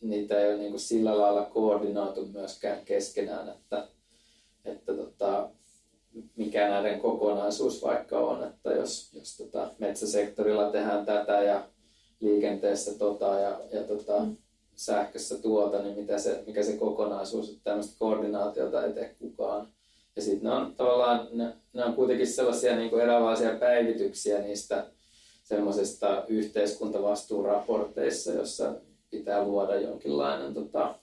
niitä 0.00 0.40
ei 0.40 0.48
ole 0.48 0.58
niin 0.58 0.70
kuin 0.70 0.80
sillä 0.80 1.18
lailla 1.18 1.44
koordinoitu 1.44 2.26
myöskään 2.26 2.84
keskenään, 2.84 3.48
että, 3.48 3.88
että 4.64 4.94
tota, 4.94 5.48
mikä 6.36 6.68
näiden 6.68 7.00
kokonaisuus 7.00 7.82
vaikka 7.82 8.18
on, 8.18 8.44
että 8.44 8.72
jos, 8.72 9.12
jos 9.12 9.36
tota 9.36 9.70
metsäsektorilla 9.78 10.70
tehdään 10.70 11.06
tätä 11.06 11.42
ja 11.42 11.64
liikenteessä 12.20 12.98
tota 12.98 13.38
ja, 13.38 13.60
ja 13.72 13.82
tota, 13.82 14.18
mm. 14.18 14.36
sähkössä 14.74 15.38
tuota, 15.38 15.82
niin 15.82 15.98
mitä 15.98 16.18
se, 16.18 16.42
mikä 16.46 16.62
se 16.62 16.76
kokonaisuus, 16.76 17.48
että 17.48 17.60
tämmöistä 17.64 17.94
koordinaatiota 17.98 18.84
ei 18.84 18.92
tee 18.92 19.16
kukaan. 19.18 19.68
Ja 20.16 20.22
sitten 20.22 20.50
ne 20.50 20.54
on 20.54 20.74
tavallaan, 20.76 21.28
ne, 21.32 21.52
ne 21.72 21.84
on 21.84 21.94
kuitenkin 21.94 22.26
sellaisia 22.26 22.76
niin 22.76 22.90
kuin 22.90 23.02
eräänlaisia 23.02 23.54
päivityksiä 23.54 24.38
niistä 24.38 24.86
semmoisista 25.44 26.24
yhteiskuntavastuuraporteissa, 26.28 28.32
jossa 28.32 28.74
pitää 29.10 29.44
luoda 29.44 29.80
jonkinlainen 29.80 30.54
tota, 30.54 30.94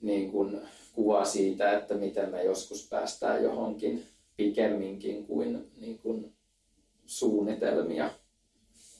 niin 0.00 0.32
kuin 0.32 0.60
kuva 0.92 1.24
siitä, 1.24 1.72
että 1.72 1.94
miten 1.94 2.30
me 2.30 2.44
joskus 2.44 2.88
päästään 2.90 3.42
johonkin 3.42 4.06
pikemminkin 4.36 5.26
kuin, 5.26 5.70
niin 5.80 5.98
kuin 5.98 6.32
suunnitelmia. 7.06 8.10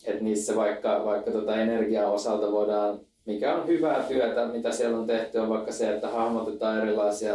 Et 0.05 0.21
niissä 0.21 0.57
vaikka, 0.57 1.05
vaikka 1.05 1.31
tota 1.31 1.57
energian 1.57 2.11
osalta 2.11 2.53
voidaan, 2.53 3.01
mikä 3.27 3.55
on 3.55 3.67
hyvää 3.67 4.03
työtä, 4.03 4.47
mitä 4.47 4.73
siellä 4.73 4.99
on 4.99 5.07
tehty, 5.07 5.39
on 5.39 5.49
vaikka 5.49 5.73
se, 5.73 5.95
että 5.95 6.09
hahmotetaan 6.09 6.83
erilaisia 6.83 7.35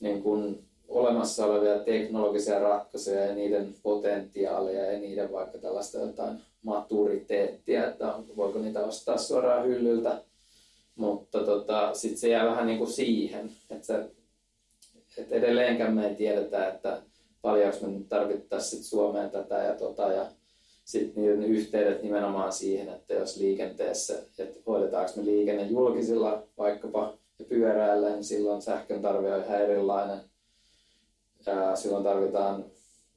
niin 0.00 0.22
kuin 0.22 0.64
olemassa 0.88 1.46
olevia 1.46 1.78
teknologisia 1.78 2.58
ratkaisuja 2.58 3.24
ja 3.24 3.34
niiden 3.34 3.74
potentiaalia 3.82 4.92
ja 4.92 4.98
niiden 4.98 5.32
vaikka 5.32 5.58
tällaista 5.58 5.98
jotain 5.98 6.38
maturiteettia, 6.62 7.88
että 7.88 8.14
voiko 8.36 8.58
niitä 8.58 8.84
ostaa 8.84 9.18
suoraan 9.18 9.66
hyllyltä. 9.66 10.22
Mutta 10.96 11.44
tota, 11.44 11.94
sitten 11.94 12.18
se 12.18 12.28
jää 12.28 12.46
vähän 12.46 12.66
niin 12.66 12.78
kuin 12.78 12.90
siihen, 12.90 13.50
että, 13.70 14.04
että 15.18 15.34
edelleenkään 15.34 15.94
me 15.94 16.08
ei 16.08 16.14
tiedetä, 16.14 16.68
että 16.68 17.02
paljonko 17.42 17.78
me 17.82 17.88
nyt 17.88 18.08
tarvittaisiin 18.08 18.84
Suomeen 18.84 19.30
tätä 19.30 19.54
ja 19.54 19.74
tota, 19.74 20.12
ja 20.12 20.26
sitten 20.84 21.22
niiden 21.22 21.44
yhteydet 21.44 22.02
nimenomaan 22.02 22.52
siihen, 22.52 22.88
että 22.88 23.14
jos 23.14 23.36
liikenteessä, 23.36 24.18
että 24.38 24.60
hoidetaanko 24.66 25.12
me 25.16 25.24
liikenne 25.24 25.62
julkisilla 25.62 26.42
vaikkapa 26.58 27.17
pyöräillä, 27.44 28.10
niin 28.10 28.24
silloin 28.24 28.62
sähkön 28.62 29.02
tarve 29.02 29.34
on 29.34 29.44
ihan 29.44 29.60
erilainen. 29.60 30.20
Ja 31.46 31.76
silloin 31.76 32.04
tarvitaan 32.04 32.64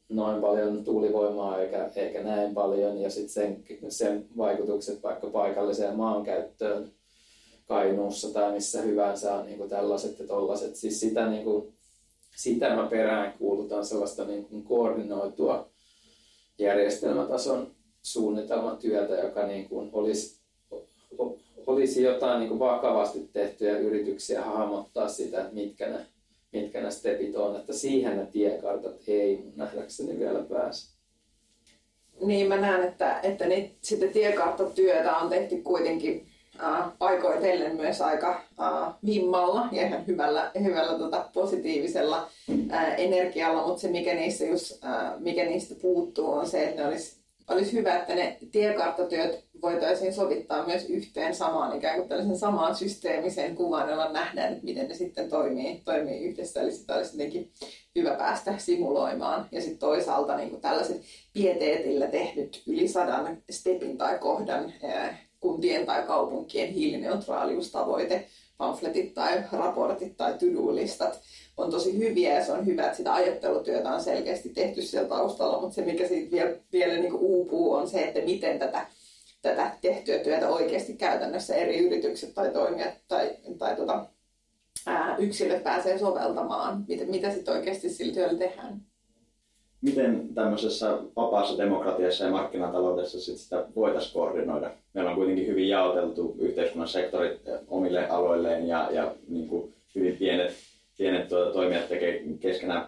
noin 0.10 0.42
paljon 0.42 0.84
tuulivoimaa 0.84 1.60
eikä, 1.60 1.92
eikä 1.96 2.24
näin 2.24 2.54
paljon. 2.54 2.98
Ja 2.98 3.10
sitten 3.10 3.30
sen, 3.30 3.64
sen 3.90 4.28
vaikutukset 4.38 5.04
vaikka 5.04 5.28
paikalliseen 5.28 5.96
maankäyttöön 5.96 6.92
Kainuussa 7.68 8.34
tai 8.34 8.52
missä 8.52 8.82
hyvänsä 8.82 9.36
on 9.36 9.46
niin 9.46 9.70
tällaiset 9.70 10.20
ja 10.20 10.28
tollaiset. 10.28 10.76
Siis 10.76 11.00
sitä, 11.00 11.30
niin 11.30 11.44
kuin, 11.44 11.74
sitä 12.36 12.76
mä 12.76 12.88
perään 12.88 13.34
kuulutaan 13.38 13.86
sellaista 13.86 14.26
niin 14.26 14.46
kuin 14.46 14.64
koordinoitua 14.64 15.70
järjestelmätason 16.60 17.76
suunnitelmatyötä, 18.02 19.16
joka 19.16 19.48
niin 19.48 19.70
kuin 19.70 19.90
olisi 19.94 20.41
olisi 21.68 22.03
jotain 22.03 22.39
niin 22.39 22.49
kuin 22.49 22.59
vakavasti 22.59 23.30
tehtyjä 23.34 23.78
yrityksiä 23.78 24.41
hahmottaa 24.41 25.07
sitä, 25.07 25.41
että 25.41 25.53
mitkä 25.53 25.88
ne, 25.89 25.99
mitkä 26.51 26.82
ne 26.82 26.91
stepit 26.91 27.36
on, 27.36 27.55
että 27.55 27.74
siihen 27.74 28.18
ne 28.18 28.26
tiekartat 28.26 28.95
ei 29.07 29.43
nähdäkseni 29.55 30.20
vielä 30.20 30.39
pääse. 30.39 30.91
Niin, 32.22 32.47
mä 32.47 32.57
näen, 32.57 32.88
että, 32.88 33.20
että 33.24 33.47
niitä, 33.47 33.76
sitten 33.82 34.09
tiekarttatyötä 34.09 35.18
on 35.18 35.30
tehty 35.30 35.62
kuitenkin 35.62 36.28
äh, 36.64 36.91
paikoitellen 36.99 37.76
myös 37.76 38.01
aika 38.01 38.43
äh, 38.62 38.93
vimmalla 39.05 39.70
ja 39.72 39.88
ihan 39.88 40.07
hyvällä, 40.07 40.51
hyvällä 40.64 40.97
tota, 40.97 41.30
positiivisella 41.34 42.30
äh, 42.72 42.99
energialla, 42.99 43.68
mutta 43.68 43.82
se 43.82 43.88
mikä 43.88 44.14
niistä, 44.14 44.45
just, 44.45 44.84
äh, 44.86 45.20
mikä 45.20 45.45
niistä 45.45 45.76
puuttuu 45.82 46.32
on 46.32 46.47
se, 46.47 46.64
että 46.64 46.82
ne 46.82 46.88
olisi 46.88 47.21
olisi 47.54 47.74
hyvä, 47.74 47.95
että 47.95 48.16
ne 48.16 48.38
tiekarttatyöt 48.52 49.45
voitaisiin 49.62 50.14
sovittaa 50.14 50.66
myös 50.66 50.86
yhteen 50.89 51.36
samaan 51.36 51.78
ikään 51.78 51.95
kuin 51.95 52.10
tällaisen 52.10 52.38
samaan 52.38 52.76
systeemiseen 52.76 53.56
kuvaan, 53.56 53.89
jolla 53.89 54.12
nähdään, 54.12 54.54
että 54.54 54.66
miten 54.66 54.88
ne 54.88 54.95
sitten 54.95 55.30
toimii, 55.30 55.82
toimii 55.86 56.20
yhdessä. 56.20 56.62
Eli 56.62 56.72
sitä 56.72 56.95
olisi 56.95 57.14
jotenkin 57.14 57.52
hyvä 57.95 58.16
päästä 58.16 58.58
simuloimaan. 58.58 59.47
Ja 59.52 59.62
sitten 59.62 59.80
toisaalta 59.80 60.38
niin 60.38 60.49
kuin 60.49 60.62
tällaiset 60.62 61.02
pieteetillä 61.34 62.08
tehdyt 62.08 62.64
yli 62.68 62.88
sadan 62.88 63.38
stepin 63.49 63.97
tai 63.97 64.20
kohdan 64.20 64.74
kuntien 65.39 65.86
tai 65.86 66.04
kaupunkien 66.04 66.70
hiilineutraaliustavoite, 66.70 68.28
pamfletit 68.58 69.14
tai 69.14 69.43
raportit 69.52 70.18
tai 70.18 70.34
to-do-listat 70.34 71.20
on 71.62 71.72
tosi 71.72 71.97
hyviä 71.97 72.34
ja 72.34 72.45
se 72.45 72.51
on 72.51 72.66
hyvä, 72.66 72.84
että 72.86 72.97
sitä 72.97 73.14
ajattelutyötä 73.14 73.91
on 73.91 74.01
selkeästi 74.01 74.49
tehty 74.49 74.82
siellä 74.82 75.09
taustalla, 75.09 75.62
mutta 75.62 75.76
se 75.76 75.82
mikä 75.82 76.07
siitä 76.07 76.32
vielä, 76.32 76.55
vielä 76.72 76.93
niin 76.93 77.12
kuin 77.12 77.22
uupuu 77.22 77.74
on 77.74 77.88
se, 77.88 78.01
että 78.03 78.20
miten 78.20 78.59
tätä, 78.59 78.86
tätä 79.41 79.72
tehtyä 79.82 80.20
työtä 80.20 80.49
oikeasti 80.49 80.93
käytännössä 80.93 81.55
eri 81.55 81.78
yritykset 81.86 82.34
tai 82.34 82.49
toimijat 82.49 82.93
tai, 83.07 83.30
tai 83.57 83.76
tota, 83.76 84.05
ää, 84.88 85.18
yksilöt 85.18 85.64
pääsee 85.64 85.97
soveltamaan, 85.97 86.86
mitä, 86.88 87.05
mitä 87.05 87.32
sitten 87.32 87.53
oikeasti 87.53 87.89
sillä 87.89 88.14
työllä 88.14 88.38
tehdään. 88.38 88.82
Miten 89.82 90.30
tämmöisessä 90.36 90.97
vapaassa 91.16 91.57
demokratiassa 91.57 92.24
ja 92.24 92.32
markkinataloudessa 92.32 93.22
sit 93.22 93.38
sitä 93.38 93.66
voitaisiin 93.76 94.14
koordinoida? 94.14 94.72
Meillä 94.93 95.09
on 95.09 95.16
kuitenkin 95.16 95.47
hyvin 95.47 95.70
jaoteltu 95.70 96.36
yhteiskunnan 96.39 96.88
sektorit 96.88 97.41
omille 97.68 98.07
aloilleen 98.07 98.68
ja, 98.68 98.89
ja 98.91 99.16
niin 99.28 99.47
kuin 99.47 99.74
hyvin 99.95 100.18
pienet 100.18 100.53
pienet 101.02 101.28
tuota, 101.28 101.54
toimijat 101.54 101.88
tekee 101.88 102.24
keskenään 102.39 102.88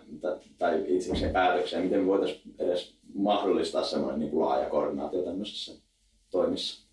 tai 0.57 0.83
itsekseen 0.87 1.33
päätöksiä, 1.33 1.79
miten 1.79 1.99
me 1.99 2.07
voitaisiin 2.07 2.55
edes 2.59 2.95
mahdollistaa 3.13 3.83
semmoinen 3.83 4.19
niin 4.19 4.31
kuin 4.31 4.45
laaja 4.45 4.69
koordinaatio 4.69 5.21
tämmöisessä 5.21 5.81
toimissa? 6.29 6.83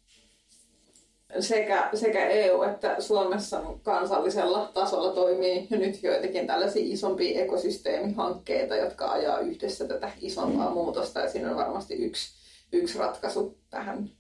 sekä, 1.41 1.91
sekä 1.95 2.29
EU 2.29 2.63
että 2.63 3.01
Suomessa 3.01 3.63
kansallisella 3.83 4.71
tasolla 4.75 5.13
toimii 5.13 5.67
jo 5.71 5.79
nyt 5.79 6.03
joitakin 6.03 6.47
tällaisia 6.47 6.83
isompia 6.85 7.41
ekosysteemihankkeita, 7.41 8.77
jotka 8.77 9.11
ajaa 9.11 9.41
yhdessä 9.41 9.89
tätä 9.89 10.11
isompaa 10.21 10.71
muutosta. 10.71 11.21
Ja 11.21 11.31
siinä 11.31 11.51
on 11.51 11.57
varmasti 11.57 11.95
yksi, 11.95 12.31
yksi 12.73 12.99
ratkaisu 12.99 13.59
tähän 13.71 14.11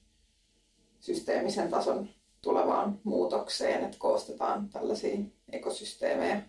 systeemisen 1.00 1.68
tason 1.68 2.08
tulevaan 2.42 3.00
muutokseen, 3.04 3.84
että 3.84 3.96
koostetaan 3.98 4.68
tällaisia 4.68 5.16
ekosysteemejä 5.52 6.42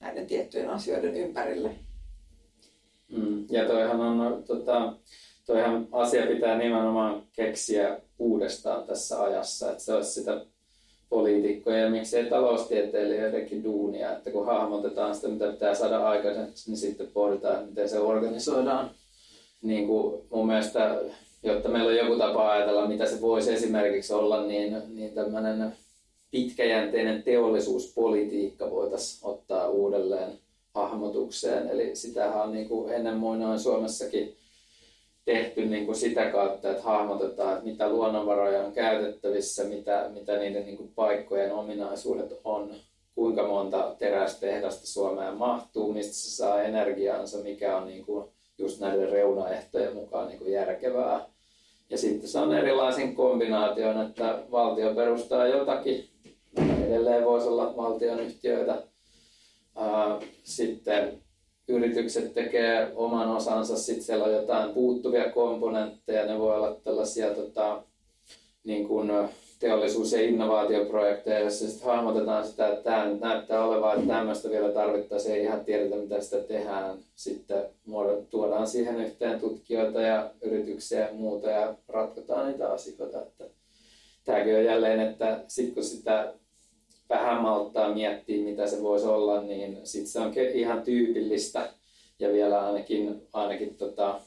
näiden 0.00 0.26
tiettyjen 0.26 0.70
asioiden 0.70 1.16
ympärille. 1.16 1.70
Mm. 3.08 3.46
Ja 3.50 3.64
toihan 3.64 4.00
on, 4.00 4.44
tota, 4.44 4.92
toihan 5.46 5.88
asia 5.92 6.26
pitää 6.26 6.58
nimenomaan 6.58 7.22
keksiä 7.32 8.00
uudestaan 8.18 8.86
tässä 8.86 9.22
ajassa, 9.22 9.70
että 9.70 9.82
se 9.84 9.92
olisi 9.94 10.12
sitä 10.12 10.44
poliitikkojen 11.08 11.82
ja 11.82 11.90
miksei 11.90 12.24
taloustieteilijöidenkin 12.24 13.64
duunia, 13.64 14.12
että 14.12 14.30
kun 14.30 14.46
hahmotetaan 14.46 15.14
sitä, 15.14 15.28
mitä 15.28 15.52
pitää 15.52 15.74
saada 15.74 16.08
aikaiseksi, 16.08 16.70
niin 16.70 16.78
sitten 16.78 17.06
pohditaan, 17.06 17.68
miten 17.68 17.88
se 17.88 17.98
organisoidaan. 17.98 18.90
Niin 19.62 19.86
kuin 19.86 20.22
mun 20.30 20.46
mielestä, 20.46 21.00
jotta 21.42 21.68
meillä 21.68 21.90
on 21.90 21.96
joku 21.96 22.18
tapa 22.18 22.50
ajatella, 22.50 22.88
mitä 22.88 23.06
se 23.06 23.20
voisi 23.20 23.52
esimerkiksi 23.52 24.12
olla, 24.12 24.46
niin, 24.46 24.82
niin 24.88 25.14
tämmöinen 25.14 25.72
pitkäjänteinen 26.30 27.22
teollisuuspolitiikka 27.22 28.70
voitaisiin 28.70 29.30
ottaa 29.30 29.68
uudelleen 29.68 30.38
hahmotukseen. 30.74 31.68
Eli 31.68 31.96
sitähän 31.96 32.42
on 32.42 32.52
niin 32.52 32.68
kuin 32.68 32.92
ennen 32.92 33.16
muinoin 33.16 33.60
Suomessakin 33.60 34.36
tehty 35.24 35.66
niin 35.66 35.86
kuin 35.86 35.96
sitä 35.96 36.30
kautta, 36.30 36.70
että 36.70 36.82
hahmotetaan, 36.82 37.52
että 37.52 37.64
mitä 37.64 37.88
luonnonvaroja 37.88 38.64
on 38.64 38.72
käytettävissä, 38.72 39.64
mitä, 39.64 40.10
mitä 40.14 40.38
niiden 40.38 40.66
niin 40.66 40.76
kuin 40.76 40.92
paikkojen 40.94 41.52
ominaisuudet 41.52 42.40
on, 42.44 42.74
kuinka 43.14 43.46
monta 43.46 43.94
terästehdasta 43.98 44.86
Suomeen 44.86 45.34
mahtuu, 45.34 45.92
mistä 45.92 46.14
se 46.14 46.30
saa 46.30 46.62
energiaansa, 46.62 47.38
mikä 47.38 47.76
on 47.76 47.86
niin 47.86 48.04
kuin 48.04 48.28
just 48.58 48.80
näiden 48.80 49.08
reunaehtojen 49.08 49.94
mukaan 49.94 50.28
niin 50.28 50.38
kuin 50.38 50.52
järkevää. 50.52 51.26
Ja 51.90 51.98
sitten 51.98 52.28
se 52.28 52.38
on 52.38 52.54
erilaisin 52.54 53.14
kombinaation, 53.14 54.00
että 54.06 54.38
valtio 54.50 54.94
perustaa 54.94 55.46
jotakin, 55.46 56.08
edelleen 56.86 57.24
voisi 57.24 57.48
olla 57.48 57.76
valtionyhtiöitä, 57.76 58.82
sitten 60.42 61.22
yritykset 61.68 62.34
tekee 62.34 62.92
oman 62.94 63.28
osansa, 63.28 63.78
sitten 63.78 64.04
siellä 64.04 64.24
on 64.24 64.32
jotain 64.32 64.74
puuttuvia 64.74 65.30
komponentteja, 65.30 66.26
ne 66.26 66.38
voi 66.38 66.56
olla 66.56 66.76
tällaisia 66.84 67.34
tota, 67.34 67.82
niin 68.64 68.88
kuin 68.88 69.10
teollisuus- 69.60 70.12
ja 70.12 70.20
innovaatioprojekteja, 70.20 71.38
joissa 71.38 71.68
sitten 71.68 71.88
hahmotetaan 71.88 72.46
sitä, 72.46 72.68
että 72.68 72.82
tämä 72.82 73.06
nyt 73.06 73.20
näyttää 73.20 73.64
olevan, 73.64 73.98
että 73.98 74.14
tämmöistä 74.14 74.50
vielä 74.50 74.72
tarvittaisiin, 74.72 75.34
ei 75.34 75.42
ihan 75.42 75.64
tiedetä 75.64 75.96
mitä 75.96 76.20
sitä 76.20 76.36
tehdään. 76.40 76.98
Sitten 77.14 77.62
tuodaan 78.30 78.66
siihen 78.66 79.00
yhteen 79.00 79.40
tutkijoita 79.40 80.00
ja 80.00 80.30
yrityksiä 80.42 81.00
ja 81.00 81.14
muuta 81.14 81.50
ja 81.50 81.74
ratkotaan 81.88 82.48
niitä 82.48 82.72
asioita. 82.72 83.22
Että 83.22 83.44
tämäkin 84.30 84.56
on 84.56 84.64
jälleen, 84.64 85.00
että 85.00 85.44
sitten 85.48 85.74
kun 85.74 85.84
sitä 85.84 86.34
vähän 87.08 87.42
malttaa 87.42 87.94
miettiä, 87.94 88.44
mitä 88.44 88.66
se 88.66 88.82
voisi 88.82 89.06
olla, 89.06 89.42
niin 89.42 89.78
sitten 89.84 90.10
se 90.10 90.20
on 90.20 90.32
ihan 90.54 90.82
tyypillistä. 90.82 91.72
Ja 92.18 92.32
vielä 92.32 92.66
ainakin, 92.66 93.22
ainakin 93.32 93.74
tota, 93.76 94.20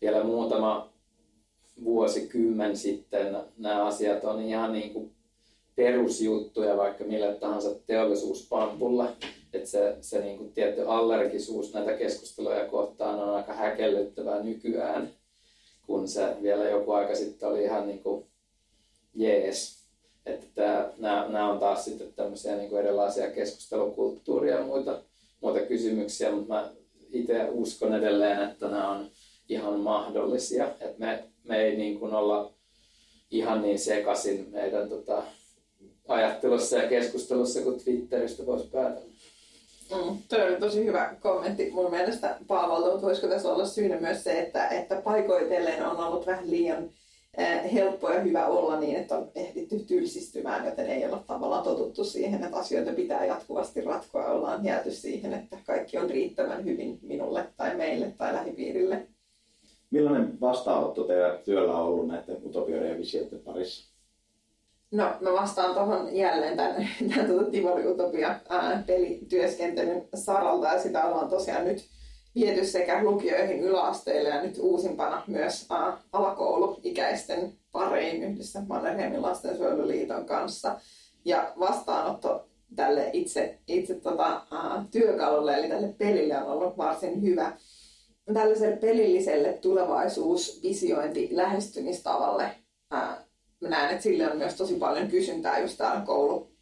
vielä 0.00 0.24
muutama 0.24 0.92
vuosikymmen 1.84 2.76
sitten 2.76 3.36
nämä 3.58 3.84
asiat 3.84 4.24
on 4.24 4.42
ihan 4.42 4.72
niin 4.72 4.92
kuin 4.92 5.12
perusjuttuja 5.76 6.76
vaikka 6.76 7.04
millä 7.04 7.32
tahansa 7.32 7.74
teollisuuspampulla. 7.86 9.12
Että 9.52 9.68
se, 9.68 9.96
se 10.00 10.20
niin 10.20 10.38
kuin 10.38 10.52
tietty 10.52 10.82
allergisuus 10.86 11.74
näitä 11.74 11.92
keskusteluja 11.92 12.64
kohtaan 12.64 13.20
on 13.20 13.34
aika 13.34 13.52
häkellyttävää 13.52 14.42
nykyään, 14.42 15.10
kun 15.86 16.08
se 16.08 16.36
vielä 16.42 16.68
joku 16.68 16.92
aika 16.92 17.14
sitten 17.14 17.48
oli 17.48 17.64
ihan 17.64 17.86
niin 17.86 18.02
kuin 18.02 18.26
jees 19.14 19.82
että 20.26 20.92
nämä 20.98 21.52
on 21.52 21.58
taas 21.58 21.84
sitten 21.84 22.12
tämmöisiä 22.12 22.56
niin 22.56 22.70
kuin 22.70 22.82
erilaisia 22.82 23.30
keskustelukulttuuria 23.30 24.56
ja 24.56 24.66
muita, 24.66 24.98
muita 25.40 25.60
kysymyksiä, 25.66 26.32
mutta 26.32 26.54
mä 26.54 26.70
itse 27.12 27.48
uskon 27.50 27.94
edelleen, 27.94 28.50
että 28.50 28.68
nämä 28.68 28.90
on 28.90 29.10
ihan 29.48 29.80
mahdollisia. 29.80 30.66
Että 30.66 30.98
me, 30.98 31.24
me 31.44 31.62
ei 31.62 31.76
niin 31.76 31.98
kuin 31.98 32.14
olla 32.14 32.52
ihan 33.30 33.62
niin 33.62 33.78
sekaisin 33.78 34.48
meidän 34.50 34.88
tota, 34.88 35.22
ajattelussa 36.08 36.76
ja 36.76 36.88
keskustelussa 36.88 37.60
kuin 37.60 37.80
Twitteristä 37.84 38.46
voisi 38.46 38.68
päätellä. 38.68 39.12
Mm, 39.90 40.18
tuo 40.28 40.38
oli 40.38 40.56
tosi 40.60 40.84
hyvä 40.84 41.14
kommentti 41.20 41.70
mun 41.70 41.90
mielestä 41.90 42.36
Paavalta, 42.46 42.90
mutta 42.90 43.06
voisiko 43.06 43.26
tässä 43.26 43.52
olla 43.52 43.66
syynä 43.66 44.00
myös 44.00 44.24
se, 44.24 44.40
että, 44.40 44.68
että 44.68 44.96
paikoitellen 44.96 45.86
on 45.86 45.96
ollut 45.96 46.26
vähän 46.26 46.50
liian 46.50 46.90
helppo 47.74 48.10
ja 48.10 48.20
hyvä 48.20 48.46
olla 48.46 48.80
niin, 48.80 48.96
että 48.96 49.18
on 49.18 49.30
ehditty 49.34 49.78
tylsistymään, 49.78 50.66
joten 50.66 50.86
ei 50.86 51.04
ole 51.06 51.18
tavallaan 51.26 51.64
totuttu 51.64 52.04
siihen, 52.04 52.44
että 52.44 52.56
asioita 52.56 52.92
pitää 52.92 53.24
jatkuvasti 53.24 53.80
ratkoa. 53.80 54.26
Ollaan 54.26 54.64
jääty 54.64 54.90
siihen, 54.90 55.32
että 55.32 55.56
kaikki 55.66 55.98
on 55.98 56.10
riittävän 56.10 56.64
hyvin 56.64 56.98
minulle 57.02 57.46
tai 57.56 57.76
meille 57.76 58.14
tai 58.18 58.32
lähipiirille. 58.32 59.06
Millainen 59.90 60.40
vastaanotto 60.40 61.04
teidän 61.04 61.38
työllä 61.44 61.76
on 61.76 61.86
ollut 61.86 62.08
näiden 62.08 62.36
utopioiden 62.46 62.90
ja 62.90 62.98
visioiden 62.98 63.38
parissa? 63.38 63.92
No, 64.90 65.04
mä 65.20 65.32
vastaan 65.32 65.74
tuohon 65.74 66.16
jälleen 66.16 66.56
tämän, 66.56 66.88
tämän 67.08 67.26
tuota 67.26 67.50
Tivoli 67.50 67.86
Utopia 67.86 68.40
ää, 68.48 68.82
pelityöskentelyn 68.86 70.08
saralta 70.14 70.66
ja 70.66 70.82
sitä 70.82 71.04
ollaan 71.04 71.28
tosiaan 71.28 71.64
nyt 71.64 71.84
viety 72.34 72.66
sekä 72.66 73.04
lukioihin 73.04 73.60
yläasteille 73.60 74.28
ja 74.28 74.42
nyt 74.42 74.58
uusimpana 74.60 75.22
myös 75.26 75.66
alakouluikäisten 76.12 77.52
pariin 77.72 78.22
yhdessä 78.22 78.62
Mannerheimin 78.68 79.22
lastensuojeluliiton 79.22 80.26
kanssa. 80.26 80.80
Ja 81.24 81.52
vastaanotto 81.60 82.48
tälle 82.76 83.10
itse, 83.12 83.58
itse 83.66 83.94
tota, 83.94 84.42
uh, 84.52 84.84
työkalulle, 84.90 85.54
eli 85.54 85.68
tälle 85.68 85.94
pelille 85.98 86.38
on 86.38 86.48
ollut 86.48 86.76
varsin 86.76 87.22
hyvä. 87.22 87.56
Tällaiselle 88.34 88.76
pelilliselle 88.76 89.52
tulevaisuusvisiointi 89.52 91.28
lähestymistavalle 91.32 92.50
uh, 92.94 93.22
mä 93.60 93.68
näen, 93.68 93.90
että 93.90 94.02
sille 94.02 94.30
on 94.30 94.36
myös 94.36 94.54
tosi 94.54 94.74
paljon 94.74 95.08
kysyntää 95.08 95.58
just 95.58 95.78
täällä 95.78 96.00
koulu, 96.06 96.52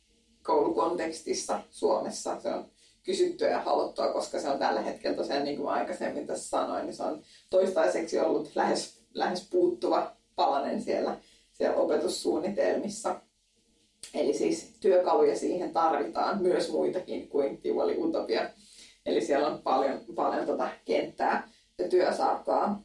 koulukontekstissa 0.43 1.61
Suomessa. 1.71 2.41
Se 2.41 2.49
on 2.49 2.71
kysyttyä 3.11 3.49
ja 3.49 3.61
haluttua, 3.61 4.13
koska 4.13 4.41
se 4.41 4.49
on 4.49 4.59
tällä 4.59 4.81
hetkellä 4.81 5.17
tosiaan, 5.17 5.45
niin 5.45 5.57
kuin 5.57 5.69
aikaisemmin 5.69 6.27
tässä 6.27 6.49
sanoin, 6.49 6.87
niin 6.87 6.95
se 6.95 7.03
on 7.03 7.23
toistaiseksi 7.51 8.21
ollut 8.21 8.51
lähes, 8.55 9.03
lähes 9.15 9.49
puuttuva 9.51 10.17
palanen 10.37 10.83
siellä, 10.83 11.17
siellä 11.53 11.77
opetussuunnitelmissa. 11.77 13.21
Eli 14.15 14.35
siis 14.35 14.75
työkaluja 14.81 15.37
siihen 15.37 15.73
tarvitaan 15.73 16.43
myös 16.43 16.71
muitakin 16.71 17.29
kuin 17.29 17.63
Tivoli 17.63 17.97
Utopia. 17.99 18.51
Eli 19.07 19.21
siellä 19.21 19.47
on 19.49 19.63
paljon, 19.63 20.01
paljon 20.15 20.47
tota 20.47 20.69
kenttää 20.85 21.49
ja 21.79 21.89
työsarkaa 21.89 22.83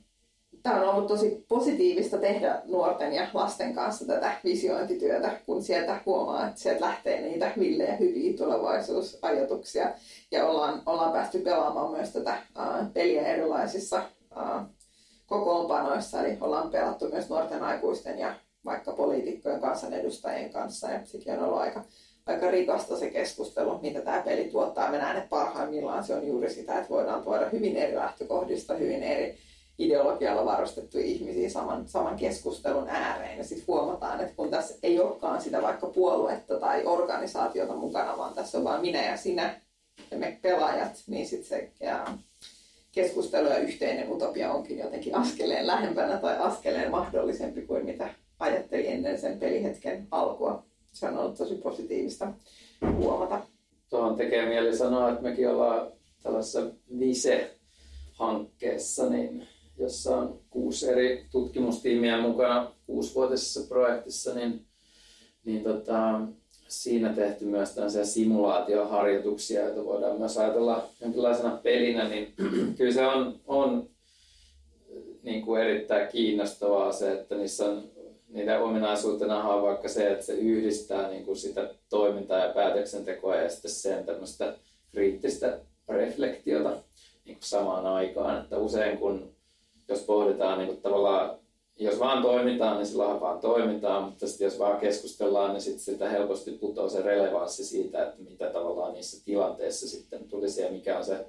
tämä 0.66 0.82
on 0.82 0.96
ollut 0.96 1.08
tosi 1.08 1.46
positiivista 1.48 2.18
tehdä 2.18 2.62
nuorten 2.66 3.14
ja 3.14 3.28
lasten 3.34 3.74
kanssa 3.74 4.06
tätä 4.06 4.32
visiointityötä, 4.44 5.40
kun 5.46 5.64
sieltä 5.64 6.00
huomaa, 6.06 6.48
että 6.48 6.62
sieltä 6.62 6.86
lähtee 6.86 7.22
niitä 7.22 7.52
villejä 7.60 7.96
hyviä 7.96 8.38
tulevaisuusajatuksia. 8.38 9.94
Ja 10.32 10.48
ollaan, 10.48 10.82
ollaan 10.86 11.12
päästy 11.12 11.40
pelaamaan 11.40 11.92
myös 11.92 12.10
tätä 12.14 12.38
uh, 12.58 12.94
peliä 12.94 13.28
erilaisissa 13.28 14.02
uh, 14.36 14.62
kokoonpanoissa, 15.26 16.24
eli 16.24 16.38
ollaan 16.42 16.70
pelattu 16.70 17.10
myös 17.10 17.30
nuorten 17.30 17.64
aikuisten 17.64 18.20
ja 18.20 18.36
vaikka 18.66 18.92
poliitikkojen 18.92 19.62
kansanedustajien 19.62 20.50
kanssa, 20.50 20.92
ja 20.92 21.00
sekin 21.04 21.34
on 21.34 21.44
ollut 21.44 21.60
aika, 21.60 21.84
aika 22.26 22.52
rikasta 22.52 22.98
se 22.98 23.10
keskustelu, 23.10 23.80
mitä 23.82 24.02
tämä 24.02 24.22
peli 24.22 24.44
tuottaa. 24.44 24.92
Me 24.92 24.98
näen, 24.98 25.18
että 25.18 25.30
parhaimmillaan 25.30 26.04
se 26.04 26.16
on 26.16 26.28
juuri 26.28 26.50
sitä, 26.50 26.78
että 26.78 26.90
voidaan 26.90 27.24
tuoda 27.24 27.50
hyvin 27.50 27.78
eri 27.78 27.96
lähtökohdista, 27.96 28.76
hyvin 28.76 29.04
eri 29.04 29.38
ideologialla 29.78 30.46
varustettuja 30.46 31.06
ihmisiä 31.06 31.50
saman, 31.50 31.88
saman 31.88 32.16
keskustelun 32.16 32.90
ääreen. 32.90 33.38
Ja 33.38 33.44
sitten 33.44 33.68
huomataan, 33.68 34.22
että 34.22 34.36
kun 34.36 34.50
tässä 34.50 34.76
ei 34.84 35.00
olekaan 35.00 35.42
sitä 35.42 35.62
vaikka 35.62 35.88
puoluetta 35.88 36.60
tai 36.60 36.86
organisaatiota 36.86 37.76
mukana, 37.76 38.18
vaan 38.18 38.34
tässä 38.34 38.58
on 38.58 38.64
vain 38.64 38.82
minä 38.82 39.06
ja 39.06 39.18
sinä 39.18 39.62
ja 40.12 40.18
me 40.18 40.40
pelaajat, 40.42 41.04
niin 41.08 41.28
sitten 41.28 41.50
se 41.50 41.72
ja 41.80 42.06
keskustelu 42.92 43.48
ja 43.48 43.58
yhteinen 43.58 44.12
utopia 44.12 44.54
onkin 44.54 44.78
jotenkin 44.78 45.16
askeleen 45.16 45.68
lähempänä 45.68 46.18
tai 46.18 46.38
askeleen 46.38 46.92
mahdollisempi 46.92 47.62
kuin 47.62 47.86
mitä 47.86 48.10
ajattelin 48.40 48.86
ennen 48.86 49.20
sen 49.20 49.40
pelihetken 49.40 50.08
alkua. 50.12 50.66
Se 50.94 51.08
on 51.08 51.18
ollut 51.18 51.38
tosi 51.38 51.56
positiivista 51.56 52.34
huomata. 52.96 53.42
Tuohon 53.90 54.16
tekee 54.16 54.46
mieli 54.46 54.78
sanoa, 54.78 55.10
että 55.10 55.22
mekin 55.22 55.50
ollaan 55.50 55.92
tällaisessa 56.24 56.62
vise 57.00 57.56
hankkeessa, 58.12 59.10
niin 59.10 59.48
jossa 59.78 60.18
on 60.18 60.40
kuusi 60.50 60.90
eri 60.90 61.26
tutkimustiimiä 61.32 62.22
mukana 62.22 62.72
kuusivuotisessa 62.86 63.62
projektissa, 63.68 64.34
niin, 64.34 64.66
niin 65.46 65.64
tota, 65.64 66.22
siinä 66.68 67.14
tehty 67.14 67.46
myös 67.46 67.72
tällaisia 67.72 68.06
simulaatioharjoituksia, 68.06 69.62
joita 69.62 69.86
voidaan 69.86 70.20
myös 70.20 70.38
ajatella 70.38 70.90
jonkinlaisena 71.02 71.60
pelinä, 71.64 72.10
niin 72.10 72.34
kyllä 72.78 72.94
se 72.94 73.06
on, 73.06 73.40
on 73.48 73.90
niin 75.24 75.42
kuin 75.42 75.62
erittäin 75.62 76.08
kiinnostavaa 76.08 76.92
se, 76.92 77.12
että 77.12 77.36
niissä 77.36 77.66
on 77.66 77.84
niiden 78.36 78.62
ominaisuutena 78.62 79.44
on 79.44 79.62
vaikka 79.62 79.90
se, 79.90 80.12
että 80.12 80.26
se 80.26 80.34
yhdistää 80.34 81.10
niin 81.10 81.26
kuin 81.26 81.38
sitä 81.38 81.70
toimintaa 81.90 82.46
ja 82.46 82.54
päätöksentekoa 82.54 83.36
ja 83.36 83.50
sitten 83.50 83.72
sen 83.72 84.06
tämmöistä 84.06 84.58
kriittistä 84.92 85.60
reflektiota 85.88 86.70
niin 87.26 87.36
kuin 87.36 87.44
samaan 87.44 87.86
aikaan. 87.86 88.42
Että 88.42 88.58
usein 88.58 88.98
kun, 88.98 89.35
jos 89.88 90.02
pohditaan 90.02 90.58
niin 90.58 90.68
kuin 90.68 90.82
tavallaan, 90.82 91.40
jos 91.80 92.00
vaan 92.00 92.22
toimitaan, 92.22 92.78
niin 92.78 92.88
silloin 92.88 93.22
vaan 93.22 93.40
toimitaan, 93.40 94.04
mutta 94.04 94.28
sitten 94.28 94.46
jos 94.46 94.60
vaan 94.60 94.80
keskustellaan, 94.80 95.54
niin 95.54 95.62
sitten 95.62 95.84
sitä 95.84 96.10
helposti 96.10 96.52
putoaa 96.52 96.90
se 96.90 97.02
relevanssi 97.02 97.66
siitä, 97.66 98.04
että 98.04 98.24
mitä 98.30 98.50
tavallaan 98.50 98.94
niissä 98.94 99.26
tilanteissa 99.26 99.88
sitten 99.88 100.24
tulisi 100.30 100.62
ja 100.62 100.72
mikä 100.72 100.98
on 100.98 101.06
se 101.06 101.26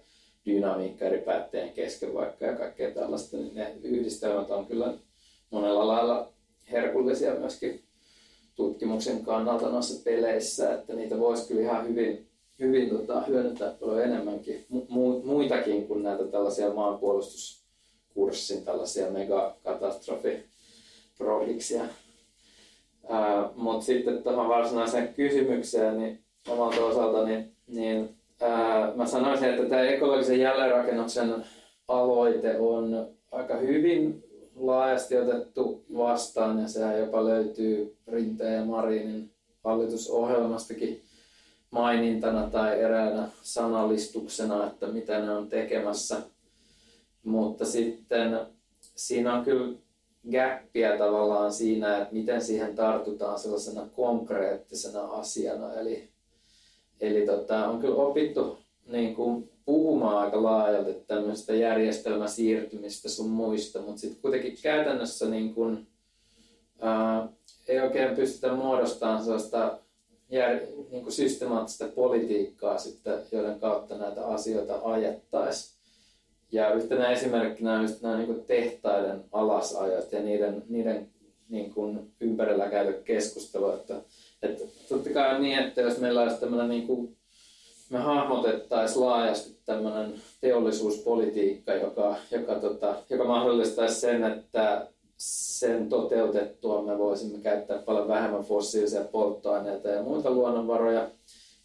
dynamiikka 0.46 1.04
eri 1.04 1.18
päättäjien 1.18 1.72
kesken 1.72 2.14
vaikka 2.14 2.44
ja 2.44 2.56
kaikkea 2.56 2.90
tällaista, 2.90 3.36
niin 3.36 3.54
ne 3.54 3.74
yhdistelmät 3.82 4.50
on 4.50 4.66
kyllä 4.66 4.94
monella 5.50 5.86
lailla 5.86 6.28
herkullisia 6.72 7.34
myöskin 7.34 7.82
tutkimuksen 8.54 9.24
kannalta 9.24 9.68
noissa 9.68 10.02
peleissä, 10.04 10.74
että 10.74 10.94
niitä 10.94 11.18
voisi 11.18 11.48
kyllä 11.48 11.62
ihan 11.62 11.88
hyvin, 11.88 12.26
hyvin 12.58 12.90
tota, 12.90 13.20
hyödyntää 13.20 13.70
paljon 13.80 14.02
enemmänkin, 14.02 14.66
Mu- 14.72 15.24
muitakin 15.24 15.86
kuin 15.86 16.02
näitä 16.02 16.24
tällaisia 16.24 16.74
maanpuolustuskurssin 18.16 18.64
tällaisia 18.64 19.10
megakatastrofiprohiksia. 19.10 21.84
Mutta 23.54 23.84
sitten 23.84 24.22
tähän 24.22 24.48
varsinaiseen 24.48 25.14
kysymykseen, 25.14 25.98
niin 25.98 26.20
omalta 26.48 26.84
osaltani, 26.84 27.30
niin, 27.30 27.52
niin 27.66 28.16
ää, 28.40 28.92
mä 28.94 29.06
sanoisin, 29.06 29.48
että 29.48 29.68
tämä 29.68 29.82
ekologisen 29.82 30.40
jälleenrakennuksen 30.40 31.44
aloite 31.88 32.58
on 32.58 33.08
aika 33.32 33.56
hyvin 33.56 34.24
laajasti 34.56 35.16
otettu 35.16 35.84
vastaan 35.96 36.62
ja 36.62 36.68
sehän 36.68 36.98
jopa 36.98 37.24
löytyy 37.24 37.96
Rinteen 38.08 38.54
ja 38.54 38.64
Marinin 38.64 39.30
hallitusohjelmastakin 39.64 41.02
mainintana 41.70 42.50
tai 42.50 42.80
eräänä 42.80 43.28
sanallistuksena, 43.42 44.66
että 44.66 44.86
mitä 44.86 45.18
ne 45.18 45.30
on 45.30 45.48
tekemässä. 45.48 46.22
Mutta 47.26 47.64
sitten 47.64 48.40
siinä 48.94 49.34
on 49.34 49.44
kyllä 49.44 49.76
gäppiä 50.30 50.98
tavallaan 50.98 51.52
siinä, 51.52 51.98
että 51.98 52.14
miten 52.14 52.42
siihen 52.42 52.74
tartutaan 52.74 53.38
sellaisena 53.38 53.88
konkreettisena 53.96 55.00
asiana. 55.00 55.74
Eli, 55.74 56.08
eli 57.00 57.26
tota, 57.26 57.68
on 57.68 57.80
kyllä 57.80 57.94
opittu 57.94 58.58
niin 58.86 59.14
kuin 59.14 59.50
puhumaan 59.64 60.18
aika 60.18 60.42
laajalti 60.42 60.94
tämmöistä 61.06 61.54
järjestelmäsiirtymistä 61.54 63.08
sun 63.08 63.30
muista, 63.30 63.80
mutta 63.80 64.00
sitten 64.00 64.22
kuitenkin 64.22 64.58
käytännössä 64.62 65.26
niin 65.28 65.54
kun, 65.54 65.86
ää, 66.80 67.28
ei 67.68 67.80
oikein 67.80 68.16
pystytä 68.16 68.52
muodostamaan 68.52 69.24
sellaista 69.24 69.78
jär, 70.30 70.60
niin 70.90 71.02
kuin 71.02 71.12
systemaattista 71.12 71.88
politiikkaa, 71.88 72.78
sitten, 72.78 73.18
joiden 73.32 73.60
kautta 73.60 73.98
näitä 73.98 74.26
asioita 74.26 74.80
ajettaisiin. 74.84 75.75
Ja 76.52 76.74
yhtenä 76.74 77.10
esimerkkinä 77.10 77.74
on 77.74 77.82
just 77.82 78.02
nämä 78.02 78.16
niin 78.16 78.44
tehtaiden 78.46 79.24
alasajot 79.32 80.12
ja 80.12 80.22
niiden, 80.22 80.62
niiden 80.68 81.08
niin 81.48 81.74
kuin 81.74 82.12
ympärillä 82.20 82.68
käyty 82.68 82.92
keskustelu. 83.04 83.70
Että, 83.70 83.94
että 84.42 84.64
totta 84.88 85.10
kai 85.10 85.34
on 85.34 85.42
niin, 85.42 85.58
että 85.58 85.80
jos 85.80 85.98
meillä 85.98 86.22
olisi 86.22 86.40
tämmöinen 86.40 86.68
niin 86.68 86.86
kuin 86.86 87.16
me 87.90 87.98
hahmotettaisiin 87.98 89.00
laajasti 89.00 89.56
tämmöinen 89.66 90.14
teollisuuspolitiikka, 90.40 91.74
joka, 91.74 92.16
joka, 92.30 92.54
tota, 92.54 92.96
joka 93.10 93.24
mahdollistaisi 93.24 94.00
sen, 94.00 94.24
että 94.24 94.88
sen 95.16 95.88
toteutettua 95.88 96.82
me 96.82 96.98
voisimme 96.98 97.38
käyttää 97.38 97.78
paljon 97.78 98.08
vähemmän 98.08 98.44
fossiilisia 98.44 99.04
polttoaineita 99.04 99.88
ja 99.88 100.02
muita 100.02 100.30
luonnonvaroja, 100.30 101.08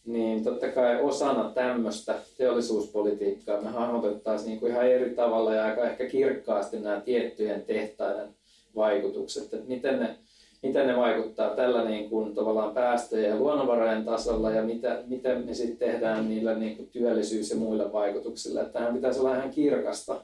niin 0.05 0.43
totta 0.43 0.67
kai 0.67 1.01
osana 1.01 1.51
tämmöistä 1.53 2.15
teollisuuspolitiikkaa 2.37 3.61
me 3.61 3.69
hahmotettaisiin 3.69 4.49
niin 4.49 4.59
kuin 4.59 4.71
ihan 4.71 4.87
eri 4.87 5.09
tavalla 5.09 5.53
ja 5.53 5.65
aika 5.65 5.89
ehkä 5.89 6.05
kirkkaasti 6.05 6.79
nämä 6.79 7.01
tiettyjen 7.01 7.61
tehtaiden 7.61 8.27
vaikutukset, 8.75 9.43
että 9.43 9.67
miten 9.67 9.99
ne 9.99 10.15
miten 10.63 10.87
ne 10.87 10.97
vaikuttaa 10.97 11.55
tällä 11.55 11.85
niin 11.85 12.09
kuin, 12.09 12.35
tavallaan 12.35 12.73
päästöjen 12.73 13.29
ja 13.29 13.35
luonnonvarojen 13.35 14.05
tasolla 14.05 14.51
ja 14.51 14.63
mitä, 14.63 15.03
miten 15.07 15.45
me 15.45 15.53
sitten 15.53 15.89
tehdään 15.89 16.29
niillä 16.29 16.53
niin 16.53 16.77
kuin, 16.77 16.89
työllisyys- 16.89 17.49
ja 17.49 17.55
muilla 17.55 17.93
vaikutuksilla. 17.93 18.61
Että 18.61 18.73
tähän 18.73 18.93
pitäisi 18.93 19.19
olla 19.19 19.35
ihan 19.35 19.51
kirkasta 19.51 20.21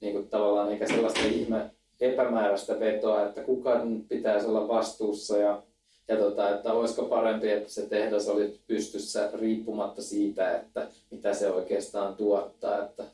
niin 0.00 0.12
kuin, 0.12 0.28
tavallaan 0.28 0.72
eikä 0.72 0.86
sellaista 0.86 1.20
ihme 1.20 1.70
epämääräistä 2.00 2.80
vetoa, 2.80 3.26
että 3.26 3.42
kuka 3.42 3.80
pitäisi 4.08 4.46
olla 4.46 4.68
vastuussa 4.68 5.38
ja, 5.38 5.62
ja 6.08 6.16
tota, 6.16 6.54
että 6.54 6.72
olisiko 6.72 7.02
parempi, 7.02 7.50
että 7.50 7.70
se 7.70 7.86
tehdas 7.86 8.28
oli 8.28 8.60
pystyssä 8.66 9.30
riippumatta 9.34 10.02
siitä, 10.02 10.56
että 10.56 10.88
mitä 11.10 11.34
se 11.34 11.50
oikeastaan 11.50 12.14
tuottaa. 12.14 12.84
Että 12.84 13.04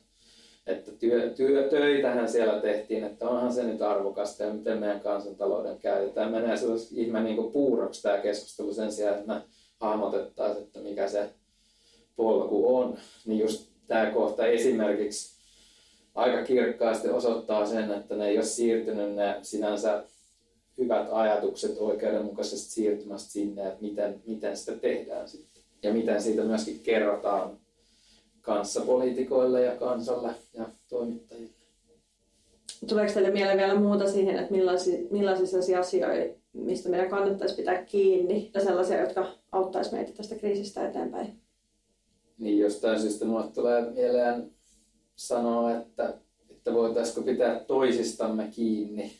että 0.67 0.91
työ, 0.91 1.29
työ, 1.29 1.69
töitähän 1.69 2.29
siellä 2.29 2.61
tehtiin, 2.61 3.03
että 3.03 3.29
onhan 3.29 3.53
se 3.53 3.63
nyt 3.63 3.81
arvokasta 3.81 4.43
ja 4.43 4.53
miten 4.53 4.77
meidän 4.77 4.99
kansantalouden 5.01 5.77
käytetään. 5.77 6.31
Menee 6.31 6.57
sellaisen 6.57 6.99
ihme 6.99 7.23
niin 7.23 7.51
puuroksi 7.51 8.01
tämä 8.01 8.17
keskustelu 8.17 8.73
sen 8.73 8.91
sijaan, 8.91 9.19
että 9.19 9.33
me 9.33 9.41
hahmotettaisiin, 9.79 10.63
että 10.63 10.79
mikä 10.79 11.07
se 11.07 11.29
polku 12.15 12.77
on. 12.77 12.97
Niin 13.25 13.39
just 13.39 13.69
tämä 13.87 14.11
kohta 14.11 14.45
esimerkiksi 14.45 15.33
aika 16.15 16.43
kirkkaasti 16.43 17.09
osoittaa 17.09 17.65
sen, 17.65 17.91
että 17.91 18.15
ne 18.15 18.27
ei 18.27 18.37
ole 18.37 18.45
siirtynyt 18.45 19.15
ne 19.15 19.35
sinänsä 19.41 20.03
hyvät 20.77 21.07
ajatukset 21.11 21.77
oikeudenmukaisesta 21.77 22.71
siirtymästä 22.71 23.31
sinne, 23.31 23.67
että 23.67 23.81
miten, 23.81 24.21
miten 24.27 24.57
sitä 24.57 24.71
tehdään 24.71 25.27
sitten. 25.27 25.63
Ja 25.83 25.93
miten 25.93 26.21
siitä 26.21 26.43
myöskin 26.43 26.79
kerrotaan 26.79 27.57
kanssapoliitikoille 28.41 29.61
ja 29.61 29.75
kansalle 29.75 30.35
ja 30.53 30.69
toimittajille. 30.89 31.53
Tuleeko 32.87 33.13
teille 33.13 33.31
mieleen 33.31 33.57
vielä 33.57 33.79
muuta 33.79 34.11
siihen, 34.11 34.39
että 34.39 34.51
millaisia, 34.51 34.99
millaisia 35.11 35.45
sellaisia 35.45 35.79
asioita, 35.79 36.39
mistä 36.53 36.89
meidän 36.89 37.09
kannattaisi 37.09 37.55
pitää 37.55 37.85
kiinni 37.85 38.51
ja 38.53 38.63
sellaisia, 38.63 39.01
jotka 39.01 39.27
auttaisi 39.51 39.93
meitä 39.93 40.11
tästä 40.11 40.35
kriisistä 40.35 40.87
eteenpäin? 40.87 41.39
Niin 42.37 42.59
jostain 42.59 43.01
syystä 43.01 43.25
minulle 43.25 43.51
tulee 43.51 43.91
mieleen 43.91 44.51
sanoa, 45.15 45.71
että, 45.71 46.13
että 46.49 46.73
voitaisiko 46.73 47.21
pitää 47.21 47.59
toisistamme 47.59 48.47
kiinni. 48.51 49.11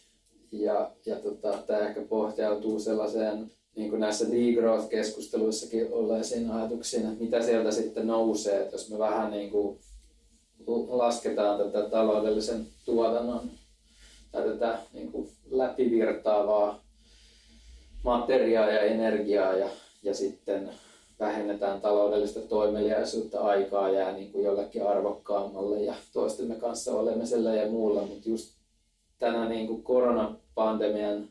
Ja, 0.53 0.91
ja 1.05 1.15
tota, 1.15 1.57
tämä 1.67 1.79
ehkä 1.79 2.01
pohjautuu 2.01 2.79
sellaiseen 2.79 3.51
niin 3.75 3.89
kuin 3.89 3.99
näissä 3.99 4.25
degrowth-keskusteluissakin 4.25 5.87
olleisiin 5.91 6.51
ajatuksiin, 6.51 7.05
että 7.05 7.23
mitä 7.23 7.41
sieltä 7.41 7.71
sitten 7.71 8.07
nousee, 8.07 8.61
että 8.61 8.75
jos 8.75 8.89
me 8.89 8.99
vähän 8.99 9.31
niin 9.31 9.51
kuin 9.51 9.79
lasketaan 10.87 11.57
tätä 11.59 11.89
taloudellisen 11.89 12.67
tuotannon 12.85 13.51
tai 14.31 14.43
tätä 14.43 14.79
niin 14.93 15.11
kuin 15.11 15.29
läpivirtaavaa 15.51 16.83
materiaa 18.03 18.69
ja 18.71 18.79
energiaa 18.79 19.53
ja, 19.53 19.69
ja 20.03 20.13
sitten 20.13 20.69
vähennetään 21.19 21.81
taloudellista 21.81 22.39
toimeliaisuutta, 22.39 23.39
aikaa 23.39 23.89
jää 23.89 24.11
niin 24.11 24.31
kuin 24.31 24.45
jollekin 24.45 24.87
arvokkaammalle 24.87 25.81
ja 25.81 25.93
toistemme 26.13 26.55
kanssa 26.55 26.93
olemisella 26.93 27.49
ja 27.49 27.71
muulla, 27.71 28.01
mutta 28.01 28.29
just 28.29 28.62
tänä 29.23 29.49
niin 29.49 29.67
kuin 29.67 29.83
koronapandemian 29.83 31.29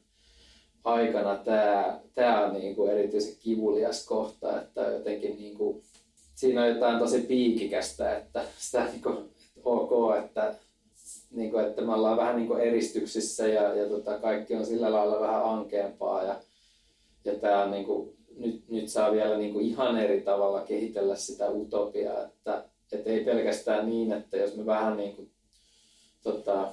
aikana 0.84 1.36
tämä, 1.36 2.00
tämä 2.14 2.46
on 2.46 2.54
niin 2.54 2.76
kuin 2.76 2.92
erityisen 2.92 3.36
kivulias 3.42 4.06
kohta, 4.06 4.62
että 4.62 4.80
jotenkin 4.80 5.36
niin 5.36 5.56
kuin, 5.56 5.82
siinä 6.34 6.62
on 6.62 6.68
jotain 6.68 6.98
tosi 6.98 7.20
piikikästä, 7.20 8.16
että 8.16 8.44
sitä 8.58 8.84
niin 8.84 9.02
kuin, 9.02 9.16
ok, 9.64 10.16
että, 10.24 10.54
niin 11.30 11.50
kuin, 11.50 11.64
että 11.64 11.82
me 11.82 11.94
ollaan 11.94 12.16
vähän 12.16 12.36
niin 12.36 12.48
kuin 12.48 12.60
eristyksissä 12.60 13.48
ja, 13.48 13.74
ja 13.74 13.88
tota, 13.88 14.18
kaikki 14.18 14.54
on 14.54 14.66
sillä 14.66 14.92
lailla 14.92 15.20
vähän 15.20 15.44
ankeampaa 15.44 16.22
ja, 16.22 16.36
ja 17.24 17.34
tämä 17.34 17.64
on 17.64 17.70
niin 17.70 17.84
kuin, 17.84 18.16
nyt, 18.36 18.62
nyt 18.68 18.88
saa 18.88 19.12
vielä 19.12 19.38
niin 19.38 19.52
kuin 19.52 19.66
ihan 19.66 19.98
eri 19.98 20.20
tavalla 20.20 20.60
kehitellä 20.60 21.16
sitä 21.16 21.50
utopiaa, 21.50 22.22
että, 22.22 22.64
että 22.92 23.10
ei 23.10 23.24
pelkästään 23.24 23.88
niin, 23.90 24.12
että 24.12 24.36
jos 24.36 24.56
me 24.56 24.66
vähän 24.66 24.96
niin 24.96 25.16
kuin, 25.16 25.30
tota, 26.22 26.68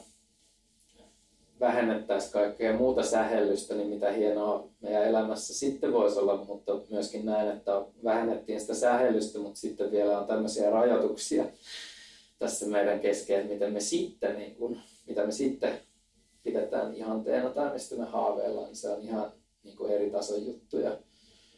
vähennettäisiin 1.59 2.33
kaikkea 2.33 2.77
muuta 2.77 3.03
sähellystä, 3.03 3.75
niin 3.75 3.87
mitä 3.87 4.11
hienoa 4.11 4.67
meidän 4.81 5.03
elämässä 5.03 5.53
sitten 5.53 5.93
voisi 5.93 6.19
olla, 6.19 6.45
mutta 6.47 6.79
myöskin 6.89 7.25
näin, 7.25 7.49
että 7.49 7.71
vähennettiin 8.03 8.61
sitä 8.61 8.73
sähellystä, 8.73 9.39
mutta 9.39 9.59
sitten 9.59 9.91
vielä 9.91 10.19
on 10.19 10.27
tämmöisiä 10.27 10.69
rajoituksia 10.69 11.45
tässä 12.39 12.65
meidän 12.65 12.99
kesken, 12.99 13.39
että 13.39 13.53
miten 13.53 13.73
me 13.73 13.79
sitten, 13.79 14.37
niin 14.37 14.55
mitä 14.59 14.81
mitä 15.07 15.25
me 15.25 15.31
sitten 15.31 15.79
pidetään 16.43 16.93
ihanteena 16.93 17.49
tai 17.49 17.73
mistä 17.73 17.95
me 17.95 18.05
haaveillaan, 18.05 18.67
niin 18.67 18.75
se 18.75 18.89
on 18.89 19.01
ihan 19.01 19.31
niin 19.63 19.75
kuin 19.75 19.91
eri 19.91 20.09
tason 20.09 20.45
juttu 20.45 20.79
ja 20.79 20.97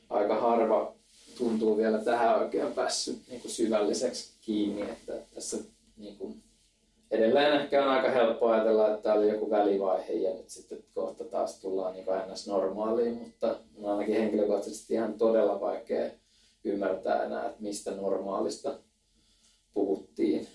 aika 0.09 0.41
harva 0.41 0.95
tuntuu 1.37 1.77
vielä 1.77 1.97
tähän 1.97 2.39
oikein 2.39 2.73
päässyt 2.73 3.19
niin 3.29 3.41
kuin 3.41 3.51
syvälliseksi 3.51 4.31
kiinni, 4.41 4.81
että 4.81 5.13
tässä 5.35 5.57
niin 5.97 6.17
kuin, 6.17 6.43
edelleen 7.11 7.61
ehkä 7.61 7.83
on 7.83 7.89
aika 7.89 8.09
helppo 8.09 8.47
ajatella, 8.47 8.87
että 8.87 9.03
tämä 9.03 9.15
oli 9.15 9.29
joku 9.29 9.49
välivaihe 9.49 10.13
ja 10.13 10.33
nyt 10.33 10.49
sitten 10.49 10.83
kohta 10.93 11.23
taas 11.23 11.59
tullaan 11.61 11.93
niin 11.93 12.05
ns. 12.31 12.47
normaaliin, 12.47 13.13
mutta 13.13 13.55
on 13.81 13.91
ainakin 13.91 14.15
henkilökohtaisesti 14.15 14.93
ihan 14.93 15.13
todella 15.13 15.61
vaikea 15.61 16.11
ymmärtää 16.63 17.23
enää, 17.23 17.45
että 17.45 17.61
mistä 17.61 17.91
normaalista 17.91 18.73
puhuttiin. 19.73 20.47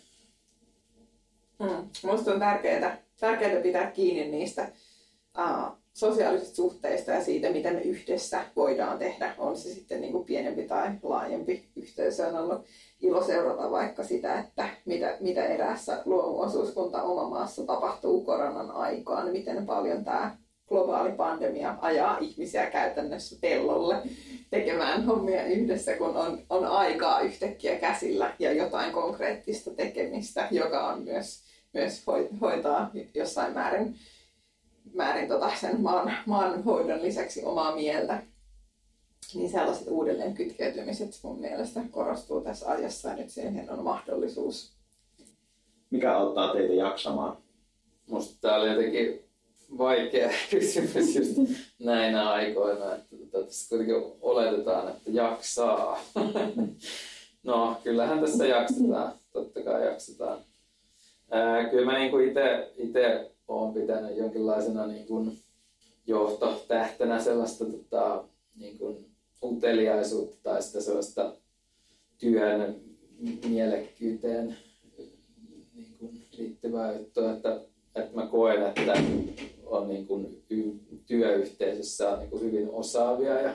Mm. 1.58 1.88
Minusta 2.02 2.32
on 2.32 2.40
tärkeää, 2.40 3.02
tärkeää 3.20 3.62
pitää 3.62 3.90
kiinni 3.90 4.28
niistä 4.28 4.68
uh, 5.38 5.85
sosiaalisista 5.96 6.56
suhteista 6.56 7.10
ja 7.10 7.24
siitä, 7.24 7.50
mitä 7.50 7.70
me 7.70 7.80
yhdessä 7.80 8.40
voidaan 8.56 8.98
tehdä. 8.98 9.34
On 9.38 9.56
se 9.56 9.74
sitten 9.74 10.00
niin 10.00 10.12
kuin 10.12 10.24
pienempi 10.24 10.62
tai 10.62 10.90
laajempi 11.02 11.68
yhteisö. 11.76 12.26
On 12.26 12.34
ollut 12.34 12.66
ilo 13.00 13.24
seurata 13.26 13.70
vaikka 13.70 14.04
sitä, 14.04 14.40
että 14.40 14.68
mitä, 14.84 15.16
mitä 15.20 15.44
eräässä 15.44 16.02
luomuosuuskunta 16.04 17.02
oma 17.02 17.28
maassa 17.28 17.66
tapahtuu 17.66 18.24
koronan 18.24 18.70
aikaan, 18.70 19.32
miten 19.32 19.66
paljon 19.66 20.04
tämä 20.04 20.36
globaali 20.68 21.12
pandemia 21.12 21.78
ajaa 21.80 22.18
ihmisiä 22.18 22.70
käytännössä 22.70 23.36
pellolle 23.40 23.96
tekemään 24.50 25.04
hommia 25.04 25.44
yhdessä, 25.44 25.96
kun 25.96 26.16
on, 26.16 26.38
on 26.50 26.66
aikaa 26.66 27.20
yhtäkkiä 27.20 27.78
käsillä 27.78 28.34
ja 28.38 28.52
jotain 28.52 28.92
konkreettista 28.92 29.70
tekemistä, 29.70 30.48
joka 30.50 30.86
on 30.86 31.02
myös, 31.02 31.42
myös 31.74 32.02
hoitaa 32.40 32.90
jossain 33.14 33.54
määrin, 33.54 33.96
määrin 34.94 35.28
tota 35.28 35.50
sen 35.60 35.80
maan, 35.80 36.12
maan 36.26 36.64
hoidon 36.64 37.02
lisäksi 37.02 37.44
omaa 37.44 37.74
mieltä. 37.74 38.22
Niin 39.34 39.50
sellaiset 39.50 39.88
uudelleen 39.88 40.34
kytkeytymiset 40.34 41.20
mun 41.22 41.40
mielestä 41.40 41.80
korostuu 41.90 42.40
tässä 42.40 42.70
ajassa 42.70 43.08
ja 43.08 43.16
nyt 43.16 43.30
siihen 43.30 43.70
on 43.70 43.84
mahdollisuus. 43.84 44.72
Mikä 45.90 46.16
auttaa 46.16 46.52
teitä 46.52 46.74
jaksamaan? 46.74 47.36
Musta 48.06 48.36
tää 48.40 48.56
oli 48.56 48.68
jotenkin 48.68 49.26
vaikea 49.78 50.30
kysymys 50.50 51.16
just 51.16 51.36
näinä 51.78 52.30
aikoina, 52.30 52.94
että 52.94 53.16
tota, 53.16 53.44
tässä 53.44 53.68
kuitenkin 53.68 54.12
oletetaan, 54.20 54.88
että 54.88 55.10
jaksaa. 55.10 56.00
no, 57.42 57.80
kyllähän 57.84 58.20
tässä 58.20 58.46
jaksetaan, 58.46 59.12
totta 59.32 59.62
kai 59.62 59.86
jaksetaan. 59.86 60.38
Ää, 61.30 61.68
kyllä 61.68 61.92
mä 61.92 61.98
niin 61.98 62.12
itse 62.76 63.30
olen 63.48 63.74
pitänyt 63.74 64.16
jonkinlaisena 64.16 64.86
niin 64.86 65.06
kuin 65.06 65.38
johtotähtenä 66.06 67.20
sellaista 67.22 67.64
tota, 67.64 68.24
niin 68.56 68.78
kuin 68.78 69.06
uteliaisuutta 69.42 70.36
tai 70.42 70.62
sitä 70.62 70.80
sellaista 70.80 71.32
työn 72.18 72.76
mielekkyyteen 73.48 74.56
niin 75.74 75.96
kuin 75.98 76.22
liittyvää 76.38 76.98
juttua, 76.98 77.32
että, 77.32 77.60
että 77.94 78.14
mä 78.14 78.26
koen, 78.26 78.66
että 78.66 79.02
on 79.64 79.88
niin 79.88 80.06
kuin 80.06 80.42
työyhteisössä 81.06 82.10
on 82.10 82.18
niin 82.18 82.30
kuin 82.30 82.42
hyvin 82.42 82.70
osaavia 82.70 83.40
ja, 83.40 83.54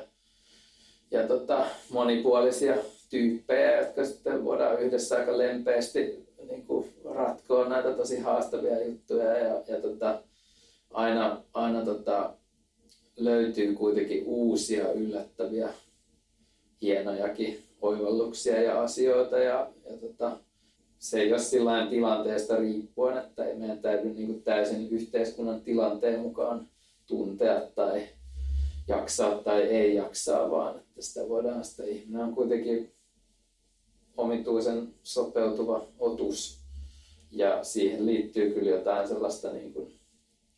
ja 1.11 1.27
tota, 1.27 1.65
monipuolisia 1.89 2.75
tyyppejä, 3.09 3.81
jotka 3.81 4.05
sitten 4.05 4.45
voidaan 4.45 4.81
yhdessä 4.81 5.17
aika 5.17 5.37
lempeästi 5.37 6.27
niin 6.51 6.65
kuin 6.65 6.93
ratkoa 7.15 7.69
näitä 7.69 7.93
tosi 7.93 8.19
haastavia 8.19 8.85
juttuja 8.85 9.37
ja, 9.37 9.61
ja 9.67 9.81
tota, 9.81 10.21
aina, 10.93 11.43
aina 11.53 11.85
tota, 11.85 12.33
löytyy 13.17 13.73
kuitenkin 13.73 14.23
uusia 14.25 14.91
yllättäviä 14.91 15.69
hienojakin 16.81 17.63
oivalluksia 17.81 18.61
ja 18.61 18.81
asioita 18.81 19.37
ja, 19.37 19.71
ja 19.89 19.97
tota, 19.97 20.37
se 20.99 21.21
ei 21.21 21.31
ole 21.31 21.41
sillä 21.41 21.87
tilanteesta 21.89 22.55
riippuen, 22.55 23.17
että 23.17 23.45
ei 23.45 23.55
meidän 23.55 23.79
täytyy 23.79 24.13
niin 24.13 24.43
täysin 24.43 24.89
yhteiskunnan 24.89 25.61
tilanteen 25.61 26.19
mukaan 26.19 26.67
tuntea 27.07 27.61
tai 27.75 28.01
jaksaa 28.87 29.35
tai 29.35 29.61
ei 29.61 29.95
jaksaa, 29.95 30.51
vaan 30.51 30.79
että 30.79 31.01
sitä 31.01 31.29
voidaan 31.29 31.65
sitä 31.65 31.83
ihminen 31.83 32.21
on 32.21 32.35
kuitenkin 32.35 32.91
omituisen 34.21 34.87
sopeutuva 35.03 35.85
otus 35.99 36.57
ja 37.31 37.63
siihen 37.63 38.05
liittyy 38.05 38.53
kyllä 38.53 38.69
jotain 38.69 39.07
sellaista 39.07 39.51
niin 39.51 39.73
kuin, 39.73 39.93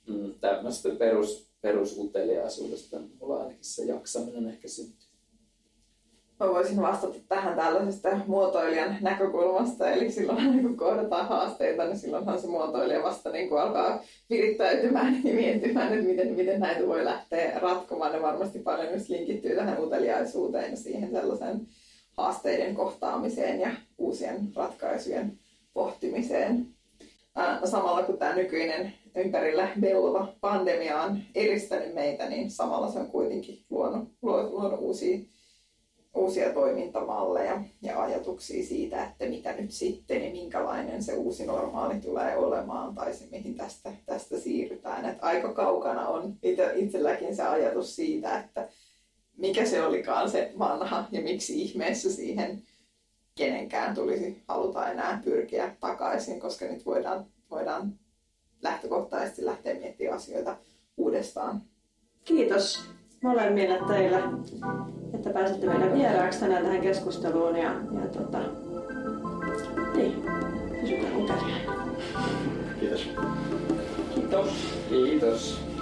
mm, 0.07 0.33
tämmöistä 0.41 0.89
perus, 0.89 1.47
perusuteliaisuudesta. 1.61 2.99
Mulla 3.19 3.37
ainakin 3.37 3.63
se 3.63 3.85
jaksaminen 3.85 4.47
ehkä 4.47 4.67
syntyy 4.67 5.03
mä 6.39 6.53
voisin 6.53 6.81
vastata 6.81 7.15
tähän 7.29 7.55
tällaisesta 7.55 8.09
muotoilijan 8.27 8.97
näkökulmasta. 9.01 9.91
Eli 9.91 10.11
silloin 10.11 10.61
kun 10.61 10.77
kohdataan 10.77 11.27
haasteita, 11.27 11.85
niin 11.85 11.97
silloinhan 11.97 12.41
se 12.41 12.47
muotoilija 12.47 13.03
vasta 13.03 13.29
niin 13.29 13.49
kuin 13.49 13.61
alkaa 13.61 14.03
virittäytymään 14.29 15.21
ja 15.23 15.33
miettimään, 15.33 15.93
että 15.93 16.05
miten, 16.05 16.33
miten 16.33 16.59
näitä 16.59 16.87
voi 16.87 17.05
lähteä 17.05 17.59
ratkomaan. 17.59 18.11
Ne 18.11 18.21
varmasti 18.21 18.59
paljon 18.59 18.89
myös 18.89 19.09
linkittyy 19.09 19.55
tähän 19.55 19.83
uteliaisuuteen 19.83 20.71
ja 20.71 20.77
siihen 20.77 21.11
sellaisen 21.11 21.67
haasteiden 22.17 22.75
kohtaamiseen 22.75 23.59
ja 23.59 23.71
uusien 23.97 24.49
ratkaisujen 24.55 25.39
pohtimiseen. 25.73 26.67
Samalla 27.65 28.03
kun 28.03 28.17
tämä 28.17 28.35
nykyinen 28.35 28.93
ympärillä 29.15 29.69
belva 29.79 30.33
pandemia 30.41 31.01
on 31.01 31.19
eristänyt 31.35 31.93
meitä, 31.93 32.29
niin 32.29 32.51
samalla 32.51 32.91
se 32.91 32.99
on 32.99 33.07
kuitenkin 33.07 33.65
luonut, 33.69 34.09
luonut 34.21 34.79
uusia 34.79 35.19
uusia 36.15 36.53
toimintamalleja 36.53 37.61
ja 37.81 38.01
ajatuksia 38.01 38.65
siitä, 38.65 39.03
että 39.03 39.25
mitä 39.25 39.53
nyt 39.53 39.71
sitten 39.71 40.23
ja 40.23 40.31
minkälainen 40.31 41.03
se 41.03 41.13
uusi 41.13 41.45
normaali 41.45 41.99
tulee 41.99 42.37
olemaan 42.37 42.95
tai 42.95 43.13
se 43.13 43.25
mihin 43.31 43.55
tästä, 43.55 43.93
tästä 44.05 44.39
siirrytään. 44.39 45.05
Että 45.05 45.25
aika 45.25 45.53
kaukana 45.53 46.07
on 46.07 46.35
itselläkin 46.75 47.35
se 47.35 47.43
ajatus 47.43 47.95
siitä, 47.95 48.39
että 48.39 48.69
mikä 49.37 49.65
se 49.65 49.83
olikaan 49.83 50.29
se 50.29 50.53
vanha 50.59 51.07
ja 51.11 51.21
miksi 51.21 51.61
ihmeessä 51.61 52.11
siihen 52.11 52.63
kenenkään 53.35 53.95
tulisi 53.95 54.43
haluta 54.47 54.91
enää 54.91 55.21
pyrkiä 55.23 55.75
takaisin, 55.79 56.39
koska 56.39 56.65
nyt 56.65 56.85
voidaan, 56.85 57.25
voidaan 57.51 57.93
lähtökohtaisesti 58.61 59.45
lähteä 59.45 59.73
miettimään 59.73 60.17
asioita 60.17 60.57
uudestaan. 60.97 61.61
Kiitos 62.23 62.89
molemmille 63.23 63.79
teille, 63.87 64.23
että 65.13 65.29
pääsitte 65.29 65.67
meidän 65.67 65.93
vieraaksi 65.93 66.39
tänään 66.39 66.63
tähän 66.63 66.81
keskusteluun. 66.81 67.55
Ja, 67.55 67.71
ja 67.71 68.07
tota, 68.07 68.39
niin, 69.95 70.23
pysykää 70.81 71.09
Kiitos. 72.79 73.09
Kiitos. 74.15 74.49
Kiitos. 74.89 75.72